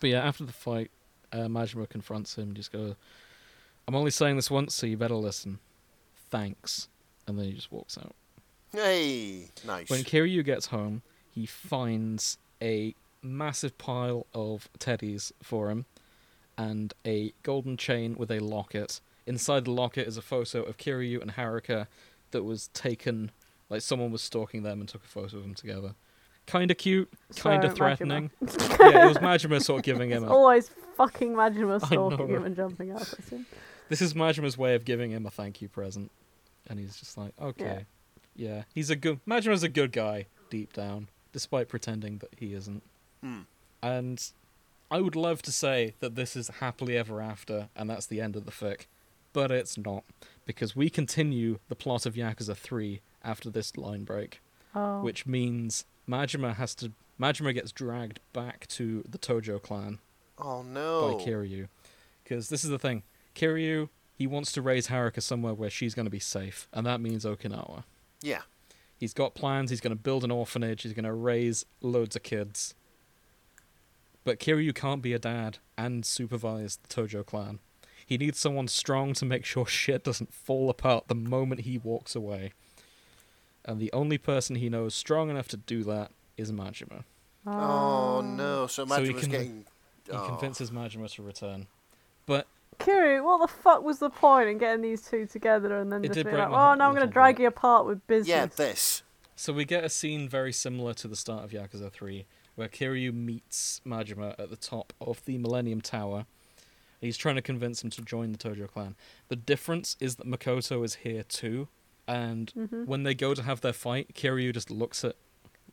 [0.00, 0.90] but yeah, after the fight,
[1.32, 2.54] uh, Majima confronts him.
[2.54, 2.94] Just goes,
[3.86, 5.58] "I'm only saying this once, so you better listen.
[6.30, 6.88] Thanks."
[7.26, 8.14] And then he just walks out.
[8.72, 9.88] Hey, nice.
[9.88, 15.86] When Kiryu gets home, he finds a massive pile of teddies for him
[16.58, 19.00] and a golden chain with a locket.
[19.26, 21.86] Inside the locket is a photo of Kiryu and Haruka
[22.32, 23.30] that was taken,
[23.70, 25.94] like someone was stalking them and took a photo of them together.
[26.46, 27.76] Kind of cute, kind of Majima.
[27.76, 28.30] threatening.
[28.42, 30.34] yeah, it was Majima sort of giving him It's a.
[30.34, 32.36] always fucking Majima I stalking know.
[32.36, 33.46] him and jumping out at him.
[33.88, 36.10] This is Majima's way of giving him a thank you present.
[36.68, 37.86] And he's just like, okay.
[38.36, 39.20] Yeah, he's a good.
[39.26, 42.82] Majima's a good guy, deep down, despite pretending that he isn't.
[43.22, 43.40] Hmm.
[43.82, 44.22] And
[44.90, 48.34] I would love to say that this is happily ever after, and that's the end
[48.34, 48.86] of the fic,
[49.32, 50.04] but it's not,
[50.46, 54.40] because we continue the plot of Yakuza 3 after this line break,
[54.74, 55.00] Oh.
[55.02, 56.92] which means Majima has to.
[57.20, 60.00] Majima gets dragged back to the Tojo clan
[60.38, 61.16] oh no.
[61.16, 61.68] by Kiryu.
[62.24, 63.04] Because this is the thing
[63.36, 67.00] Kiryu, he wants to raise Haruka somewhere where she's going to be safe, and that
[67.00, 67.84] means Okinawa.
[68.22, 68.42] Yeah.
[68.96, 72.22] He's got plans, he's going to build an orphanage, he's going to raise loads of
[72.22, 72.74] kids.
[74.22, 77.58] But Kiryu can't be a dad and supervise the Tojo clan.
[78.06, 82.14] He needs someone strong to make sure shit doesn't fall apart the moment he walks
[82.14, 82.52] away.
[83.64, 87.04] And the only person he knows strong enough to do that is Majima.
[87.46, 88.16] Ah.
[88.16, 88.66] Oh no!
[88.66, 89.64] So So he Majima's can- getting.
[90.06, 90.26] He oh.
[90.26, 91.66] convinces Majima to return.
[92.26, 92.46] But
[92.78, 96.12] Kiryu, what the fuck was the point in getting these two together and then It
[96.12, 98.28] just being like, oh, now I'm going to drag you apart with business.
[98.28, 99.02] Yeah, this.
[99.36, 102.24] So we get a scene very similar to the start of Yakuza 3,
[102.54, 106.26] where Kiryu meets Majima at the top of the Millennium Tower.
[107.00, 108.94] He's trying to convince him to join the Tojo clan.
[109.28, 111.68] The difference is that Makoto is here too,
[112.06, 112.86] and Mhm.
[112.86, 115.16] when they go to have their fight, Kiryu just looks at,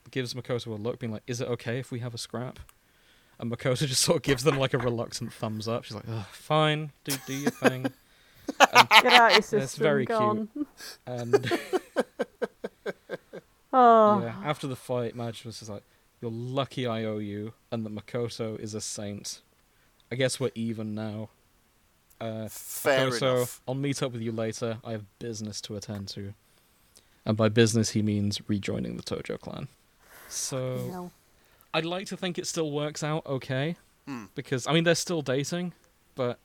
[0.09, 2.59] gives Makoto a look, being like, "Is it okay if we have a scrap?"
[3.41, 5.83] And Makoto just sort of gives them like a reluctant thumbs up.
[5.83, 7.83] She's like, Ugh, "Fine, do do your thing."
[8.59, 9.61] Get out your system.
[9.61, 10.49] It's very go on.
[11.07, 11.51] And
[13.73, 15.83] Oh, Yeah, after the fight, Madge was just like,
[16.21, 19.41] "You're lucky I owe you," and that Makoto is a saint.
[20.11, 21.29] I guess we're even now.
[22.19, 23.61] Uh, Fair Makoto, enough.
[23.67, 24.77] I'll meet up with you later.
[24.83, 26.33] I have business to attend to,
[27.25, 29.67] and by business he means rejoining the Tojo clan.
[30.29, 31.11] So no.
[31.73, 33.75] I'd like to think it still works out okay,
[34.07, 34.25] Hmm.
[34.35, 35.73] because I mean they're still dating,
[36.15, 36.39] but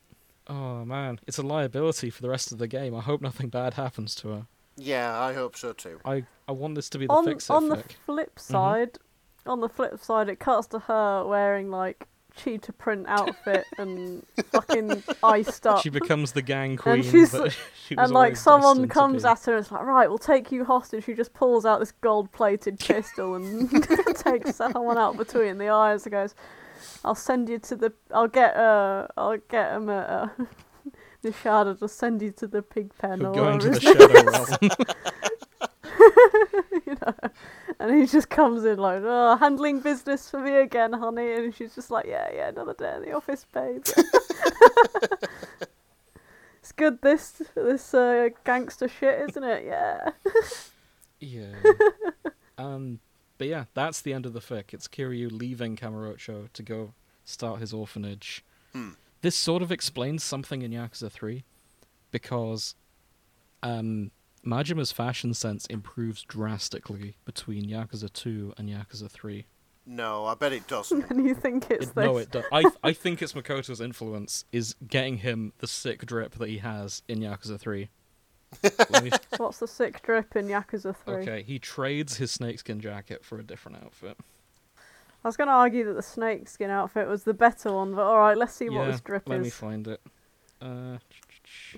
[0.47, 2.95] oh man, it's a liability for the rest of the game.
[2.95, 4.47] I hope nothing bad happens to her.
[4.77, 6.01] Yeah, I hope so too.
[6.05, 7.93] I I want this to be the on fix it on the fic.
[8.05, 8.99] flip side,
[9.47, 12.07] on the flip side, it cuts to her wearing like
[12.37, 15.83] cheetah print outfit and fucking iced up.
[15.83, 17.03] She becomes the gang queen.
[17.03, 17.57] she's- that
[17.87, 21.05] she and like someone comes at her and it's like, right, we'll take you hostage.
[21.05, 23.71] She just pulls out this gold-plated pistol and
[24.17, 26.35] takes someone out between the eyes and goes,
[27.05, 27.93] "I'll send you to the.
[28.13, 29.07] I'll get uh.
[29.17, 30.29] I'll get him at uh,
[31.23, 34.71] the shadow to send you to the pig pen or going to the shadow realm.
[36.87, 37.15] you know.
[37.79, 41.33] And he just comes in like, oh, handling business for me again, honey.
[41.33, 43.85] And she's just like, yeah, yeah, another day in the office, babe.
[46.61, 49.65] it's good this this uh, gangster shit, isn't it?
[49.67, 50.11] Yeah.
[51.21, 51.55] yeah.
[52.59, 53.01] Um,
[53.39, 54.73] but yeah, that's the end of the fic.
[54.73, 58.45] It's Kiryu leaving Kamurocho to go start his orphanage.
[58.73, 58.91] Hmm.
[59.21, 61.45] This sort of explains something in Yakuza 3
[62.11, 62.75] because
[63.63, 64.11] um,
[64.47, 69.45] Majima's fashion sense improves drastically between Yakuza 2 and Yakuza 3.
[69.89, 71.05] No, I bet it doesn't.
[71.11, 72.05] and you think it's It, this.
[72.05, 72.45] no, it does.
[72.53, 77.03] I I think it's Makoto's influence is getting him the sick drip that he has
[77.09, 77.89] in Yakuza 3.
[79.03, 81.15] Me- What's the sick drip in Yakuza 3?
[81.17, 84.17] okay, he trades his snakeskin jacket for a different outfit.
[85.25, 88.37] I was going to argue that the snakeskin outfit was the better one, but alright,
[88.37, 90.01] let's see what yeah, this drip let me find it.
[90.63, 90.99] Uh,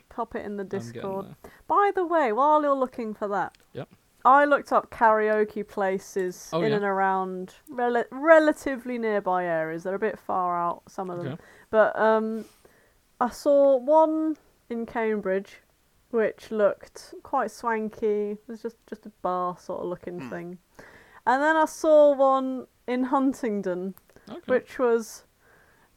[0.08, 1.34] Pop it in the Discord.
[1.66, 3.88] By the way, while you're looking for that, Yep.
[4.24, 6.76] I looked up karaoke places Oh, in yeah?
[6.76, 9.84] and around rel- relatively nearby areas.
[9.84, 11.34] They're a bit far out, some of them.
[11.34, 11.42] Okay.
[11.70, 12.44] But um,
[13.20, 14.36] I saw one
[14.68, 15.60] in Cambridge,
[16.10, 18.32] which looked quite swanky.
[18.32, 20.30] It was just just a bar sort of looking Hmm.
[20.30, 20.58] thing.
[21.26, 23.94] And then I saw one in Huntingdon,
[24.30, 24.40] Okay.
[24.46, 25.24] which was,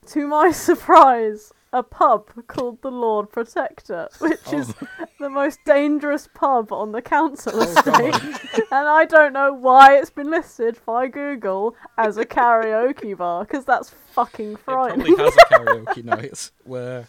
[0.08, 4.58] to my surprise, a pub called the Lord Protector, which Oh.
[4.60, 4.74] is
[5.20, 8.40] the most dangerous pub on the council Oh, estate.
[8.72, 13.66] and I don't know why it's been listed by Google as a karaoke bar, because
[13.66, 15.16] that's fucking It frightening.
[15.16, 17.08] probably has a karaoke night where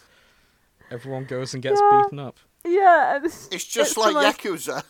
[0.91, 2.01] everyone goes and gets Yeah.
[2.03, 2.37] beaten up.
[2.65, 4.83] Yeah, it's, It's just the like most- Yakuza.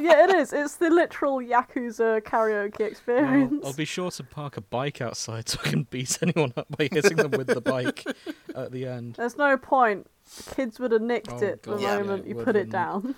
[0.00, 0.52] yeah, it is.
[0.52, 3.64] It's the literal Yakuza karaoke Well, experience.
[3.66, 6.88] I'll be sure to park a bike outside so I can beat anyone up by
[6.90, 8.04] hitting them with the bike
[8.56, 9.14] at the end.
[9.14, 10.06] There's no point.
[10.48, 12.60] The Kids would have nicked Oh, it the yeah, moment it you would, put it
[12.68, 12.70] it?
[12.70, 13.14] down.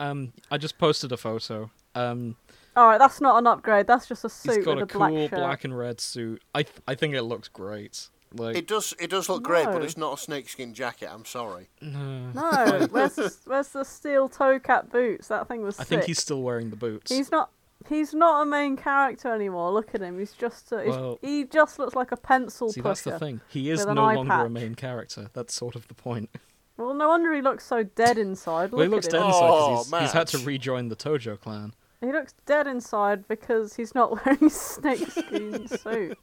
[0.00, 1.70] Um, I just posted a photo.
[1.94, 2.36] Um,
[2.76, 3.86] Alright, that's not an upgrade.
[3.86, 5.38] That's just a suit he's got with a a black cool shirt.
[5.38, 6.42] black and red suit.
[6.54, 8.08] I th- I think it looks great.
[8.34, 8.94] Like It does.
[9.00, 11.08] It does look great, but it's not a snakeskin jacket.
[11.12, 11.68] I'm sorry.
[11.80, 15.28] no, No, where's the, where's the steel toe cap boots?
[15.28, 17.10] That thing was I think he's still wearing the boots.
[17.12, 17.50] He's not.
[17.88, 19.72] He's not a main character anymore.
[19.72, 20.18] Look at him.
[20.18, 20.72] He's just.
[20.72, 23.40] A, he's- Well- he just looks like a pencil See, that's the thing.
[23.48, 25.30] He is no eye longer a main character.
[25.32, 26.28] That's sort of the point.
[26.76, 28.72] Well, no wonder he looks so dead inside.
[28.72, 29.26] well, he looks at dead him.
[29.28, 31.72] inside Oh, because he's, he's had to rejoin the Tojo clan.
[32.00, 36.18] He looks dead inside because he's not wearing a snakeskin suit,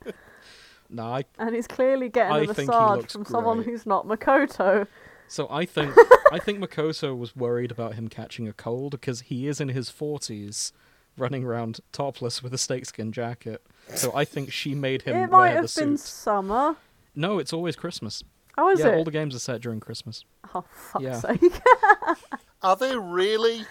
[0.89, 4.87] No, I and he's clearly getting I a massage looks from someone who's not Makoto.
[5.27, 5.95] So I think
[6.31, 9.89] I think Makoto was worried about him catching a cold because he is in his
[9.89, 10.71] forties,
[11.17, 13.65] running around topless with a snakeskin jacket.
[13.95, 15.99] So I think she made him it might wear the have been suit.
[15.99, 16.75] summer.
[17.15, 18.23] No, it's always Christmas.
[18.57, 18.95] Oh, is yeah, it?
[18.95, 20.23] all the games are set during Christmas.
[20.53, 21.19] Oh, fuck's Yeah.
[21.19, 21.59] sake.
[22.61, 23.65] Are they really?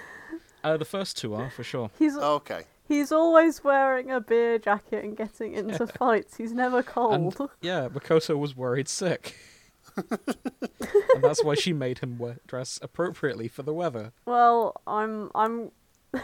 [0.63, 1.91] Uh, the first two are for sure.
[1.99, 2.65] he's Okay.
[2.87, 6.37] He's always wearing a beer jacket and getting into fights.
[6.37, 7.39] He's never cold.
[7.41, 9.37] And yeah, Makoto was worried sick.
[9.97, 14.13] and that's why she made him dress appropriately for the weather.
[14.27, 15.71] Well, I'm I'm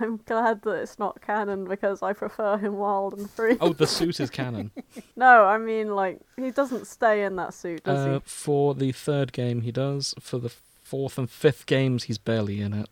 [0.00, 3.56] I'm glad that it's not canon because I prefer him wild and free.
[3.60, 4.70] Oh, the suit is canon.
[5.16, 9.32] No, I mean like he doesn't stay in that suit, does Uh, for the third
[9.32, 10.14] game, he does.
[10.20, 10.52] For the
[10.82, 12.88] fourth and fifth games, he's barely in it,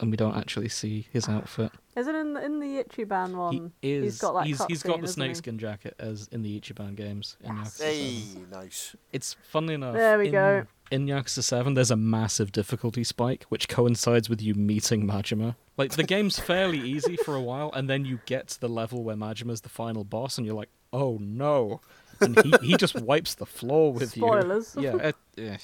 [0.00, 1.70] and we don't actually see his outfit.
[1.96, 3.72] Is it in the, in the Ichiban one?
[3.82, 4.04] he is.
[4.04, 5.26] he's got that he's, he's got cutscene, the isn't he?
[5.26, 7.36] snakeskin jacket as in the Ichiban games.
[7.44, 7.78] In Yes.
[7.78, 8.96] Yakuza Hey, nice.
[9.12, 9.94] It's funnily enough.
[9.94, 10.66] There we in, go.
[10.90, 15.54] In Yakuza 7, there's a massive difficulty spike, which coincides with you meeting Majima.
[15.76, 19.02] Like, the game's fairly easy for a while, and then you get to the level
[19.04, 21.80] where Majima's the final boss, and you're like, oh no.
[22.20, 24.74] And he, he just wipes the floor with Spoilers.
[24.76, 24.82] you.
[24.82, 24.96] Yeah.
[24.96, 25.56] it- eh.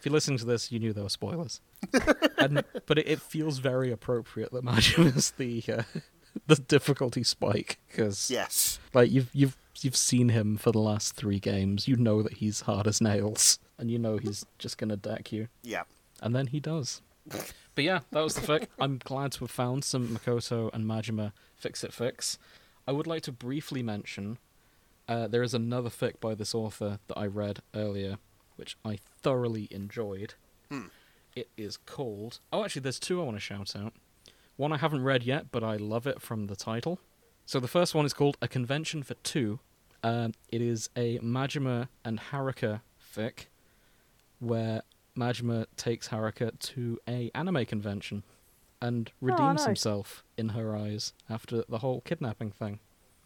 [0.00, 1.60] If you're listening to this, you knew there were spoilers.
[2.38, 5.82] and, but it, it feels very appropriate that Majima's the, uh,
[6.46, 8.78] the difficulty spike, because Yes.
[8.94, 11.86] like you've you've you've seen him for the last three games.
[11.86, 15.48] You know that he's hard as nails, and you know he's just gonna deck you,
[15.62, 15.82] Yeah.
[16.22, 17.02] and then he does.
[17.74, 18.66] But yeah, that was the fic.
[18.80, 22.38] I'm glad to have found some Makoto and Majima fix it fix.
[22.88, 24.38] I would like to briefly mention
[25.08, 28.16] uh, there is another fic by this author that I read earlier,
[28.60, 30.34] which I thoroughly enjoyed.
[31.34, 32.38] It is called.
[32.52, 33.94] Oh, actually, there's two I want to shout out.
[34.56, 37.00] One I haven't read yet, but I love it from the title.
[37.46, 39.60] So the first one is called A Convention for Two.
[40.04, 42.82] Um, it is a Majima and Haruka
[43.16, 43.46] fic,
[44.38, 44.82] where
[45.16, 48.22] Majima takes Haruka to a anime convention
[48.82, 49.66] and redeems nice.
[49.66, 52.80] himself in her eyes after the whole kidnapping thing.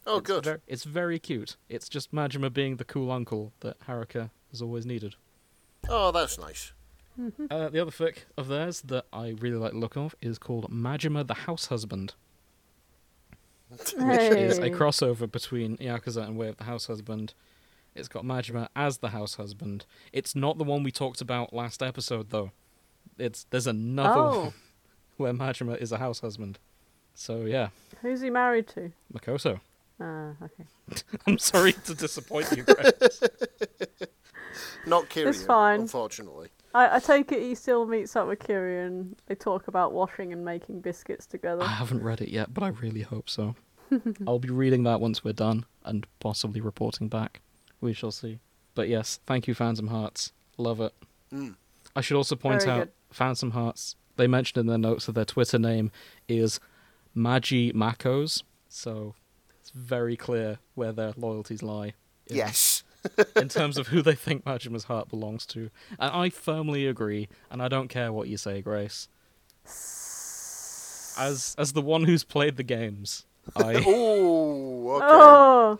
[0.06, 0.44] Oh, It's good.
[0.44, 1.56] ver- it's very cute.
[1.68, 5.16] It's just Majima being the cool uncle that Haruka has always needed.
[5.88, 6.72] Oh, that's nice.
[7.50, 10.70] Uh, the other fic of theirs that I really like the look of is called
[10.70, 12.14] Majima the House Husband,
[13.68, 17.34] which is a crossover between Yakuza and Way of the House Husband.
[17.94, 19.86] It's got Majima as the house husband.
[20.12, 22.50] It's not the one we talked about last episode, though.
[23.18, 24.40] It's there's another Oh.
[24.40, 24.52] one
[25.16, 26.58] where Majima is a house husband.
[27.14, 27.68] So yeah,
[28.02, 28.90] Who's he married to?
[29.12, 29.60] Makoto.
[30.00, 30.64] Ah, okay.
[31.28, 33.20] I'm sorry to disappoint you, Grace.
[34.86, 35.82] Not Kiryu, fine.
[35.82, 36.48] unfortunately.
[36.74, 40.32] I, I take it he still meets up with Kiryu and they talk about washing
[40.32, 41.62] and making biscuits together.
[41.62, 43.54] I haven't read it yet, but I really hope so.
[44.26, 47.40] I'll be reading that once we're done and possibly reporting back.
[47.80, 48.40] We shall see.
[48.74, 50.32] But yes, thank you, Phantom Hearts.
[50.56, 50.92] Love it.
[51.32, 51.54] Mm.
[51.94, 52.92] I should also point Very out good.
[53.10, 53.96] Phantom Hearts.
[54.16, 55.90] They mentioned in their notes that their Twitter name
[56.28, 56.60] is
[57.14, 59.14] Magi Makos, so
[59.60, 61.94] it's very clear where their loyalties lie.
[62.28, 62.83] Yes.
[63.36, 67.28] In terms of who they think Majima's heart belongs to, and I firmly agree.
[67.50, 69.08] And I don't care what you say, Grace.
[71.16, 73.24] As as the one who's played the games,
[73.54, 75.06] I Oh, okay.
[75.08, 75.78] Oh,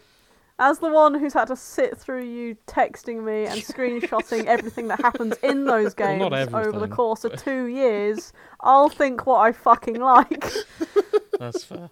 [0.60, 5.00] as the one who's had to sit through you texting me and screenshotting everything that
[5.00, 9.26] happens in those Well, games not over the everything, course of two years, I'll think
[9.26, 10.44] what I fucking like.
[11.40, 11.90] That's fair.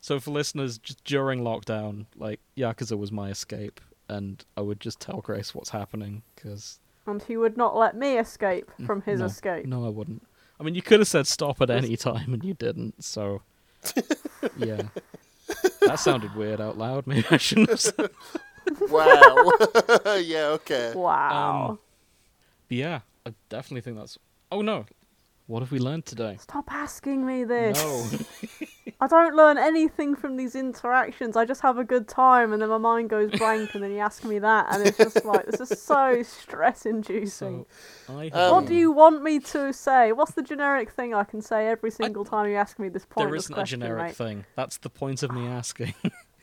[0.00, 5.00] So for listeners, just during lockdown, like Yakuza was my escape, and I would just
[5.00, 9.26] tell Grace what's happening because And he would not let me escape from his no,
[9.26, 9.66] escape.
[9.66, 10.26] No, I wouldn't.
[10.58, 13.02] I mean, you could have said stop at any time, and you didn't.
[13.02, 13.42] So
[14.56, 14.82] yeah,
[15.82, 17.06] that sounded weird out loud.
[17.06, 18.10] Maybe I shouldn't have said.
[18.88, 19.52] Wow.
[20.22, 20.94] yeah, okay.
[20.94, 21.66] Wow.
[21.68, 21.78] Um,
[22.66, 24.18] But yeah, I definitely think that's.
[24.50, 24.86] Oh no,
[25.46, 26.36] what have we learned today?
[26.40, 27.82] Stop asking me this.
[27.82, 28.66] No,
[29.00, 31.36] I don't learn anything from these interactions.
[31.36, 33.98] I just have a good time and then my mind goes blank and then you
[33.98, 37.66] ask me that and it's just like this is so stress inducing.
[38.06, 38.28] so I.
[38.28, 40.12] Um, what do you want me to say?
[40.12, 43.26] What's the generic thing I can say every single time you ask me this There
[43.26, 44.16] pointless isn't a generic mate?
[44.16, 44.44] thing.
[44.56, 45.94] That's the point of me asking.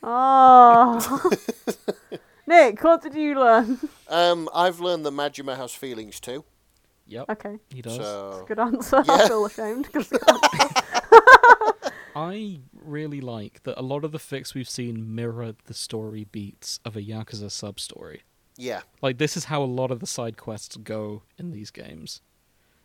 [0.04, 1.32] Oh.
[2.48, 3.80] Nick, what did you learn?
[4.08, 6.44] Um, I've learned that Majima has feelings too.
[7.12, 7.98] Yep, Okay, he does.
[7.98, 9.04] So good answer.
[9.06, 9.14] Yeah.
[9.14, 10.12] I feel ashamed because
[12.16, 16.80] I really like that a lot of the fics we've seen mirror the story beats
[16.84, 18.24] of a Yakuza sub story.
[18.58, 22.22] yeah, Like this is how a lot of the side quests go in these games.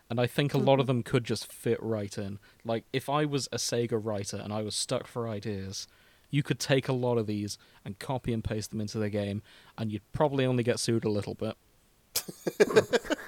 [0.09, 0.99] And I think a lot of mm-hmm.
[0.99, 2.39] them could just fit right in.
[2.65, 5.89] Like if I was a Sega writer and I was stuck for ideas,
[6.31, 9.43] you could take a lot of these and copy and paste them into the game
[9.77, 11.57] and you'd probably only get sued a little bit.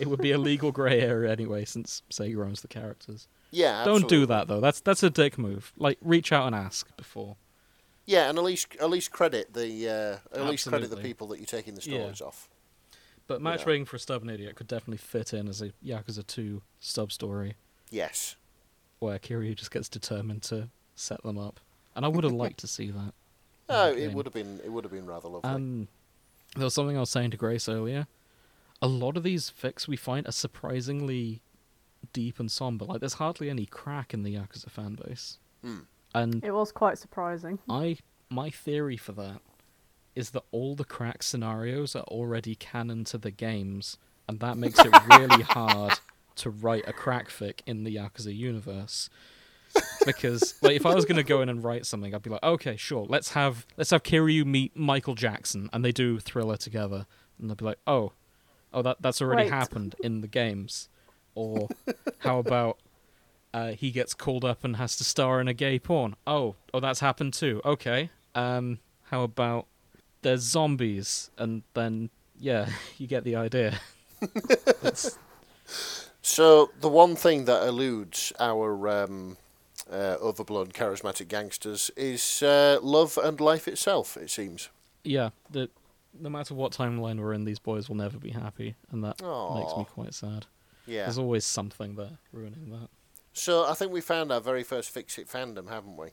[0.00, 3.28] it would be a legal grey area anyway since Sega owns the characters.
[3.50, 3.84] yeah.
[3.84, 4.60] Don't do that though.
[4.60, 5.72] That's that's a dick move.
[5.76, 7.36] Like reach out and ask before.
[8.06, 11.38] Yeah, and at least at least credit the uh, at least credit the people that
[11.38, 11.98] you're taking the Yeah.
[11.98, 12.48] stories off.
[13.28, 17.12] But matchmaking for a stubborn idiot could definitely fit in as a Yakuza 2 sub
[17.12, 17.54] story.
[17.90, 18.36] Yes.
[18.98, 21.60] where Kiryu just gets determined to set them up,
[21.94, 23.14] and I would have liked to see that.
[23.72, 25.48] Oh, it would have been it would have been rather lovely.
[25.48, 25.86] Um,
[26.56, 28.08] there was something I was saying to Grace earlier.
[28.82, 31.42] A lot of these fics we find are surprisingly
[32.12, 32.84] deep and somber.
[32.84, 35.38] Like, there's hardly any crack in the Yakuza fan base.
[35.62, 35.80] Hmm.
[36.14, 37.58] And It was quite surprising.
[37.68, 37.98] I,
[38.30, 39.40] my theory for that
[40.14, 43.96] is that all the crack scenarios are already canon to the games,
[44.28, 45.92] and that makes it really hard
[46.36, 49.08] to write a crack fic in the Yakuza universe.
[50.04, 52.76] because like if I was gonna go in and write something, I'd be like, okay,
[52.76, 57.06] sure, let's have let's have Kiryu meet Michael Jackson, and they do Thriller together,
[57.38, 58.12] and they'd be like, oh,
[58.72, 59.52] oh that that's already Wait.
[59.52, 60.88] happened in the games,
[61.34, 61.68] or
[62.18, 62.78] how about
[63.54, 66.16] uh, he gets called up and has to star in a gay porn?
[66.26, 67.60] Oh, oh, that's happened too.
[67.64, 69.66] Okay, um, how about
[70.22, 72.68] there's zombies, and then yeah,
[72.98, 73.80] you get the idea.
[76.22, 79.36] So the one thing that eludes our um,
[79.90, 84.16] uh, overblown charismatic gangsters is uh, love and life itself.
[84.16, 84.68] It seems.
[85.02, 85.70] yeah, the,
[86.18, 89.76] no matter what timeline we're in, these boys will never be happy, and that makes
[89.76, 90.46] me quite sad.
[90.86, 91.04] Yeah.
[91.04, 92.88] There's always something there ruining that.
[93.32, 96.08] So I think we found our very first fix it fandom, haven't we?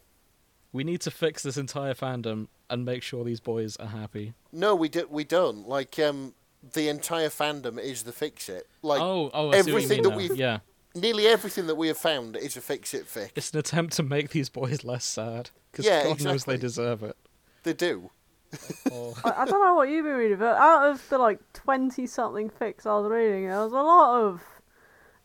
[0.71, 4.33] We need to fix this entire fandom and make sure these boys are happy.
[4.51, 5.07] No, we do.
[5.09, 5.67] We don't.
[5.67, 6.33] Like um,
[6.73, 8.67] the entire fandom is the fix it.
[8.83, 10.17] Like oh, oh, I see what you everything that now.
[10.17, 10.59] we've- Yeah,
[10.93, 13.31] nearly everything that we have found is a fix it fix.
[13.35, 17.01] it's an attempt to make these boys less sad because Yeah, God knows they deserve
[17.01, 17.15] it.
[17.63, 18.11] They do.
[18.91, 22.07] Oh, I, I don't know what you've been reading, but out of the like twenty
[22.07, 24.41] something fics I was reading, there was a lot of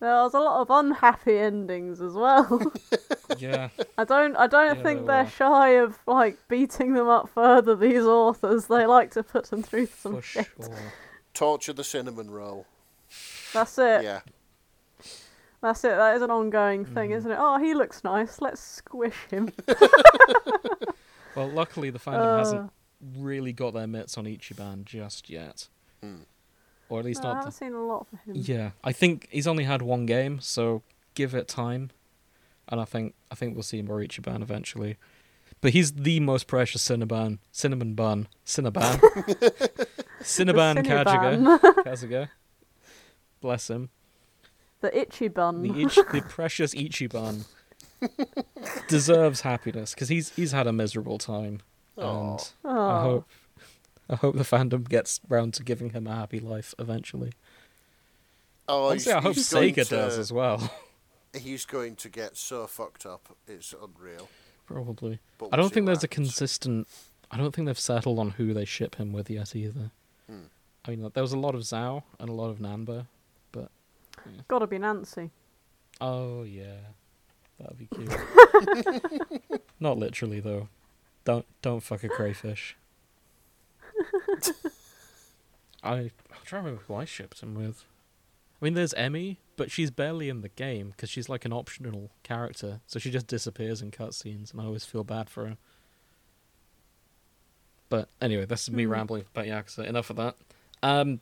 [0.01, 2.73] there was a lot of unhappy endings as well.
[3.39, 3.69] yeah,
[3.99, 5.31] I don't I don't Yeah, think they're were.
[5.31, 7.77] shy of like beating them up further.
[7.77, 10.49] These authors, they like to put them through some for shit.
[10.61, 10.77] sure.
[11.33, 12.67] Torture the cinnamon roll.
[13.55, 14.03] That's it.
[14.03, 14.21] Yeah.
[15.61, 15.91] That's it.
[15.97, 17.17] That is an ongoing thing, Mhm.
[17.19, 17.39] isn't it?
[17.41, 18.41] Oh, he looks nice.
[18.41, 19.53] Let's squish him.
[21.37, 22.69] Well, luckily the fandom hasn't Uh,
[23.19, 25.69] really got their mitts on Ichiban just yet,
[26.03, 26.23] Hmm.
[26.89, 27.37] or at least no, I not.
[27.39, 27.57] haven't The...
[27.59, 28.35] seen a lot for him.
[28.37, 30.83] Yeah, I think he's only had one game, so
[31.15, 31.91] give it time,
[32.69, 34.97] and I think I think we'll see more Ichiban eventually.
[35.61, 38.99] But he's the most precious Cinnabon, cinnamon bun, Cinnaban,
[40.21, 41.59] Cinnaban Kajiga, Cinnabon.
[41.85, 42.29] Kasuga.
[43.41, 43.91] Bless him.
[44.81, 45.63] the itchy bun.
[45.63, 47.45] The Ich, the precious Ichiban
[48.89, 51.61] deserves happiness because he's he's had a miserable time,
[51.99, 52.31] Aw.
[52.33, 52.69] and oh.
[52.89, 53.29] I hope
[54.11, 57.33] I hope the fandom gets round to giving him a happy life eventually.
[58.69, 60.73] Oh, Honestly, I hope he's Sega to- does as well.
[61.35, 63.35] He's going to get so fucked up.
[63.49, 64.29] It's unreal.
[64.67, 65.19] Probably.
[65.39, 66.87] But I we'll don't think what there's a consistent.
[67.31, 69.91] I don't think they've settled on who they ship him with yet either.
[70.29, 70.47] Hmm.
[70.85, 73.07] I mean, like, there was a lot of Zhao and a lot of Nanba.
[73.51, 73.71] But
[74.49, 75.31] gotta be Nancy.
[76.01, 76.77] Oh yeah,
[77.59, 79.63] that'd be cute.
[79.81, 80.69] Not literally though.
[81.25, 82.77] Don't don't fuck a crayfish.
[85.83, 86.11] I I'm
[86.45, 87.85] trying to remember who I shipped him with.
[88.61, 92.11] I mean, there's Emmy, but she's barely in the game because she's like an optional
[92.23, 95.57] character, so she just disappears in cutscenes, and I always feel bad for her.
[97.89, 98.91] But anyway, that's me Hmm.
[98.93, 99.85] rambling about Yakuza.
[99.87, 100.37] Enough of that.
[100.83, 101.21] Um,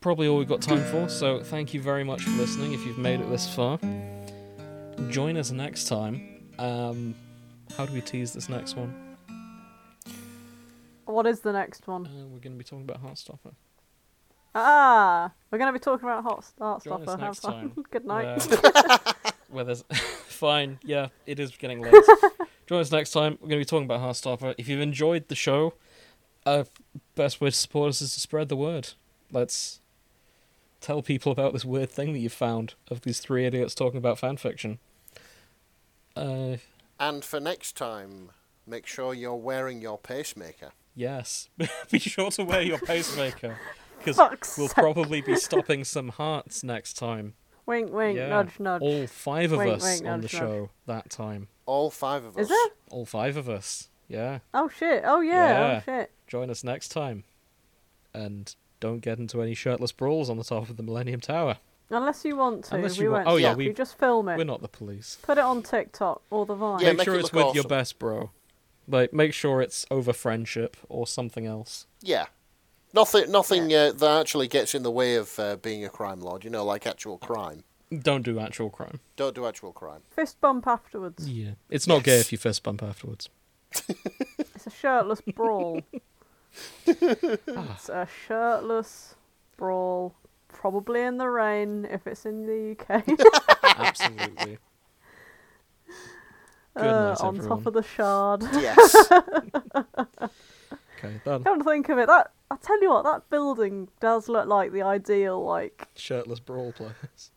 [0.00, 1.08] probably all we've got time for.
[1.08, 2.72] So thank you very much for listening.
[2.72, 3.78] If you've made it this far,
[5.08, 6.42] join us next time.
[6.58, 7.14] Um,
[7.76, 9.09] how do we tease this next one?
[11.10, 12.04] What is the next Uh, one?
[12.32, 13.52] we're going to be talking about Heartstopper.
[14.52, 17.24] Ah, we're gonna be talking about hot start Join us stopper.
[17.24, 17.52] Have fun.
[17.70, 18.42] time, Good night.
[18.48, 18.98] Where,
[19.48, 19.82] where there's
[20.26, 21.94] fine, yeah, it is getting late.
[22.66, 23.34] Join us next time.
[23.40, 24.56] We're going to be talking about Heartstopper.
[24.58, 25.74] If you've enjoyed the show,
[26.44, 26.64] uh,
[27.14, 28.90] best way to support us is to spread the word.
[29.30, 29.78] Let's
[30.80, 34.18] tell people about this weird thing that you found of these three idiots talking about
[34.20, 34.78] fanfiction.
[36.16, 36.56] Uh,
[36.98, 38.30] And for next time,
[38.66, 40.72] make sure you're wearing your pacemaker.
[41.00, 41.48] Yes,
[41.90, 43.56] be sure to wear your pacemaker
[43.98, 44.16] because
[44.58, 44.74] we'll sake.
[44.76, 47.34] probably be stopping some hearts next time.
[47.66, 48.28] Wink, wink, Yeah.
[48.28, 48.82] nudge, nudge.
[48.82, 50.40] All five of Wink, us wink, on the nudge, nudge.
[50.40, 51.48] show that time.
[51.66, 52.46] All five of us.
[52.46, 52.72] Is it?
[52.90, 53.88] All five of us.
[54.08, 54.40] Yeah.
[54.52, 55.02] Oh shit!
[55.06, 55.22] Oh yeah!
[55.22, 55.76] Oh, yeah.
[55.76, 56.10] Oh shit!
[56.26, 57.24] Join us next time.
[58.12, 61.58] And don't get into any shirtless brawls on the top of the Millennium Tower.
[61.90, 63.34] Unless you want to, Unless we you want- won't.
[63.34, 63.72] oh, yeah, we- you.
[63.72, 64.36] just film it.
[64.36, 65.18] We're not the police.
[65.22, 66.80] Put it on TikTok or the Vine.
[66.80, 68.30] Yeah, make make sure it it's look with your best bro.
[68.90, 71.86] Like, make sure it's over friendship or something else.
[72.02, 72.26] Yeah.
[72.92, 76.44] Nothing, nothing uh, that actually gets in the way of uh, being a crime lord.
[76.44, 77.62] You know, like actual crime.
[77.96, 79.00] Don't do actual crime.
[79.16, 80.02] Don't do actual crime.
[80.10, 81.28] Fist bump afterwards.
[81.28, 81.52] Yeah.
[81.68, 83.28] It's not gay if you fist bump afterwards.
[84.62, 85.80] It's a shirtless brawl.
[86.86, 89.14] it's a shirtless
[89.56, 90.14] brawl.
[90.48, 93.04] Probably in the rain if it's in the UK.
[93.78, 94.58] Absolutely.
[96.76, 97.58] Good uh, night, on everyone.
[97.58, 98.42] top of the shard.
[98.52, 98.94] Yes.
[101.02, 101.44] Okay, done.
[101.44, 104.72] Come to think of it, that I tell you what, that building does look like
[104.72, 105.88] the ideal like.
[105.96, 107.30] Shirtless brawl players.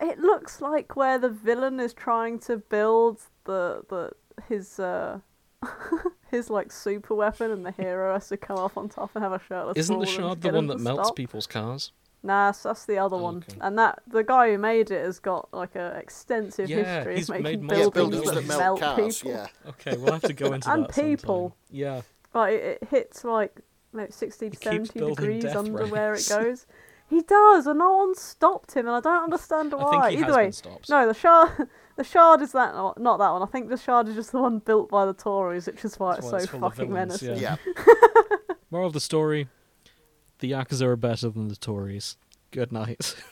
[0.00, 4.10] It looks like where the villain is trying to build the the
[4.46, 5.20] his uh
[6.30, 9.32] his like super weapon, and the hero has to come up on top and have
[9.32, 9.78] a shirtless.
[9.78, 11.16] Isn't the shard the one that melts stop.
[11.16, 11.92] people's cars?
[12.24, 13.36] Nah, s- that's the other Oh, one.
[13.48, 13.58] okay.
[13.60, 17.28] And that the guy who made it has got like a extensive Yeah, history he's
[17.30, 19.18] of making multiple buildings, buildings that that melt, melt cars.
[19.22, 19.30] people.
[19.32, 19.46] Yeah.
[19.70, 21.56] Okay, we'll have to go into And that And people.
[21.70, 22.02] Yeah.
[22.34, 23.60] Like it, it hits like
[23.92, 26.66] maybe 60 to 70 degrees death under where it goes.
[27.10, 29.90] He does, and no one stopped him, and I don't understand I why.
[29.90, 30.88] think he Either has way, been stopped.
[30.88, 33.42] no, the shard, the shard is that not, not that one.
[33.42, 36.14] I think the shard is just the one built by the Tories, which is why
[36.14, 37.42] That's it's why so it's full fucking villains, menacing.
[37.42, 37.56] Yeah.
[38.70, 39.48] Moral of the story:
[40.42, 42.16] the Yakuza are better than the Tories.
[42.50, 43.14] Good night.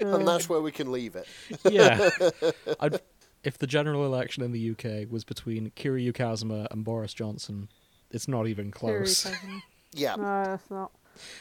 [0.00, 1.26] And that's where we can leave it.
[1.70, 2.10] yeah.
[2.80, 3.00] I'd,
[3.44, 7.68] if the general election in the UK was between Kiryu Kazuma and Boris Johnson,
[8.10, 9.30] it's not even close.
[9.92, 10.16] Yeah.
[10.16, 10.90] no, it's not.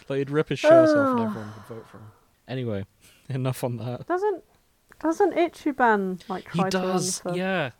[0.07, 2.11] like he'd rip his shirt off and everyone would vote for him.
[2.47, 2.85] Anyway,
[3.27, 4.05] enough on that.
[4.07, 4.43] Doesn't
[4.99, 7.35] doesn't Ichiban like He try to run does, for?
[7.35, 7.71] yeah.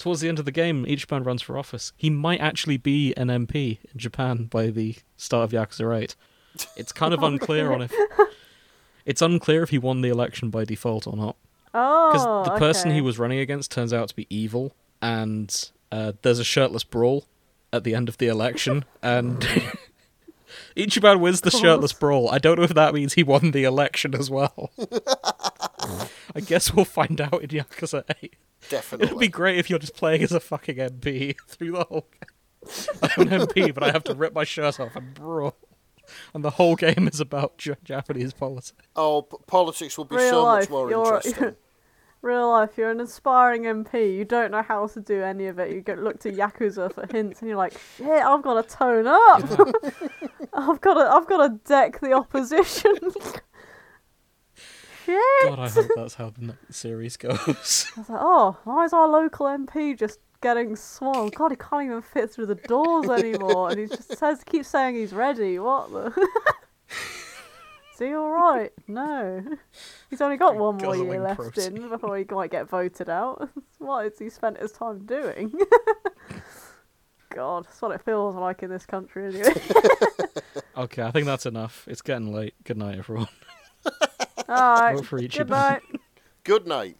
[0.00, 1.92] Towards the end of the game, Ichiban runs for office.
[1.94, 6.16] He might actually be an MP in Japan by the start of Yakuza 8.
[6.74, 7.92] It's kind of unclear on if
[9.04, 11.36] it's unclear if he won the election by default or not.
[11.74, 16.14] Oh, because the person he was running against turns out to be evil, and uh,
[16.22, 17.26] there's a shirtless brawl
[17.70, 19.36] at the end of the election, and
[20.78, 22.30] Ichiban wins the shirtless brawl.
[22.30, 24.70] I don't know if that means he won the election as well.
[26.34, 28.34] I guess we'll find out in Yakuza 8.
[28.68, 29.06] Definitely.
[29.06, 33.00] It'd be great if you're just playing as a fucking MP through the whole game.
[33.02, 35.56] I'm an MP, but I have to rip my shirt off and brawl.
[36.34, 38.72] And the whole game is about J- Japanese politics.
[38.96, 41.56] Oh, p- politics will be Real so life, much more you're- interesting.
[42.22, 44.14] Real life, you're an aspiring MP.
[44.14, 45.70] You don't know how to do any of it.
[45.70, 49.06] You go look to Yakuza for hints, and you're like, "Shit, I've got to tone
[49.06, 49.42] up.
[50.52, 52.94] I've got to, I've got to deck the opposition."
[55.10, 55.48] Shit.
[55.50, 57.36] God, I hope that's how the series goes.
[57.96, 61.30] I was like, "Oh, why is our local MP just getting swung?
[61.30, 64.94] God, he can't even fit through the doors anymore." And he just says, keeps saying
[64.94, 65.58] he's ready.
[65.58, 66.28] What the?
[67.92, 68.72] Is he all right?
[68.88, 69.44] No.
[70.08, 71.76] He's only got one more year left protein.
[71.76, 73.50] in before he might get voted out.
[73.78, 75.52] what has he spent his time doing?
[77.34, 79.52] God, that's what it feels like in this country anyway.
[80.76, 81.86] Okay, I think that's enough.
[81.88, 82.54] It's getting late.
[82.64, 83.28] Good night, everyone.
[84.50, 84.96] All right.
[84.96, 85.30] Vote for Ichiban.
[85.32, 85.82] Good night.
[86.44, 86.96] Good night.